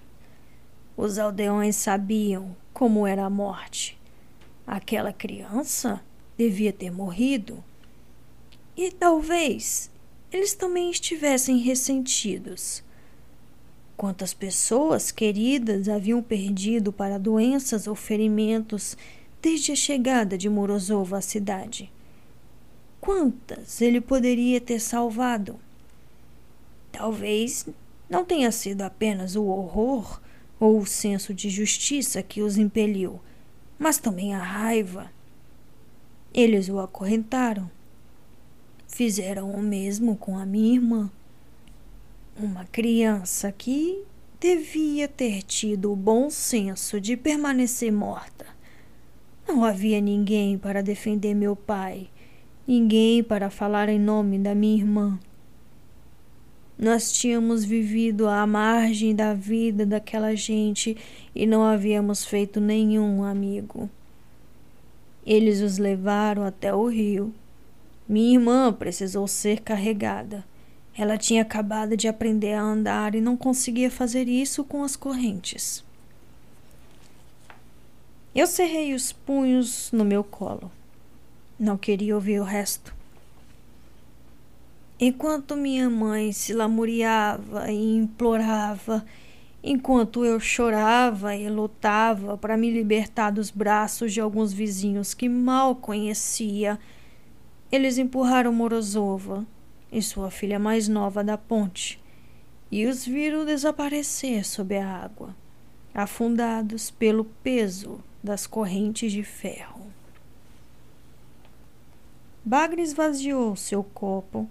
[0.95, 3.97] Os aldeões sabiam como era a morte.
[4.67, 5.99] Aquela criança
[6.37, 7.63] devia ter morrido.
[8.77, 9.89] E talvez
[10.31, 12.83] eles também estivessem ressentidos.
[13.97, 18.95] Quantas pessoas queridas haviam perdido para doenças ou ferimentos
[19.41, 21.91] desde a chegada de Morozov à cidade?
[23.01, 25.59] Quantas ele poderia ter salvado?
[26.91, 27.65] Talvez
[28.09, 30.19] não tenha sido apenas o horror
[30.59, 33.19] ou o senso de justiça que os impeliu,
[33.77, 35.11] mas também a raiva.
[36.33, 37.69] Eles o acorrentaram.
[38.87, 41.11] Fizeram o mesmo com a minha irmã.
[42.37, 44.03] Uma criança que
[44.39, 48.45] devia ter tido o bom senso de permanecer morta.
[49.47, 52.09] Não havia ninguém para defender meu pai,
[52.67, 55.19] ninguém para falar em nome da minha irmã.
[56.79, 60.95] Nós tínhamos vivido à margem da vida daquela gente
[61.35, 63.89] e não havíamos feito nenhum amigo.
[65.25, 67.33] Eles os levaram até o rio.
[68.07, 70.45] Minha irmã precisou ser carregada.
[70.97, 75.83] Ela tinha acabado de aprender a andar e não conseguia fazer isso com as correntes.
[78.33, 80.71] Eu cerrei os punhos no meu colo.
[81.59, 82.98] Não queria ouvir o resto.
[85.01, 89.05] Enquanto minha mãe se lamuriava e implorava,
[89.63, 95.73] enquanto eu chorava e lutava para me libertar dos braços de alguns vizinhos que mal
[95.73, 96.77] conhecia,
[97.71, 99.47] eles empurraram Morozova
[99.89, 101.97] e sua filha mais nova da ponte
[102.69, 105.33] e os viram desaparecer sob a água,
[105.93, 109.87] afundados pelo peso das correntes de ferro.
[112.43, 114.49] Bagre esvaziou seu copo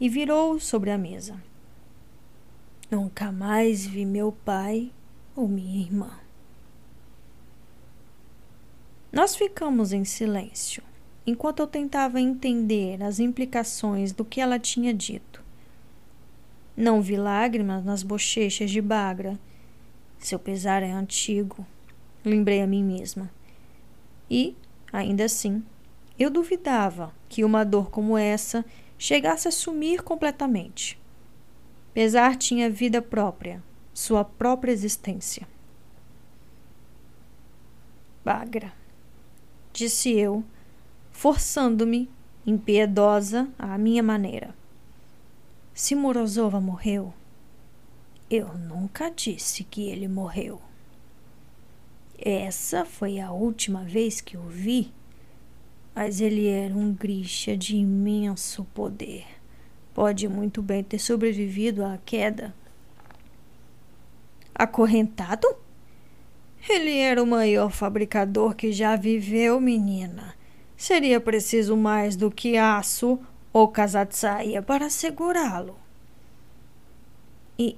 [0.00, 1.42] e virou sobre a mesa.
[2.90, 4.90] Nunca mais vi meu pai
[5.36, 6.10] ou minha irmã.
[9.12, 10.82] Nós ficamos em silêncio
[11.26, 15.42] enquanto eu tentava entender as implicações do que ela tinha dito.
[16.74, 19.38] Não vi lágrimas nas bochechas de Bagra.
[20.18, 21.66] Seu pesar é antigo,
[22.24, 23.30] lembrei a mim mesma.
[24.30, 24.56] E,
[24.90, 25.62] ainda assim,
[26.18, 28.64] eu duvidava que uma dor como essa
[28.98, 31.00] chegasse a sumir completamente.
[31.94, 33.62] Pesar tinha vida própria,
[33.94, 35.46] sua própria existência.
[38.24, 38.72] Bagra,
[39.72, 40.44] disse eu,
[41.12, 42.10] forçando-me,
[42.44, 44.54] impiedosa, à minha maneira.
[45.72, 47.14] Se Morozova morreu,
[48.30, 50.60] eu nunca disse que ele morreu.
[52.18, 54.92] Essa foi a última vez que o vi
[55.98, 59.26] mas ele era um Grisha de imenso poder.
[59.92, 62.54] Pode muito bem ter sobrevivido à queda.
[64.54, 65.48] Acorrentado?
[66.70, 70.36] Ele era o maior fabricador que já viveu, menina.
[70.76, 73.18] Seria preciso mais do que aço
[73.52, 75.76] ou kazatsaia para segurá-lo.
[77.58, 77.76] E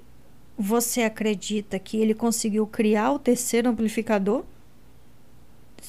[0.58, 4.44] você acredita que ele conseguiu criar o terceiro amplificador?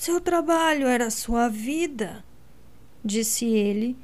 [0.01, 2.25] Seu trabalho era sua vida,
[3.05, 3.95] disse ele,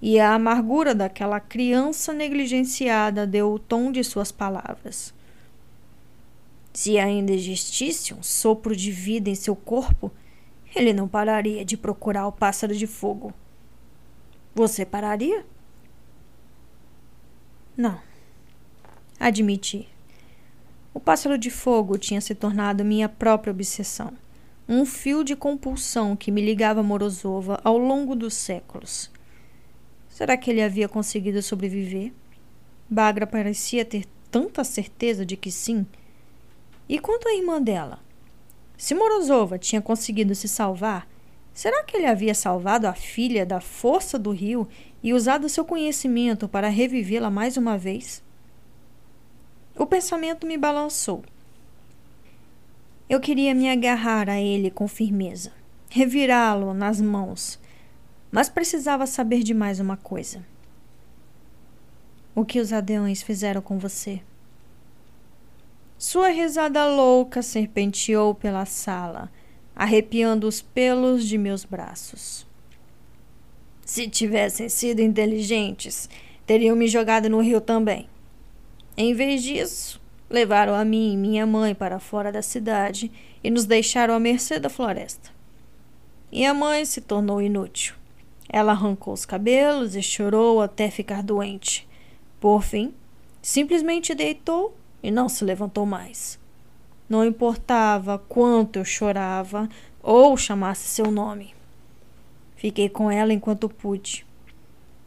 [0.00, 5.12] e a amargura daquela criança negligenciada deu o tom de suas palavras.
[6.72, 10.12] Se ainda existisse um sopro de vida em seu corpo,
[10.72, 13.34] ele não pararia de procurar o pássaro de fogo.
[14.54, 15.44] Você pararia?
[17.76, 18.00] Não.
[19.18, 19.88] Admiti.
[20.94, 24.16] O pássaro de fogo tinha se tornado minha própria obsessão
[24.70, 29.10] um fio de compulsão que me ligava a Morozova ao longo dos séculos.
[30.08, 32.12] Será que ele havia conseguido sobreviver?
[32.88, 35.84] Bagra parecia ter tanta certeza de que sim.
[36.88, 37.98] E quanto à irmã dela?
[38.76, 41.08] Se Morozova tinha conseguido se salvar,
[41.52, 44.68] será que ele havia salvado a filha da força do rio
[45.02, 48.22] e usado seu conhecimento para revivê-la mais uma vez?
[49.76, 51.24] O pensamento me balançou.
[53.10, 55.50] Eu queria me agarrar a ele com firmeza,
[55.90, 57.58] revirá-lo nas mãos,
[58.30, 60.46] mas precisava saber de mais uma coisa.
[62.36, 64.22] O que os adeões fizeram com você?
[65.98, 69.28] Sua risada louca serpenteou pela sala,
[69.74, 72.46] arrepiando os pelos de meus braços.
[73.84, 76.08] Se tivessem sido inteligentes,
[76.46, 78.08] teriam me jogado no rio também.
[78.96, 79.99] Em vez disso,
[80.30, 83.10] Levaram a mim e minha mãe para fora da cidade
[83.42, 85.28] e nos deixaram à mercê da floresta.
[86.30, 87.96] Minha mãe se tornou inútil.
[88.48, 91.88] Ela arrancou os cabelos e chorou até ficar doente.
[92.38, 92.94] Por fim,
[93.42, 96.38] simplesmente deitou e não se levantou mais.
[97.08, 99.68] Não importava quanto eu chorava
[100.00, 101.54] ou chamasse seu nome.
[102.54, 104.24] Fiquei com ela enquanto pude.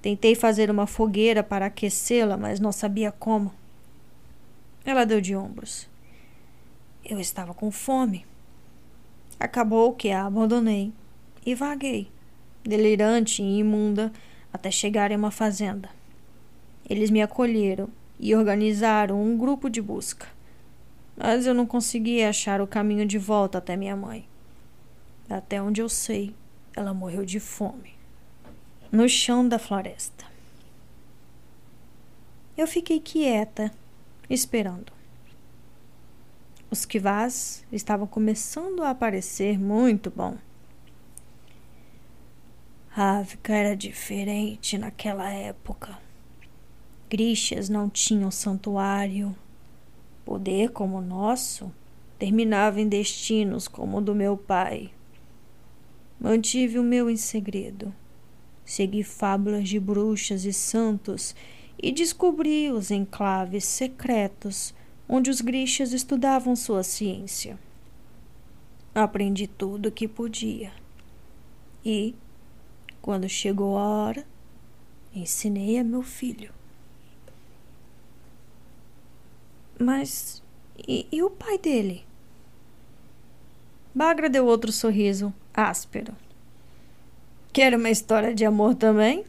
[0.02, 3.54] Tentei fazer uma fogueira para aquecê-la, mas não sabia como.
[4.86, 5.88] Ela deu de ombros.
[7.06, 8.26] Eu estava com fome.
[9.40, 10.92] Acabou que a abandonei
[11.46, 12.10] e vaguei,
[12.64, 14.12] delirante e imunda,
[14.52, 15.90] até chegar em uma fazenda.
[16.90, 17.90] Eles me acolheram
[18.20, 20.28] e organizaram um grupo de busca.
[21.16, 24.28] Mas eu não conseguia achar o caminho de volta até minha mãe.
[25.30, 26.34] Até onde eu sei,
[26.76, 27.96] ela morreu de fome.
[28.92, 30.26] No chão da floresta.
[32.56, 33.72] Eu fiquei quieta
[34.30, 34.92] esperando.
[36.70, 40.38] Os kivás estavam começando a aparecer muito bom.
[42.96, 45.98] Ávika era diferente naquela época.
[47.10, 49.36] Grixas não tinham santuário.
[50.26, 51.72] Poder como o nosso
[52.18, 54.92] terminava em destinos como o do meu pai.
[56.20, 57.94] Mantive o meu em segredo.
[58.66, 61.36] Segui fábulas de bruxas e santos
[61.84, 64.74] e descobri os enclaves secretos
[65.08, 67.60] onde os grixas estudavam sua ciência.
[68.96, 70.72] Aprendi tudo o que podia.
[71.84, 72.16] E,
[73.02, 74.26] quando chegou a hora,
[75.14, 76.54] ensinei a meu filho.
[79.78, 80.42] Mas
[80.88, 82.06] e, e o pai dele?
[83.94, 86.16] Bagra deu outro sorriso áspero.
[87.52, 89.26] Quer uma história de amor também?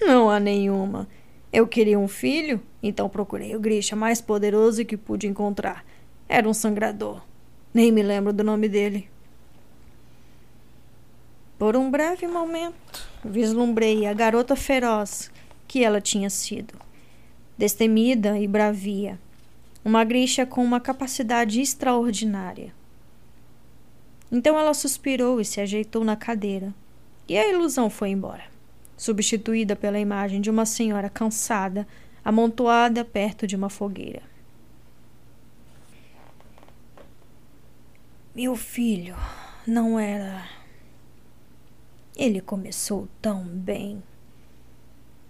[0.00, 1.06] Não há nenhuma.
[1.50, 5.84] Eu queria um filho, então procurei o Grisha mais poderoso que pude encontrar.
[6.28, 7.22] Era um sangrador.
[7.72, 9.08] Nem me lembro do nome dele.
[11.58, 15.30] Por um breve momento, vislumbrei a garota feroz
[15.66, 16.74] que ela tinha sido.
[17.56, 19.18] Destemida e bravia.
[19.82, 22.74] Uma Grisha com uma capacidade extraordinária.
[24.30, 26.74] Então ela suspirou e se ajeitou na cadeira.
[27.26, 28.57] E a ilusão foi embora
[28.98, 31.86] substituída pela imagem de uma senhora cansada,
[32.24, 34.22] amontoada perto de uma fogueira.
[38.34, 39.16] Meu filho
[39.66, 40.44] não era.
[42.16, 44.02] Ele começou tão bem.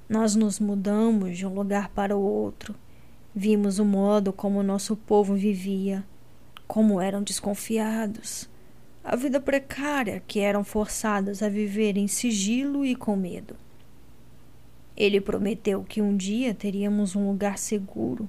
[0.08, 2.74] Nós nos mudamos de um lugar para o outro.
[3.34, 6.02] Vimos o modo como nosso povo vivia,
[6.66, 8.48] como eram desconfiados
[9.10, 13.56] a vida precária que eram forçadas a viver em sigilo e com medo.
[14.94, 18.28] Ele prometeu que um dia teríamos um lugar seguro,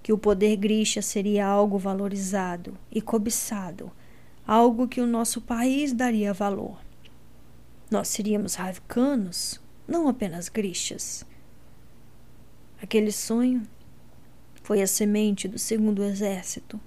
[0.00, 3.90] que o poder Grisha seria algo valorizado e cobiçado,
[4.46, 6.78] algo que o nosso país daria valor.
[7.90, 11.26] Nós seríamos ravicanos, não apenas Grishas.
[12.80, 13.62] Aquele sonho
[14.62, 16.80] foi a semente do segundo exército.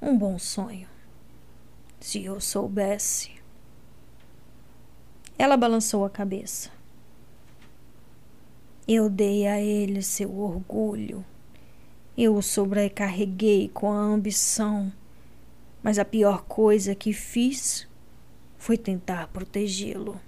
[0.00, 0.91] Um bom sonho.
[2.02, 3.30] Se eu soubesse.
[5.38, 6.68] Ela balançou a cabeça.
[8.88, 11.24] Eu dei a ele seu orgulho.
[12.18, 14.92] Eu o sobrecarreguei com a ambição.
[15.80, 17.86] Mas a pior coisa que fiz
[18.58, 20.20] foi tentar protegê-lo.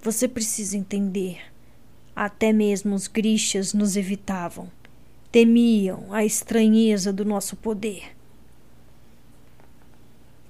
[0.00, 1.40] Você precisa entender.
[2.14, 4.70] Até mesmo os grixas nos evitavam.
[5.32, 8.15] Temiam a estranheza do nosso poder.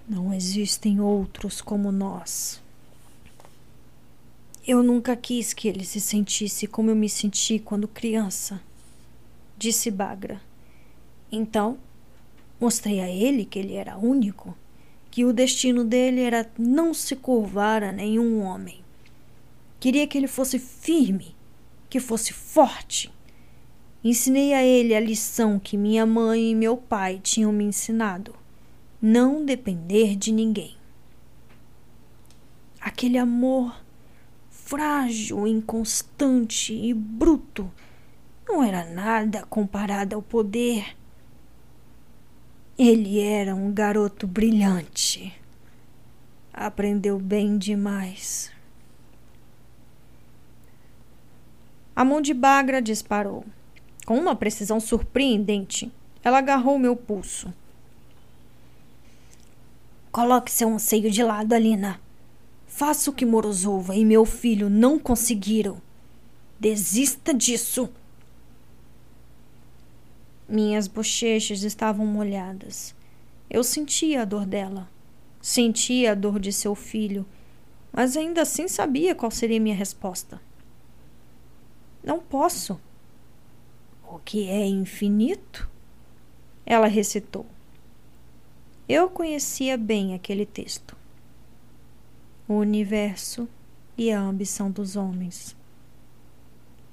[0.08, 2.62] Não existem outros como nós.
[4.64, 8.62] Eu nunca quis que ele se sentisse como eu me senti quando criança,
[9.58, 10.40] disse Bagra.
[11.30, 11.76] Então,
[12.60, 14.56] mostrei a ele que ele era único,
[15.10, 18.84] que o destino dele era não se curvar a nenhum homem.
[19.80, 21.34] Queria que ele fosse firme,
[21.90, 23.12] que fosse forte.
[24.04, 28.45] Ensinei a ele a lição que minha mãe e meu pai tinham me ensinado
[29.00, 30.76] não depender de ninguém.
[32.80, 33.76] Aquele amor
[34.50, 37.70] frágil, inconstante e bruto
[38.48, 40.96] não era nada comparado ao poder.
[42.78, 45.32] Ele era um garoto brilhante.
[46.52, 48.52] Aprendeu bem demais.
[51.94, 53.44] A mão de Bagra disparou.
[54.04, 55.90] Com uma precisão surpreendente,
[56.22, 57.52] ela agarrou meu pulso.
[60.16, 62.00] Coloque seu anseio de lado, Alina.
[62.66, 65.76] Faça o que Morozova e meu filho não conseguiram.
[66.58, 67.90] Desista disso.
[70.48, 72.94] Minhas bochechas estavam molhadas.
[73.50, 74.88] Eu sentia a dor dela.
[75.38, 77.26] Sentia a dor de seu filho,
[77.92, 80.40] mas ainda assim sabia qual seria minha resposta.
[82.02, 82.80] Não posso.
[84.02, 85.68] O que é infinito?
[86.64, 87.44] Ela recitou.
[88.88, 90.96] Eu conhecia bem aquele texto.
[92.46, 93.48] O universo
[93.98, 95.56] e a ambição dos homens.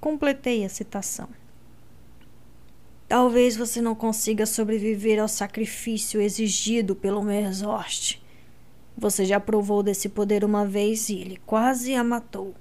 [0.02, 1.30] Completei a citação.
[3.08, 8.20] Talvez você não consiga sobreviver ao sacrifício exigido pelo Merzost.
[8.98, 12.56] Você já provou desse poder uma vez e ele quase a matou.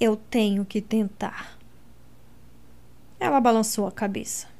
[0.00, 1.58] Eu tenho que tentar.
[3.20, 4.55] Ela balançou a cabeça.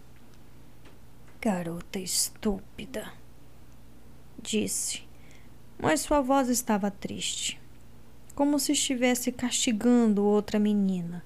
[1.47, 3.13] Garota estúpida,
[4.43, 5.05] disse,
[5.79, 7.61] mas sua voz estava triste,
[8.35, 11.25] como se estivesse castigando outra menina,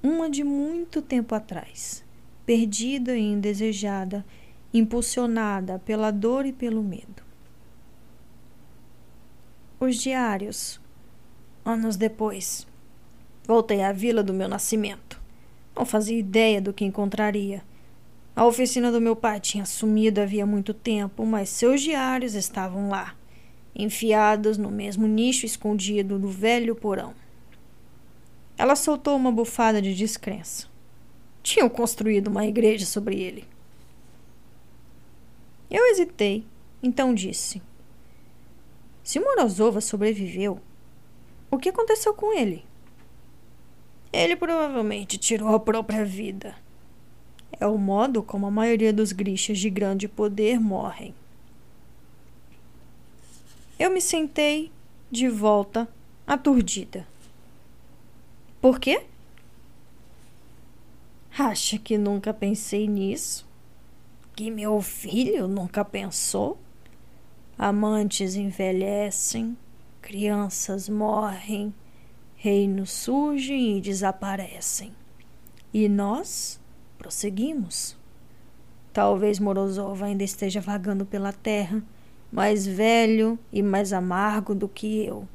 [0.00, 2.04] uma de muito tempo atrás,
[2.46, 4.24] perdida e indesejada,
[4.72, 7.20] impulsionada pela dor e pelo medo.
[9.80, 10.80] Os diários.
[11.64, 12.68] Anos depois,
[13.48, 15.20] voltei à vila do meu nascimento.
[15.74, 17.68] Não fazia ideia do que encontraria
[18.40, 23.14] a oficina do meu pai tinha sumido havia muito tempo, mas seus diários estavam lá,
[23.76, 27.14] enfiados no mesmo nicho escondido do velho porão.
[28.56, 30.68] Ela soltou uma bufada de descrença.
[31.42, 33.46] Tinham construído uma igreja sobre ele.
[35.70, 36.46] Eu hesitei,
[36.82, 37.60] então disse:
[39.04, 40.58] Se Morozova sobreviveu,
[41.50, 42.64] o que aconteceu com ele?
[44.10, 46.56] Ele provavelmente tirou a própria vida.
[47.60, 51.14] É o modo como a maioria dos grixas de grande poder morrem.
[53.78, 54.72] Eu me sentei
[55.10, 55.88] de volta,
[56.26, 57.06] aturdida.
[58.60, 59.04] Por quê?
[61.38, 63.46] Acha que nunca pensei nisso?
[64.36, 66.58] Que meu filho nunca pensou?
[67.58, 69.56] Amantes envelhecem,
[70.02, 71.74] crianças morrem,
[72.36, 74.92] reinos surgem e desaparecem.
[75.72, 76.59] E nós
[77.00, 77.96] prosseguimos.
[78.92, 81.82] Talvez Morozov ainda esteja vagando pela terra,
[82.30, 85.26] mais velho e mais amargo do que eu.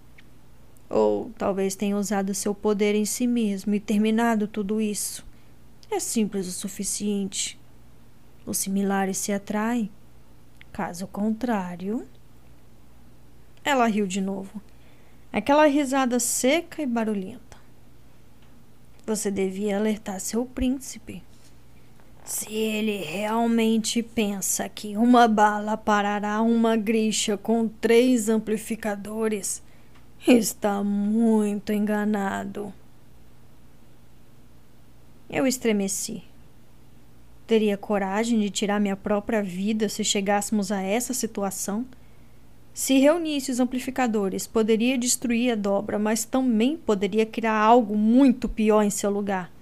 [0.87, 5.25] Ou talvez tenha usado seu poder em si mesmo e terminado tudo isso.
[5.89, 7.59] É simples o suficiente.
[8.45, 9.89] Os similares se atraem.
[10.71, 12.07] Caso contrário.
[13.63, 14.61] Ela riu de novo.
[15.33, 17.57] Aquela risada seca e barulhenta.
[19.07, 21.23] Você devia alertar seu príncipe.
[22.25, 29.61] Se ele realmente pensa que uma bala parará uma grixa com três amplificadores,
[30.27, 32.73] está muito enganado.
[35.29, 36.23] Eu estremeci.
[37.45, 41.85] Teria coragem de tirar minha própria vida se chegássemos a essa situação?
[42.73, 48.81] Se reunisse os amplificadores, poderia destruir a dobra, mas também poderia criar algo muito pior
[48.81, 49.54] em seu lugar.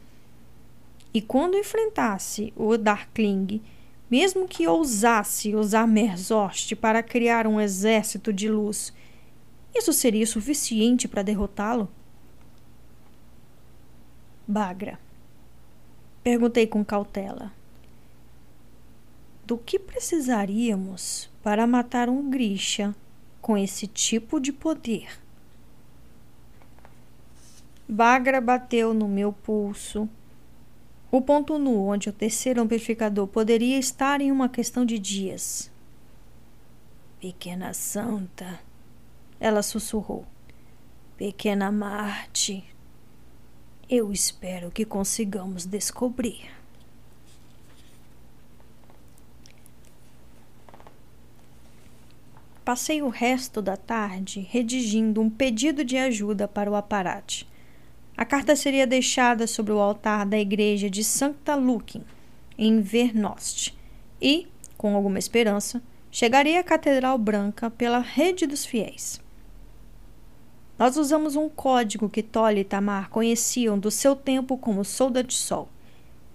[1.14, 3.62] E quando enfrentasse o Darkling,
[4.10, 8.92] mesmo que ousasse usar Merzost para criar um exército de luz,
[9.76, 11.90] isso seria suficiente para derrotá-lo?
[14.48, 15.00] Bagra.
[16.24, 17.52] Perguntei com cautela.
[19.46, 22.96] Do que precisaríamos para matar um Grisha
[23.42, 25.20] com esse tipo de poder?
[27.88, 30.10] Bagra bateu no meu pulso.
[31.14, 35.72] O ponto nu onde o terceiro amplificador poderia estar em uma questão de dias.
[37.22, 38.60] Pequena Santa,
[39.40, 40.26] ela sussurrou.
[41.16, 42.66] Pequena Marte,
[43.88, 46.50] eu espero que consigamos descobrir.
[52.66, 57.48] Passei o resto da tarde redigindo um pedido de ajuda para o aparate.
[58.16, 62.04] A carta seria deixada sobre o altar da igreja de Santa Luquim,
[62.58, 63.76] em Vernost,
[64.22, 65.82] e, com alguma esperança,
[66.12, 69.20] chegaria à Catedral Branca pela rede dos fiéis.
[70.78, 75.34] Nós usamos um código que Tolle e Tamar conheciam do seu tempo como Solda de
[75.34, 75.70] Sol.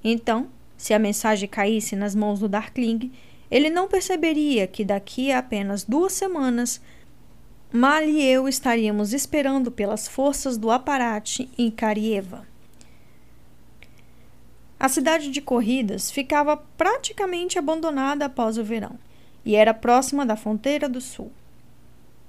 [0.02, 3.12] Então, se a mensagem caísse nas mãos do Darkling,
[3.50, 6.80] ele não perceberia que daqui a apenas duas semanas,
[7.70, 12.46] Mal e eu estaríamos esperando pelas forças do Aparate em Karieva.
[14.80, 18.98] A cidade de corridas ficava praticamente abandonada após o verão
[19.44, 21.30] e era próxima da fronteira do sul.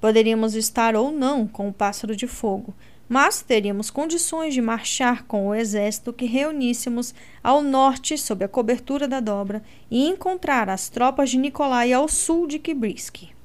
[0.01, 2.73] Poderíamos estar ou não com o pássaro de fogo,
[3.07, 9.07] mas teríamos condições de marchar com o exército que reuníssemos ao norte sob a cobertura
[9.07, 13.38] da dobra e encontrar as tropas de Nikolai ao sul de Kibrisky.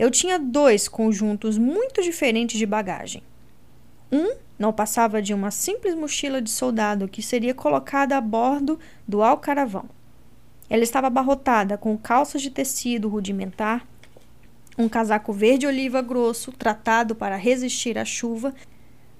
[0.00, 3.22] Eu tinha dois conjuntos muito diferentes de bagagem.
[4.10, 9.22] Um não passava de uma simples mochila de soldado que seria colocada a bordo do
[9.22, 9.84] alcaravão.
[10.70, 13.86] Ela estava abarrotada com calças de tecido rudimentar,
[14.78, 18.54] um casaco verde oliva grosso tratado para resistir à chuva,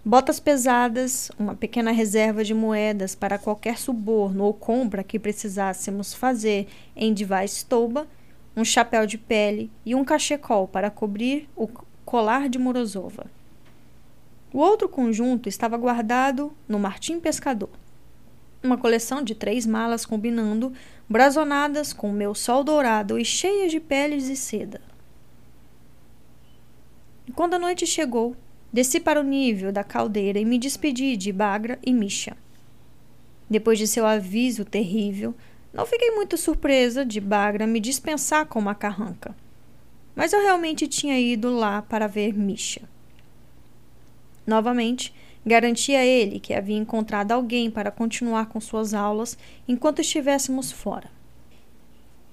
[0.03, 6.69] botas pesadas, uma pequena reserva de moedas para qualquer suborno ou compra que precisássemos fazer
[6.97, 8.09] em Divaistoba,
[8.57, 11.69] um chapéu de pele e um cachecol para cobrir o
[12.05, 13.27] colar de Morozova.
[14.53, 17.71] O outro conjunto estava guardado no Martim Pescador.
[18.63, 20.73] Uma coleção de três malas combinando,
[21.09, 24.81] brazonadas com meu sol dourado e cheias de peles e seda.
[27.35, 28.35] Quando a noite chegou,
[28.73, 32.37] desci para o nível da caldeira e me despedi de Bagra e Misha.
[33.49, 35.35] Depois de seu aviso terrível,
[35.73, 39.35] não fiquei muito surpresa de Bagra me dispensar com uma carranca.
[40.17, 42.83] Mas eu realmente tinha ido lá para ver Misha.
[44.45, 45.15] Novamente,
[45.47, 49.39] garanti a ele que havia encontrado alguém para continuar com suas aulas
[49.69, 51.09] enquanto estivéssemos fora.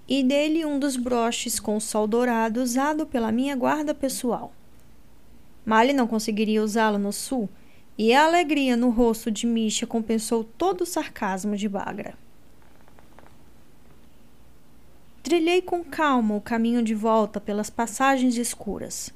[0.07, 4.51] E dele um dos broches com o sol dourado usado pela minha guarda pessoal.
[5.64, 7.47] Mali não conseguiria usá-lo no sul,
[7.97, 12.15] e a alegria no rosto de Misha compensou todo o sarcasmo de Bagra.
[15.27, 19.13] Trilhei com calma o caminho de volta pelas passagens escuras.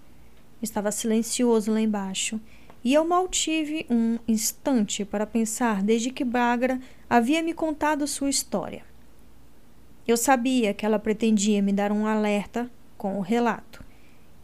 [0.61, 2.38] Estava silencioso lá embaixo,
[2.83, 8.29] e eu mal tive um instante para pensar desde que Bagra havia me contado sua
[8.29, 8.83] história.
[10.05, 13.81] Eu sabia que ela pretendia me dar um alerta com o relato.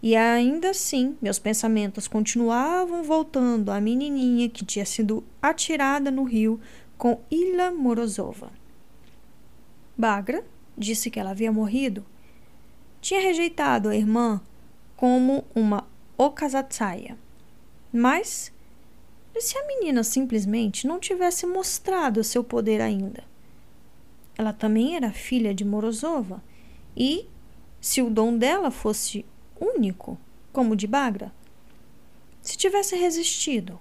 [0.01, 6.61] E ainda assim, meus pensamentos continuavam voltando à menininha que tinha sido atirada no rio
[6.97, 8.53] com Ilha Morozova.
[9.97, 10.45] Bagra
[10.77, 12.05] disse que ela havia morrido.
[13.01, 14.41] Tinha rejeitado a irmã
[14.95, 15.87] como uma
[16.17, 17.17] okazatsaya.
[17.91, 18.51] Mas
[19.37, 23.23] e se a menina simplesmente não tivesse mostrado seu poder ainda?
[24.35, 26.43] Ela também era filha de Morozova
[26.95, 27.27] e,
[27.79, 29.23] se o dom dela fosse
[29.59, 30.17] único,
[30.51, 31.31] como o de Bagra,
[32.41, 33.79] se tivesse resistido,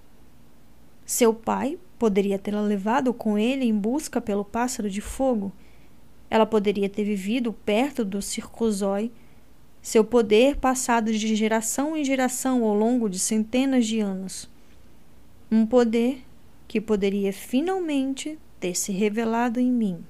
[1.03, 5.51] seu pai poderia tê-la levado com ele em busca pelo pássaro de fogo
[6.29, 9.11] ela poderia ter vivido perto do circozói,
[9.81, 14.49] seu poder passado de geração em geração ao longo de centenas de anos.
[15.49, 16.23] Um poder
[16.67, 20.03] que poderia finalmente ter se revelado em mim.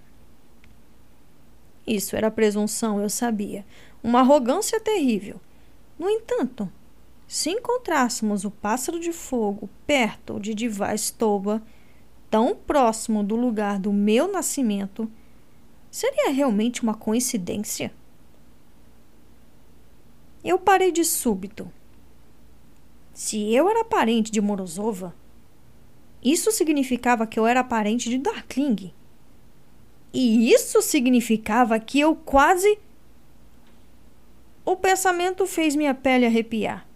[1.86, 3.64] Isso era presunção, eu sabia,
[4.04, 5.40] uma arrogância terrível.
[5.98, 6.70] No entanto,
[7.28, 11.62] se encontrássemos o pássaro de fogo perto de Divastoba,
[12.30, 15.10] tão próximo do lugar do meu nascimento,
[15.98, 17.92] Seria realmente uma coincidência?
[20.44, 21.72] Eu parei de súbito.
[23.16, 25.16] Se eu era parente de Morozova,
[26.24, 28.94] isso significava que eu era parente de Darkling.
[30.14, 32.78] E isso significava que eu quase.
[34.64, 36.88] O pensamento fez minha pele arrepiar.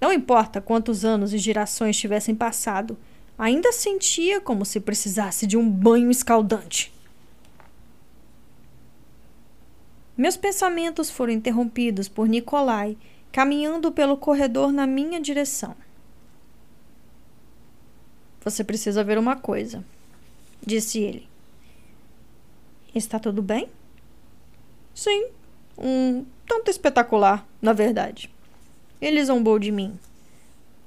[0.00, 2.96] Não importa quantos anos e gerações tivessem passado,
[3.36, 6.99] ainda sentia como se precisasse de um banho escaldante.
[10.20, 12.94] Meus pensamentos foram interrompidos por Nikolai
[13.32, 15.74] caminhando pelo corredor na minha direção.
[18.44, 19.82] Você precisa ver uma coisa,
[20.60, 21.26] disse ele.
[22.94, 23.70] Está tudo bem?
[24.94, 25.28] Sim,
[25.78, 28.30] um tanto espetacular, na verdade.
[29.00, 29.98] Ele zombou de mim.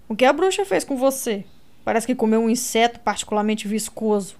[0.08, 1.44] O que a bruxa fez com você?
[1.84, 4.36] Parece que comeu um inseto particularmente viscoso.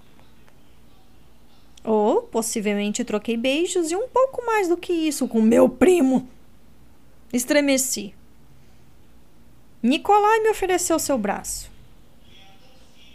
[1.84, 6.26] Ou possivelmente troquei beijos e um pouco mais do que isso com meu primo.
[7.32, 8.14] Estremeci.
[9.82, 11.70] Nicolai me ofereceu seu braço.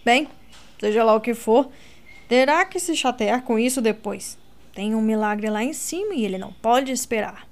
[0.06, 0.30] Bem,
[0.80, 1.70] seja lá o que for,
[2.28, 4.38] terá que se chatear com isso depois.
[4.74, 7.48] Tem um milagre lá em cima e ele não pode esperar.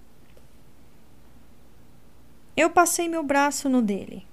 [2.56, 4.26] Eu passei meu braço no dele.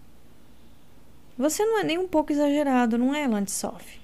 [1.37, 4.04] Você não é nem um pouco exagerado, não é, Landssoff?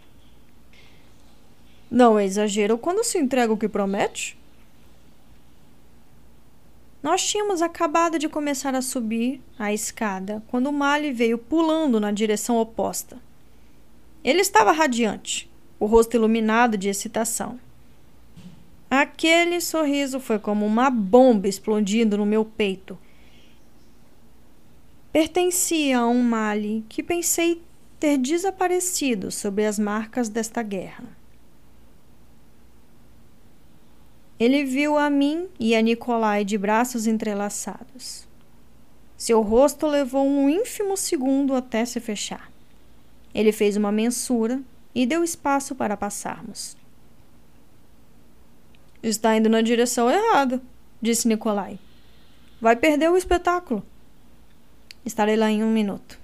[1.91, 4.39] Não é exagero quando se entrega o que promete?
[7.03, 12.59] Nós tínhamos acabado de começar a subir a escada quando Mali veio pulando na direção
[12.59, 13.19] oposta.
[14.23, 15.51] Ele estava radiante,
[15.81, 17.59] o rosto iluminado de excitação.
[18.91, 22.99] Aquele sorriso foi como uma bomba explodindo no meu peito.
[25.13, 27.63] Pertencia a um Mali que pensei
[27.99, 31.20] ter desaparecido sob as marcas desta guerra.
[34.41, 38.27] Ele viu a mim e a Nicolai de braços entrelaçados.
[39.15, 42.51] Seu rosto levou um ínfimo segundo até se fechar.
[43.35, 44.59] Ele fez uma mensura
[44.95, 46.75] e deu espaço para passarmos.
[49.03, 50.63] Está indo na direção errada,
[51.03, 51.79] disse Nicolai.
[52.59, 53.85] Vai perder o espetáculo.
[55.05, 56.19] Estarei lá em um minuto.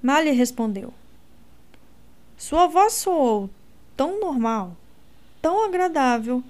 [0.00, 0.94] Mali respondeu.
[2.36, 3.50] Sua voz soou
[3.96, 4.76] tão normal,
[5.42, 6.44] tão agradável,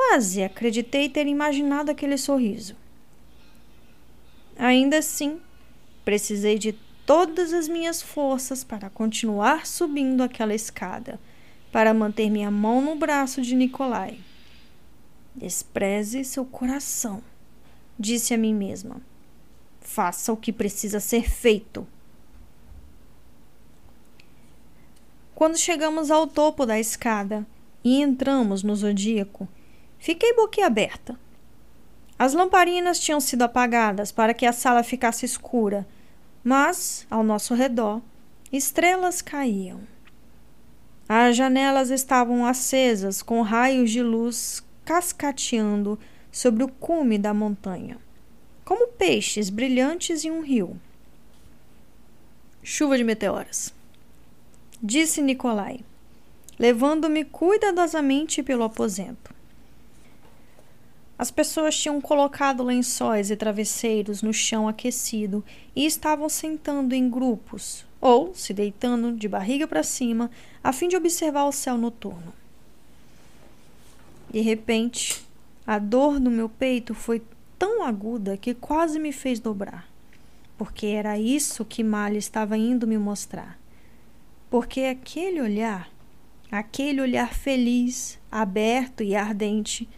[0.00, 2.76] Quase acreditei ter imaginado aquele sorriso.
[4.56, 5.40] Ainda assim,
[6.04, 6.72] precisei de
[7.04, 11.18] todas as minhas forças para continuar subindo aquela escada,
[11.72, 14.20] para manter minha mão no braço de Nicolai.
[15.34, 17.20] Despreze seu coração,
[17.98, 19.02] disse a mim mesma.
[19.80, 21.84] Faça o que precisa ser feito.
[25.34, 27.44] Quando chegamos ao topo da escada
[27.82, 29.48] e entramos no zodíaco,
[29.98, 31.18] Fiquei boquiaberta.
[32.18, 35.86] As lamparinas tinham sido apagadas para que a sala ficasse escura,
[36.42, 38.00] mas, ao nosso redor,
[38.52, 39.80] estrelas caíam.
[41.08, 45.98] As janelas estavam acesas com raios de luz cascateando
[46.30, 47.98] sobre o cume da montanha,
[48.64, 50.80] como peixes brilhantes em um rio.
[52.62, 53.72] Chuva de meteoros,
[54.82, 55.80] disse Nicolai,
[56.58, 59.37] levando-me cuidadosamente pelo aposento.
[61.18, 67.84] As pessoas tinham colocado lençóis e travesseiros no chão aquecido e estavam sentando em grupos
[68.00, 70.30] ou se deitando de barriga para cima
[70.62, 72.32] a fim de observar o céu noturno.
[74.30, 75.26] De repente,
[75.66, 77.20] a dor no meu peito foi
[77.58, 79.88] tão aguda que quase me fez dobrar,
[80.56, 83.58] porque era isso que Malha estava indo me mostrar.
[84.48, 85.90] Porque aquele olhar,
[86.50, 89.88] aquele olhar feliz, aberto e ardente,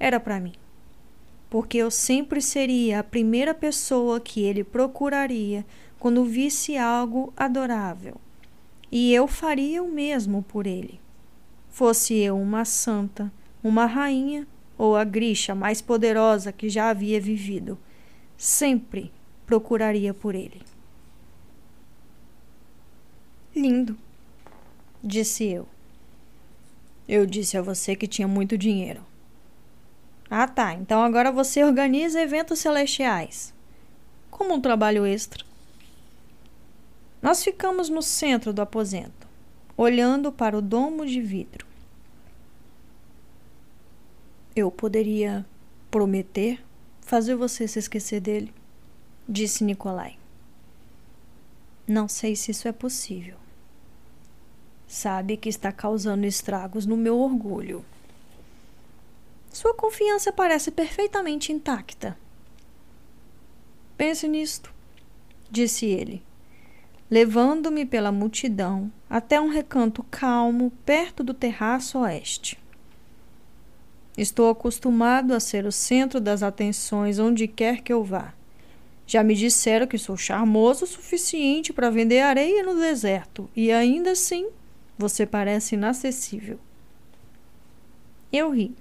[0.00, 0.54] era para mim.
[1.50, 5.64] Porque eu sempre seria a primeira pessoa que ele procuraria
[5.98, 8.16] quando visse algo adorável.
[8.90, 10.98] E eu faria o mesmo por ele.
[11.68, 13.30] Fosse eu uma santa,
[13.62, 14.46] uma rainha
[14.78, 17.78] ou a grixa mais poderosa que já havia vivido,
[18.36, 19.12] sempre
[19.46, 20.62] procuraria por ele.
[23.54, 23.96] Lindo,
[25.04, 25.68] disse eu.
[27.06, 29.09] Eu disse a você que tinha muito dinheiro.
[30.30, 30.74] Ah, tá.
[30.74, 33.52] Então agora você organiza eventos celestiais.
[34.30, 35.44] Como um trabalho extra.
[37.20, 39.28] Nós ficamos no centro do aposento,
[39.76, 41.66] olhando para o domo de vidro.
[44.56, 45.44] Eu poderia
[45.90, 46.62] prometer
[47.00, 48.54] fazer você se esquecer dele,
[49.28, 50.16] disse Nicolai.
[51.86, 53.36] Não sei se isso é possível.
[54.86, 57.84] Sabe que está causando estragos no meu orgulho.
[59.52, 62.16] Sua confiança parece perfeitamente intacta.
[63.96, 64.72] Pense nisto,
[65.50, 66.22] disse ele,
[67.10, 72.58] levando-me pela multidão até um recanto calmo perto do terraço oeste.
[74.16, 78.32] Estou acostumado a ser o centro das atenções onde quer que eu vá.
[79.06, 84.12] Já me disseram que sou charmoso o suficiente para vender areia no deserto, e ainda
[84.12, 84.48] assim
[84.96, 86.60] você parece inacessível.
[88.32, 88.76] Eu ri.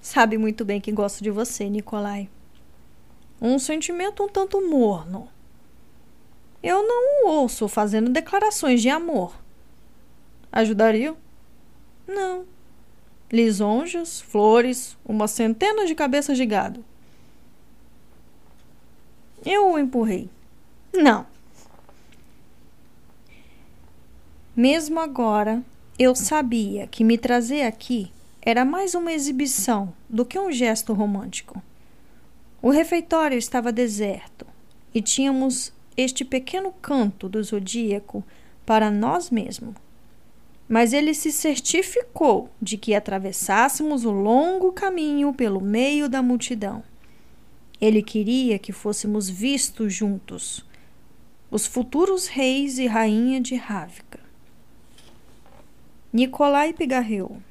[0.00, 2.28] Sabe muito bem que gosto de você, Nicolai.
[3.40, 5.28] Um sentimento um tanto morno.
[6.62, 9.34] Eu não o ouço fazendo declarações de amor.
[10.50, 11.14] Ajudaria?
[12.06, 12.44] Não.
[13.30, 16.84] Lisonjas, flores, uma centena de cabeças de gado.
[19.44, 20.28] Eu o empurrei.
[20.92, 21.26] Não.
[24.56, 25.62] Mesmo agora,
[25.98, 28.10] eu sabia que me trazer aqui
[28.50, 31.62] era mais uma exibição do que um gesto romântico.
[32.62, 34.46] O refeitório estava deserto
[34.94, 38.24] e tínhamos este pequeno canto do zodíaco
[38.64, 39.74] para nós mesmos.
[40.66, 46.82] Mas ele se certificou de que atravessássemos o longo caminho pelo meio da multidão.
[47.78, 50.64] Ele queria que fôssemos vistos juntos,
[51.50, 54.20] os futuros reis e rainha de Rávica.
[56.10, 57.42] Nicolai pigarreou.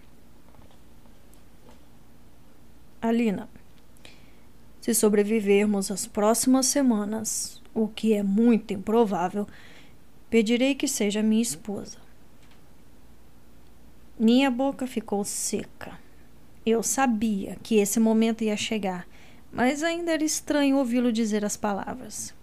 [3.08, 3.50] Alina,
[4.82, 9.48] se sobrevivermos às próximas semanas, o que é muito improvável,
[10.30, 11.98] pedirei que seja minha esposa.
[14.20, 16.00] Minha boca ficou seca.
[16.66, 19.08] Eu sabia que esse momento ia chegar,
[19.52, 22.34] mas ainda era estranho ouvi-lo dizer as palavras.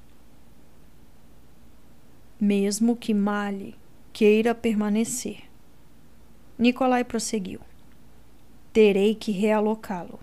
[2.41, 3.75] Mesmo que Mali
[4.13, 5.45] queira permanecer.
[6.59, 7.61] Nicolai prosseguiu.
[8.73, 10.21] Terei que realocá-lo.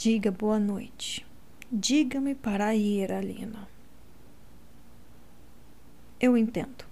[0.00, 1.26] Diga boa noite.
[1.72, 3.68] Diga-me para ir, Alina.
[6.20, 6.84] Eu entendo.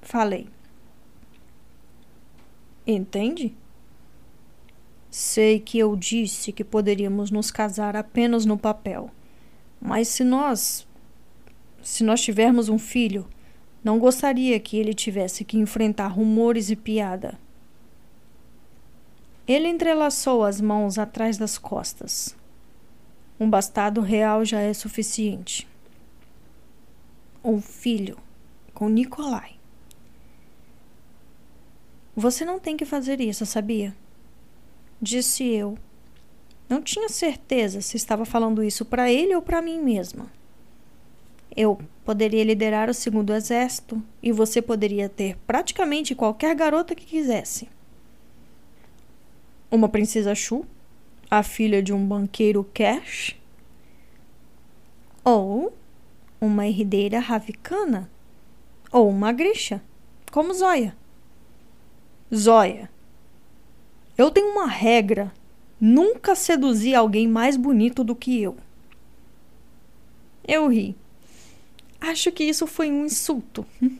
[0.00, 0.48] Falei.
[2.86, 3.52] Entende?
[5.10, 9.10] Sei que eu disse que poderíamos nos casar apenas no papel.
[9.80, 10.86] Mas se nós.
[11.82, 13.28] Se nós tivermos um filho,
[13.82, 17.36] não gostaria que ele tivesse que enfrentar rumores e piada.
[19.52, 22.34] Ele entrelaçou as mãos atrás das costas.
[23.38, 25.68] Um bastardo real já é suficiente.
[27.44, 28.16] Um filho
[28.72, 29.56] com Nicolai.
[32.16, 33.94] Você não tem que fazer isso, sabia?
[34.98, 35.76] Disse eu.
[36.66, 40.32] Não tinha certeza se estava falando isso para ele ou para mim mesma.
[41.54, 47.68] Eu poderia liderar o segundo exército e você poderia ter praticamente qualquer garota que quisesse
[49.72, 50.66] uma princesa Shu,
[51.30, 53.34] a filha de um banqueiro Cash,
[55.24, 55.72] ou
[56.38, 58.10] uma herdeira ravicana,
[58.92, 59.82] ou uma grisha,
[60.30, 60.94] como Zóia.
[62.34, 62.90] Zóia,
[64.18, 65.32] eu tenho uma regra:
[65.80, 68.58] nunca seduzir alguém mais bonito do que eu.
[70.46, 70.94] Eu ri.
[71.98, 73.64] Acho que isso foi um insulto.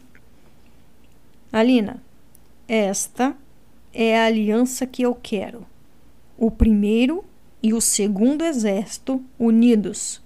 [1.51, 2.03] Alina,
[2.69, 3.35] esta
[3.93, 5.67] é a aliança que eu quero.
[6.37, 7.25] O primeiro
[7.63, 10.21] e o segundo exército unidos.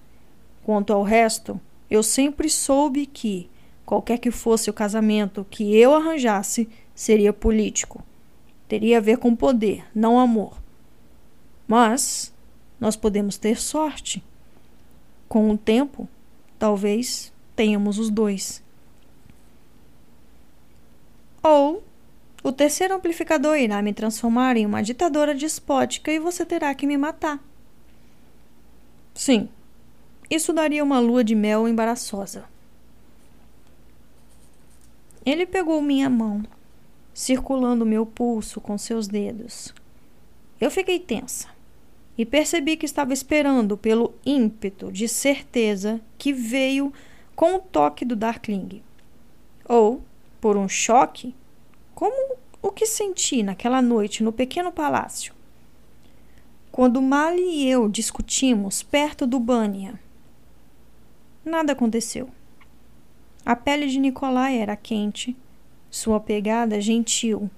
[0.64, 1.60] Quanto ao resto,
[1.90, 3.48] eu sempre soube que,
[3.84, 8.02] qualquer que fosse o casamento que eu arranjasse, seria político.
[8.66, 10.60] Teria a ver com poder, não amor.
[11.68, 12.32] Mas
[12.80, 14.22] nós podemos ter sorte.
[15.28, 16.08] Com o tempo,
[16.58, 18.62] talvez tenhamos os dois.
[21.42, 21.85] Ou
[22.46, 26.96] o terceiro amplificador irá me transformar em uma ditadora despótica e você terá que me
[26.96, 27.42] matar.
[29.12, 29.48] Sim,
[30.30, 32.44] isso daria uma lua de mel embaraçosa.
[35.24, 36.44] Ele pegou minha mão,
[37.12, 39.74] circulando meu pulso com seus dedos.
[40.60, 41.48] Eu fiquei tensa
[42.16, 46.92] e percebi que estava esperando pelo ímpeto de certeza que veio
[47.34, 48.84] com o toque do Darkling.
[49.68, 50.00] Ou
[50.40, 51.34] por um choque,
[51.96, 55.34] como o que senti naquela noite no pequeno palácio.
[56.70, 59.98] Quando Mali e eu discutimos perto do Bania.
[61.44, 62.30] Nada aconteceu.
[63.44, 65.36] A pele de Nicolai era quente,
[65.90, 67.50] sua pegada gentil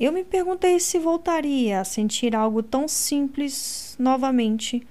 [0.00, 4.82] eu me perguntei se voltaria a sentir algo tão simples novamente,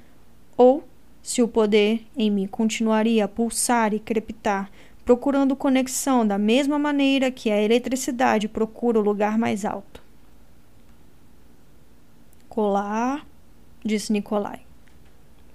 [0.56, 0.84] ou
[1.24, 4.70] se o poder em mim continuaria a pulsar e crepitar,
[5.10, 10.04] procurando conexão da mesma maneira que a eletricidade procura o lugar mais alto.
[12.48, 13.26] Colar,
[13.84, 14.62] disse Nicolai.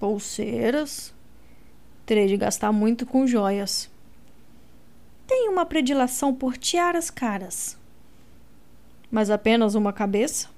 [0.01, 1.15] Pulseiras.
[2.05, 3.89] Terei de gastar muito com joias.
[5.25, 7.79] Tenho uma predileção por tiaras caras,
[9.09, 10.49] mas apenas uma cabeça?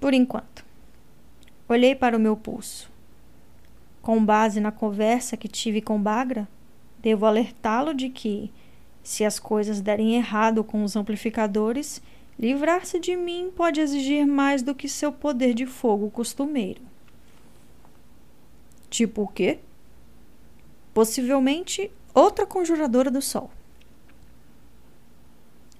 [0.00, 0.64] Por enquanto.
[1.68, 2.90] Olhei para o meu pulso.
[4.00, 6.48] Com base na conversa que tive com Bagra,
[7.08, 8.50] devo alertá-lo de que,
[9.02, 12.02] se as coisas derem errado com os amplificadores,
[12.38, 16.82] livrar-se de mim pode exigir mais do que seu poder de fogo costumeiro.
[18.90, 19.58] Tipo o quê?
[20.92, 23.50] Possivelmente outra conjuradora do sol.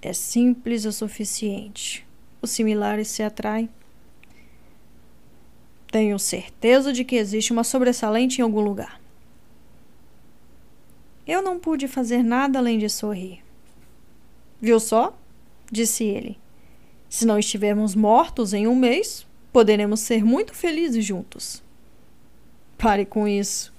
[0.00, 2.06] É simples o suficiente.
[2.40, 3.68] Os similares se atraem.
[5.92, 8.98] Tenho certeza de que existe uma sobressalente em algum lugar.
[11.28, 13.44] Eu não pude fazer nada além de sorrir.
[14.58, 15.14] Viu só?
[15.70, 16.38] disse ele.
[17.06, 21.62] Se não estivermos mortos em um mês, poderemos ser muito felizes juntos.
[22.78, 23.72] Pare com isso,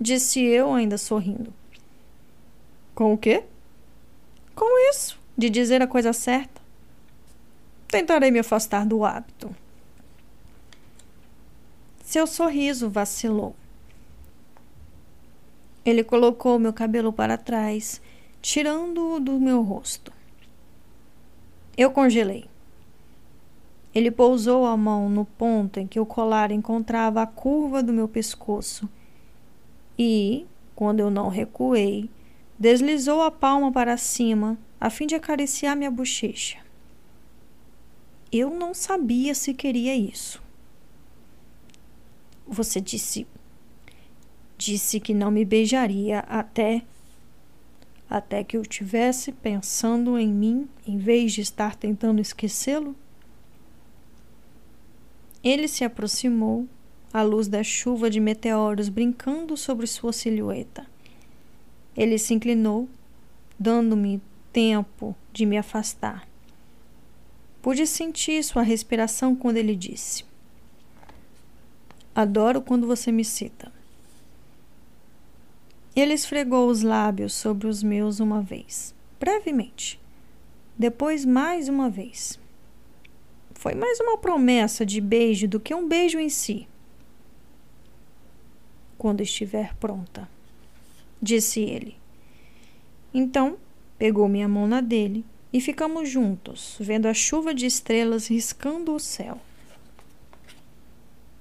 [0.00, 1.52] disse eu, ainda sorrindo.
[2.94, 3.44] Com o quê?
[4.54, 6.60] Com isso de dizer a coisa certa.
[7.88, 9.54] Tentarei me afastar do hábito.
[12.04, 13.54] Seu sorriso vacilou.
[15.90, 18.00] Ele colocou meu cabelo para trás,
[18.40, 20.12] tirando-o do meu rosto.
[21.76, 22.44] Eu congelei.
[23.92, 28.06] Ele pousou a mão no ponto em que o colar encontrava a curva do meu
[28.06, 28.88] pescoço
[29.98, 30.46] e,
[30.76, 32.08] quando eu não recuei,
[32.56, 36.58] deslizou a palma para cima a fim de acariciar minha bochecha.
[38.30, 40.40] Eu não sabia se queria isso.
[42.46, 43.26] Você disse.
[44.60, 46.82] Disse que não me beijaria até.
[48.10, 52.94] Até que eu tivesse pensando em mim em vez de estar tentando esquecê-lo?
[55.42, 56.68] Ele se aproximou,
[57.10, 60.86] à luz da chuva de meteoros brincando sobre sua silhueta.
[61.96, 62.86] Ele se inclinou,
[63.58, 64.20] dando-me
[64.52, 66.28] tempo de me afastar.
[67.62, 70.22] Pude sentir sua respiração quando ele disse:
[72.14, 73.69] Adoro quando você me cita.
[76.00, 80.00] Ele esfregou os lábios sobre os meus uma vez, brevemente.
[80.78, 82.38] Depois, mais uma vez.
[83.52, 86.66] Foi mais uma promessa de beijo do que um beijo em si.
[88.96, 90.28] Quando estiver pronta,
[91.20, 91.96] disse ele.
[93.12, 93.58] Então,
[94.00, 98.98] Pegou minha mão na dele e ficamos juntos, vendo a chuva de estrelas riscando o
[98.98, 99.38] céu.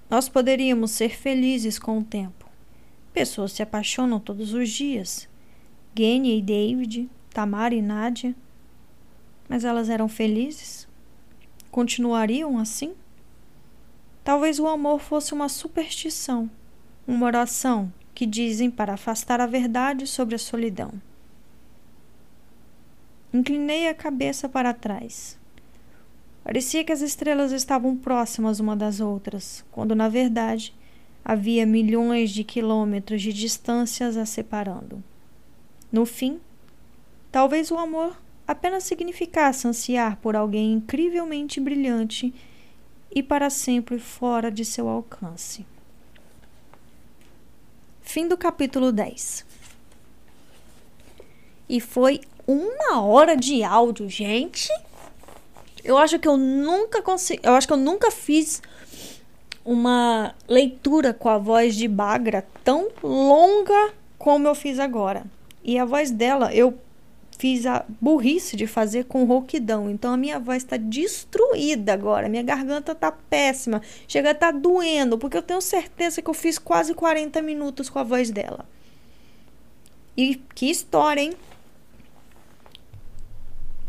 [0.09, 2.38] Nós poderíamos ser felizes com o tempo.
[3.19, 5.27] Pessoas se apaixonam todos os dias.
[5.93, 8.33] Genia e David, Tamara e Nádia.
[9.49, 10.87] Mas elas eram felizes?
[11.69, 12.95] Continuariam assim?
[14.23, 16.49] Talvez o amor fosse uma superstição,
[17.05, 20.93] uma oração que dizem para afastar a verdade sobre a solidão.
[23.33, 25.37] Inclinei a cabeça para trás.
[26.41, 30.73] Parecia que as estrelas estavam próximas uma das outras, quando na verdade
[31.29, 35.03] havia milhões de quilômetros de distâncias as separando.
[35.91, 36.39] No fim,
[37.31, 42.33] talvez o amor apenas significasse ansiar por alguém incrivelmente brilhante
[43.13, 45.63] e para sempre fora de seu alcance.
[48.01, 49.45] Fim do capítulo 10.
[51.69, 54.67] E foi uma hora de áudio, gente.
[55.83, 57.41] Eu acho que eu nunca consegui.
[57.43, 58.63] Eu acho que eu nunca fiz
[59.63, 65.25] uma leitura com a voz de Bagra tão longa como eu fiz agora.
[65.63, 66.77] E a voz dela, eu
[67.39, 69.89] fiz a burrice de fazer com rouquidão.
[69.89, 72.27] Então a minha voz está destruída agora.
[72.27, 73.81] Minha garganta tá péssima.
[74.07, 77.97] Chega a tá doendo, porque eu tenho certeza que eu fiz quase 40 minutos com
[77.97, 78.65] a voz dela.
[80.17, 81.33] E que história, hein?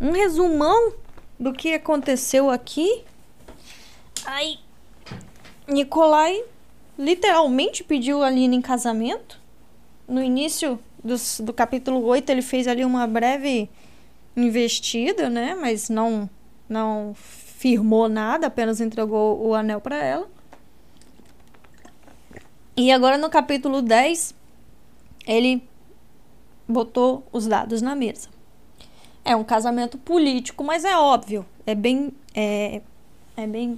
[0.00, 0.94] Um resumão
[1.38, 3.02] do que aconteceu aqui.
[4.24, 4.58] Ai,
[5.70, 6.42] Nicolai
[6.98, 9.40] literalmente pediu a Lina em casamento.
[10.06, 11.14] No início do,
[11.44, 13.70] do capítulo 8, ele fez ali uma breve
[14.36, 15.54] investida, né?
[15.54, 16.28] Mas não,
[16.68, 20.28] não firmou nada, apenas entregou o anel para ela.
[22.76, 24.34] E agora no capítulo 10,
[25.26, 25.62] ele
[26.66, 28.28] botou os dados na mesa.
[29.24, 32.80] É um casamento político, mas é óbvio, é bem, é,
[33.36, 33.76] é bem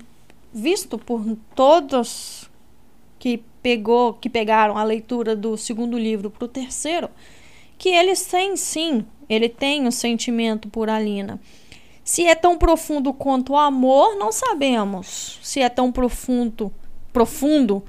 [0.53, 1.25] visto por
[1.55, 2.51] todos
[3.19, 7.09] que pegou, que pegaram a leitura do segundo livro para o terceiro,
[7.79, 11.41] que eles têm sim, ele tem um sentimento por Alina.
[12.05, 15.39] Se é tão profundo quanto o amor, não sabemos.
[15.43, 16.73] Se é tão profundo,
[17.13, 17.83] profundo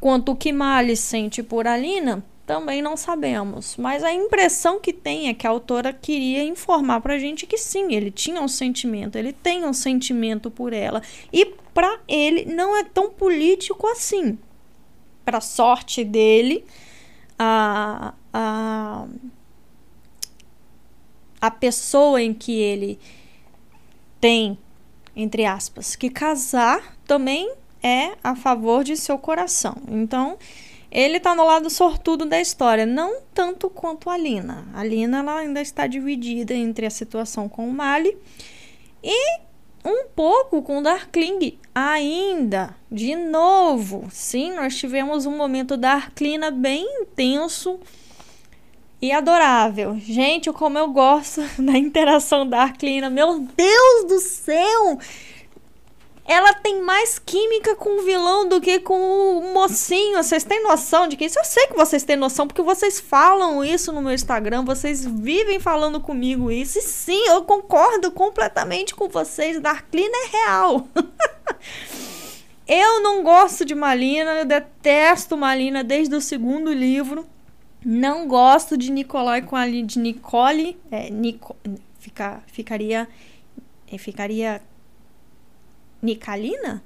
[0.00, 3.76] quanto o que Mali sente por Alina, também não sabemos.
[3.76, 7.92] Mas a impressão que tem é que a autora queria informar pra gente que sim,
[7.92, 11.02] ele tinha um sentimento, ele tem um sentimento por ela.
[11.30, 14.36] E para ele não é tão político assim.
[15.24, 16.64] Para sorte dele,
[17.38, 19.06] a, a,
[21.40, 22.98] a pessoa em que ele
[24.20, 24.58] tem,
[25.14, 27.48] entre aspas, que casar também
[27.80, 29.76] é a favor de seu coração.
[29.86, 30.36] Então,
[30.90, 34.66] ele tá no lado sortudo da história, não tanto quanto a Lina.
[34.74, 38.18] A Lina ela ainda está dividida entre a situação com o Mali
[39.00, 39.46] e
[39.88, 42.74] um pouco com Darkling ainda.
[42.90, 47.80] De novo, sim, nós tivemos um momento da Arclina bem intenso
[49.00, 49.96] e adorável.
[49.98, 53.08] Gente, como eu gosto da interação da Arclina.
[53.08, 54.98] Meu Deus do céu!
[56.28, 60.22] Ela tem mais química com o vilão do que com o mocinho.
[60.22, 61.38] Vocês têm noção de que isso?
[61.38, 65.58] Eu sei que vocês têm noção, porque vocês falam isso no meu Instagram, vocês vivem
[65.58, 66.78] falando comigo isso.
[66.78, 69.58] E sim, eu concordo completamente com vocês.
[69.58, 70.86] Darklina é real.
[72.68, 77.26] eu não gosto de Malina, eu detesto Malina desde o segundo livro.
[77.82, 80.78] Não gosto de Nicolai com a de Nicole.
[80.90, 81.56] É, Nico,
[81.98, 83.08] fica, ficaria.
[83.96, 84.60] Ficaria
[86.02, 86.82] Nicalina?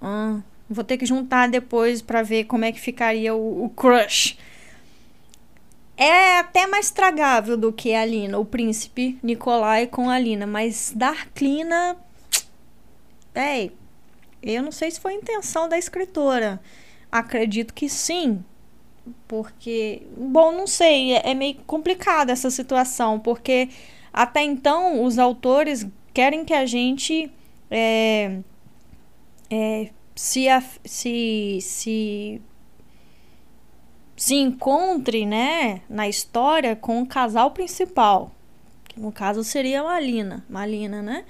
[0.00, 4.38] Ah, vou ter que juntar depois para ver como é que ficaria o, o, crush.
[5.96, 10.92] É até mais tragável do que a Lina, o príncipe Nicolai com a Lina, mas
[10.96, 11.96] Darklina.
[13.34, 13.72] Véi,
[14.42, 16.60] eu não sei se foi intenção da escritora.
[17.12, 18.42] Acredito que sim.
[19.28, 23.68] Porque, bom, não sei, é, é meio complicada essa situação, porque
[24.12, 27.30] até então os autores querem que a gente
[27.70, 28.38] é,
[29.50, 30.46] é, se,
[30.84, 32.42] se, se,
[34.16, 38.32] se encontre né, na história com o casal principal.
[38.84, 40.44] Que no caso seria Malina.
[40.48, 41.24] Malina, né?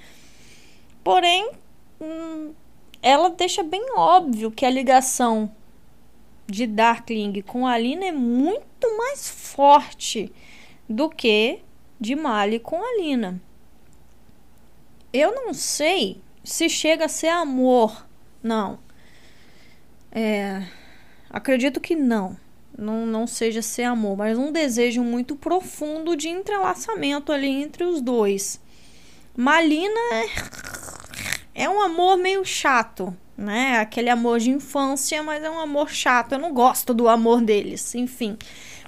[1.03, 1.51] Porém,
[1.99, 2.53] hum,
[3.01, 5.51] ela deixa bem óbvio que a ligação
[6.47, 10.31] de Darkling com a Alina é muito mais forte
[10.87, 11.59] do que
[11.99, 13.41] de Mali com a Alina.
[15.13, 18.07] Eu não sei se chega a ser amor.
[18.41, 18.79] Não.
[20.11, 20.63] É,
[21.29, 22.37] acredito que não.
[22.77, 28.01] Não, não seja ser amor, mas um desejo muito profundo de entrelaçamento ali entre os
[28.01, 28.59] dois.
[29.35, 29.99] Malina
[31.53, 33.79] é, é um amor meio chato, né?
[33.79, 36.33] Aquele amor de infância, mas é um amor chato.
[36.33, 37.93] Eu não gosto do amor deles.
[37.93, 38.37] Enfim,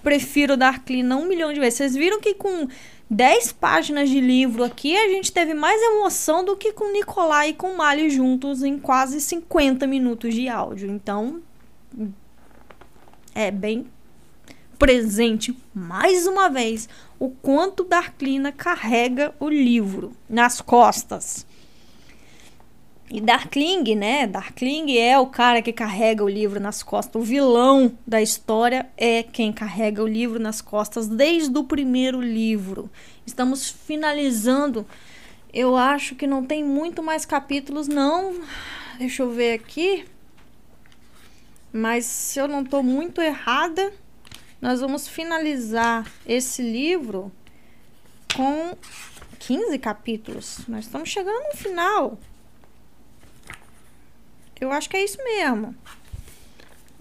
[0.02, 1.78] prefiro Darklina um milhão de vezes.
[1.78, 2.68] Vocês viram que com
[3.14, 7.54] 10 páginas de livro aqui, a gente teve mais emoção do que com Nicolai e
[7.54, 10.90] com Mali juntos em quase 50 minutos de áudio.
[10.90, 11.40] Então,
[13.36, 13.86] é bem
[14.80, 21.46] presente mais uma vez o quanto Darklina carrega o livro nas costas.
[23.14, 24.26] E Darkling, né?
[24.26, 27.22] Darkling é o cara que carrega o livro nas costas.
[27.22, 32.90] O vilão da história é quem carrega o livro nas costas desde o primeiro livro.
[33.24, 34.84] Estamos finalizando.
[35.54, 38.42] Eu acho que não tem muito mais capítulos, não.
[38.98, 40.06] Deixa eu ver aqui.
[41.72, 43.94] Mas se eu não estou muito errada,
[44.60, 47.32] nós vamos finalizar esse livro
[48.36, 48.76] com
[49.38, 50.62] 15 capítulos.
[50.68, 52.18] Nós estamos chegando no final.
[54.60, 55.76] Eu acho que é isso mesmo.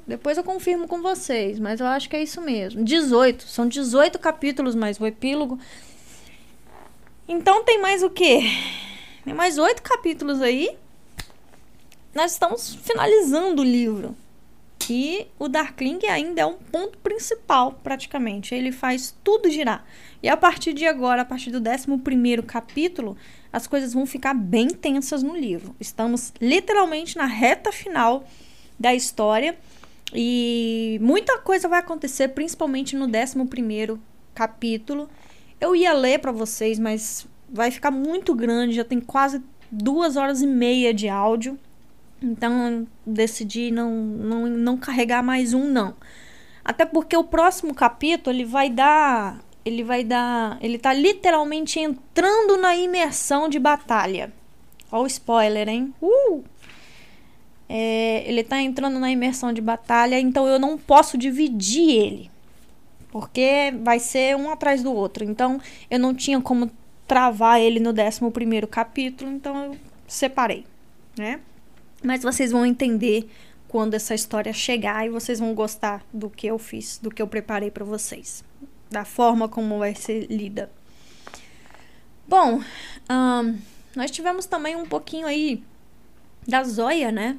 [0.07, 2.85] Depois eu confirmo com vocês, mas eu acho que é isso mesmo.
[2.85, 3.45] 18.
[3.45, 5.59] São 18 capítulos mais o epílogo.
[7.29, 8.41] Então tem mais o quê?
[9.25, 10.77] Tem mais oito capítulos aí.
[12.15, 14.17] Nós estamos finalizando o livro.
[14.91, 18.55] E o Darkling ainda é um ponto principal, praticamente.
[18.55, 19.85] Ele faz tudo girar.
[20.23, 23.17] E a partir de agora, a partir do 11 capítulo,
[23.53, 25.75] as coisas vão ficar bem tensas no livro.
[25.79, 28.25] Estamos literalmente na reta final
[28.79, 29.57] da história.
[30.15, 33.99] E muita coisa vai acontecer, principalmente no 11
[34.35, 35.09] capítulo.
[35.61, 38.75] Eu ia ler para vocês, mas vai ficar muito grande.
[38.75, 41.59] Já tem quase duas horas e meia de áudio.
[42.23, 45.95] Então decidi não, não, não carregar mais um, não.
[46.65, 49.41] Até porque o próximo capítulo ele vai dar.
[49.65, 50.59] Ele vai dar.
[50.61, 54.33] Ele tá literalmente entrando na imersão de batalha.
[54.91, 55.95] Olha o spoiler, hein?
[56.03, 56.43] Uh!
[57.69, 62.31] É, ele tá entrando na imersão de batalha, então eu não posso dividir ele.
[63.11, 65.25] Porque vai ser um atrás do outro.
[65.25, 65.61] Então
[65.91, 66.71] eu não tinha como
[67.07, 69.77] travar ele no 11 capítulo, então eu
[70.07, 70.65] separei,
[71.17, 71.41] né?
[72.03, 73.29] Mas vocês vão entender
[73.69, 77.27] quando essa história chegar e vocês vão gostar do que eu fiz, do que eu
[77.27, 78.45] preparei para vocês,
[78.93, 80.71] da forma como vai ser lida.
[82.29, 82.61] Bom,
[83.11, 83.59] um,
[83.97, 85.63] nós tivemos também um pouquinho aí
[86.47, 87.39] da Zóia, né?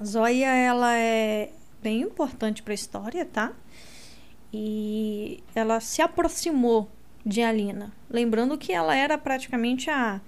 [0.00, 1.52] A Zóia, ela é
[1.82, 3.52] bem importante para a história, tá?
[4.52, 6.90] E ela se aproximou
[7.24, 10.20] de Alina, lembrando que ela era praticamente a,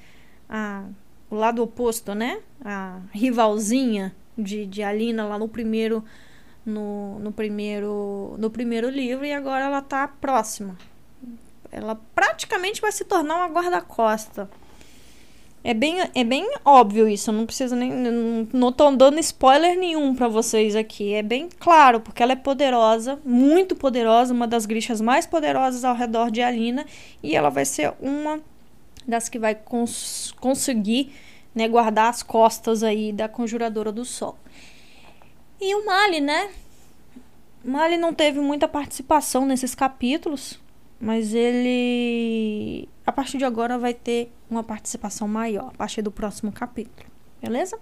[0.48, 0.84] a
[1.30, 2.40] o lado oposto, né?
[2.64, 6.04] A rivalzinha de, de Alina lá no primeiro
[6.68, 10.76] no, no primeiro no primeiro livro e agora ela tá próxima.
[11.70, 14.48] Ela praticamente vai se tornar uma guarda-costa.
[15.62, 17.90] É bem, é bem óbvio isso, não precisa nem.
[18.52, 21.12] Não, tô dando spoiler nenhum para vocês aqui.
[21.12, 25.94] É bem claro, porque ela é poderosa, muito poderosa, uma das grixas mais poderosas ao
[25.94, 26.86] redor de Alina.
[27.22, 28.40] E ela vai ser uma
[29.06, 31.12] das que vai cons conseguir
[31.54, 34.38] né, guardar as costas aí da Conjuradora do Sol.
[35.60, 36.50] E o Mali, né?
[37.64, 40.58] Mali não teve muita participação nesses capítulos,
[41.00, 46.52] mas ele a partir de agora vai ter uma participação maior, a partir do próximo
[46.52, 47.08] capítulo,
[47.40, 47.78] beleza?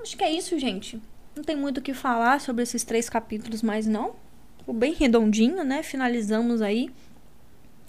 [0.00, 1.00] Acho que é isso, gente.
[1.34, 4.14] Não tem muito o que falar sobre esses três capítulos mais não.
[4.58, 5.82] Ficou bem redondinho, né?
[5.82, 6.90] Finalizamos aí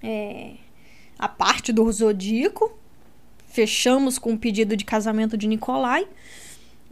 [0.02, 0.54] é,
[1.18, 2.78] a parte do Zodíaco.
[3.48, 6.08] Fechamos com o pedido de casamento de Nicolai.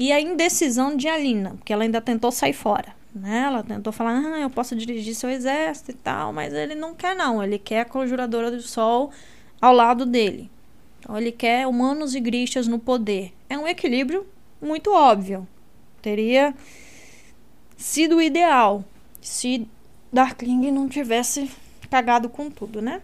[0.02, 2.95] E a indecisão de Alina, porque ela ainda tentou sair fora.
[3.14, 3.44] Né?
[3.45, 7.15] Ela tentou falar, ah, eu posso dirigir seu exército e tal, mas ele não quer
[7.15, 9.11] não, ele quer a conjuradora do sol
[9.61, 10.49] ao lado dele.
[10.99, 13.32] Então ele quer humanos e grixas no poder.
[13.48, 14.26] É um equilíbrio
[14.60, 15.48] muito óbvio.
[16.02, 16.56] Teria
[17.78, 18.84] sido ideal
[19.22, 19.68] se
[20.11, 21.48] Darkling não tivesse
[21.91, 23.03] cagado com tudo, né?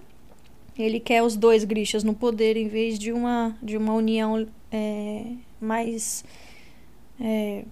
[0.75, 5.25] Ele quer os dois grixas no poder em vez de uma, de uma união é,
[5.61, 6.25] mais
[7.19, 7.65] é,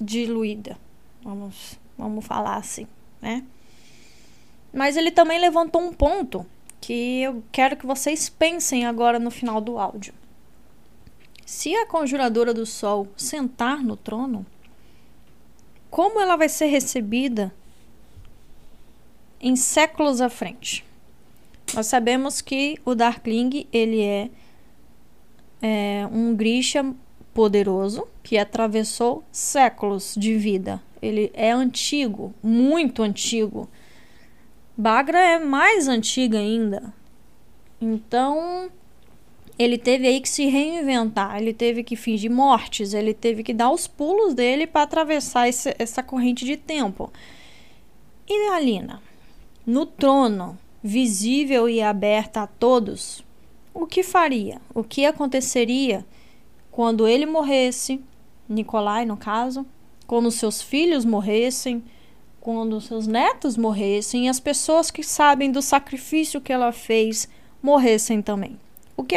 [0.00, 0.78] diluída.
[1.22, 2.86] Vamos, vamos falar assim,
[3.20, 3.44] né?
[4.72, 6.44] Mas ele também levantou um ponto
[6.80, 10.12] que eu quero que vocês pensem agora no final do áudio.
[11.46, 14.44] Se a conjuradora do sol sentar no trono,
[15.90, 17.54] como ela vai ser recebida
[19.40, 20.84] em séculos à frente?
[21.74, 24.30] Nós sabemos que o Darkling ele é,
[25.62, 26.94] é um Grisha
[27.34, 30.80] poderoso que atravessou séculos de vida.
[31.02, 33.68] Ele é antigo, muito antigo.
[34.76, 36.94] Bagra é mais antiga ainda.
[37.80, 38.70] Então,
[39.58, 43.70] ele teve aí que se reinventar, ele teve que fingir mortes, ele teve que dar
[43.70, 47.12] os pulos dele para atravessar esse, essa corrente de tempo.
[48.26, 49.02] E Alina,
[49.66, 53.22] no trono, visível e aberta a todos,
[53.72, 54.60] o que faria?
[54.74, 56.06] O que aconteceria
[56.74, 58.02] quando ele morresse,
[58.48, 59.64] Nicolai no caso,
[60.08, 61.84] quando seus filhos morressem,
[62.40, 67.28] quando seus netos morressem e as pessoas que sabem do sacrifício que ela fez
[67.62, 68.58] morressem também?
[68.96, 69.14] O que,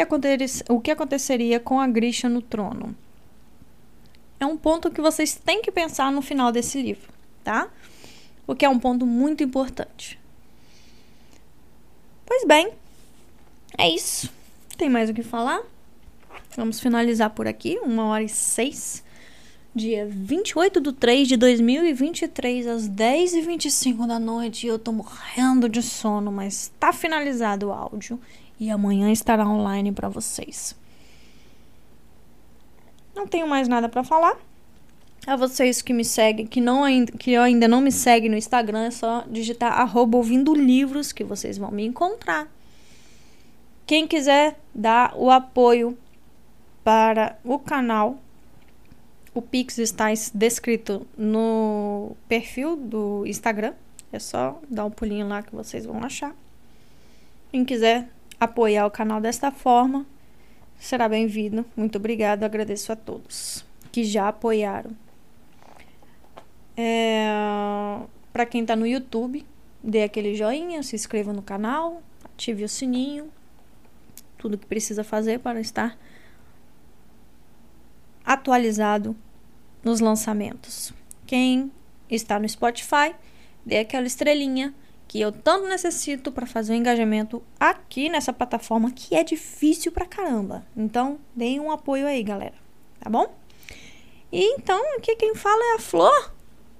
[0.68, 2.94] o que aconteceria com a Grisha no trono?
[4.38, 7.12] É um ponto que vocês têm que pensar no final desse livro,
[7.42, 7.68] tá?
[8.46, 10.16] Porque é um ponto muito importante.
[12.24, 12.70] Pois bem,
[13.76, 14.32] é isso.
[14.76, 15.60] Tem mais o que falar?
[16.58, 19.04] Vamos finalizar por aqui, uma hora e seis.
[19.72, 24.66] Dia 28 de 3 de 2023, às 10h25 da noite.
[24.66, 28.18] Eu tô morrendo de sono, mas tá finalizado o áudio.
[28.58, 30.74] E amanhã estará online para vocês.
[33.14, 34.36] Não tenho mais nada para falar.
[35.28, 38.90] A vocês que me seguem, que, não, que ainda não me seguem no Instagram, é
[38.90, 42.48] só digitar arroba ouvindo livros que vocês vão me encontrar.
[43.86, 45.96] Quem quiser dar o apoio
[46.88, 48.16] para o canal,
[49.34, 53.74] o Pix está descrito no perfil do Instagram.
[54.10, 56.34] É só dar um pulinho lá que vocês vão achar.
[57.50, 58.08] Quem quiser
[58.40, 60.06] apoiar o canal desta forma,
[60.80, 61.62] será bem-vindo.
[61.76, 64.92] Muito obrigado, agradeço a todos que já apoiaram.
[66.74, 67.28] É,
[68.32, 69.44] Para quem está no YouTube,
[69.84, 73.30] dê aquele joinha, se inscreva no canal, ative o sininho
[74.38, 75.98] tudo que precisa fazer para estar
[78.28, 79.16] atualizado
[79.82, 80.92] nos lançamentos.
[81.26, 81.72] Quem
[82.10, 83.14] está no Spotify,
[83.64, 84.74] dê aquela estrelinha
[85.08, 90.04] que eu tanto necessito para fazer o engajamento aqui nessa plataforma que é difícil pra
[90.04, 90.66] caramba.
[90.76, 92.54] Então, deem um apoio aí, galera.
[93.00, 93.34] Tá bom?
[94.30, 96.32] E então, aqui quem fala é a Flor.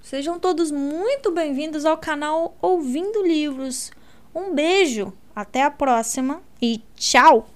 [0.02, 3.90] Sejam todos muito bem-vindos ao canal Ouvindo Livros.
[4.34, 7.48] Um beijo, até a próxima e tchau!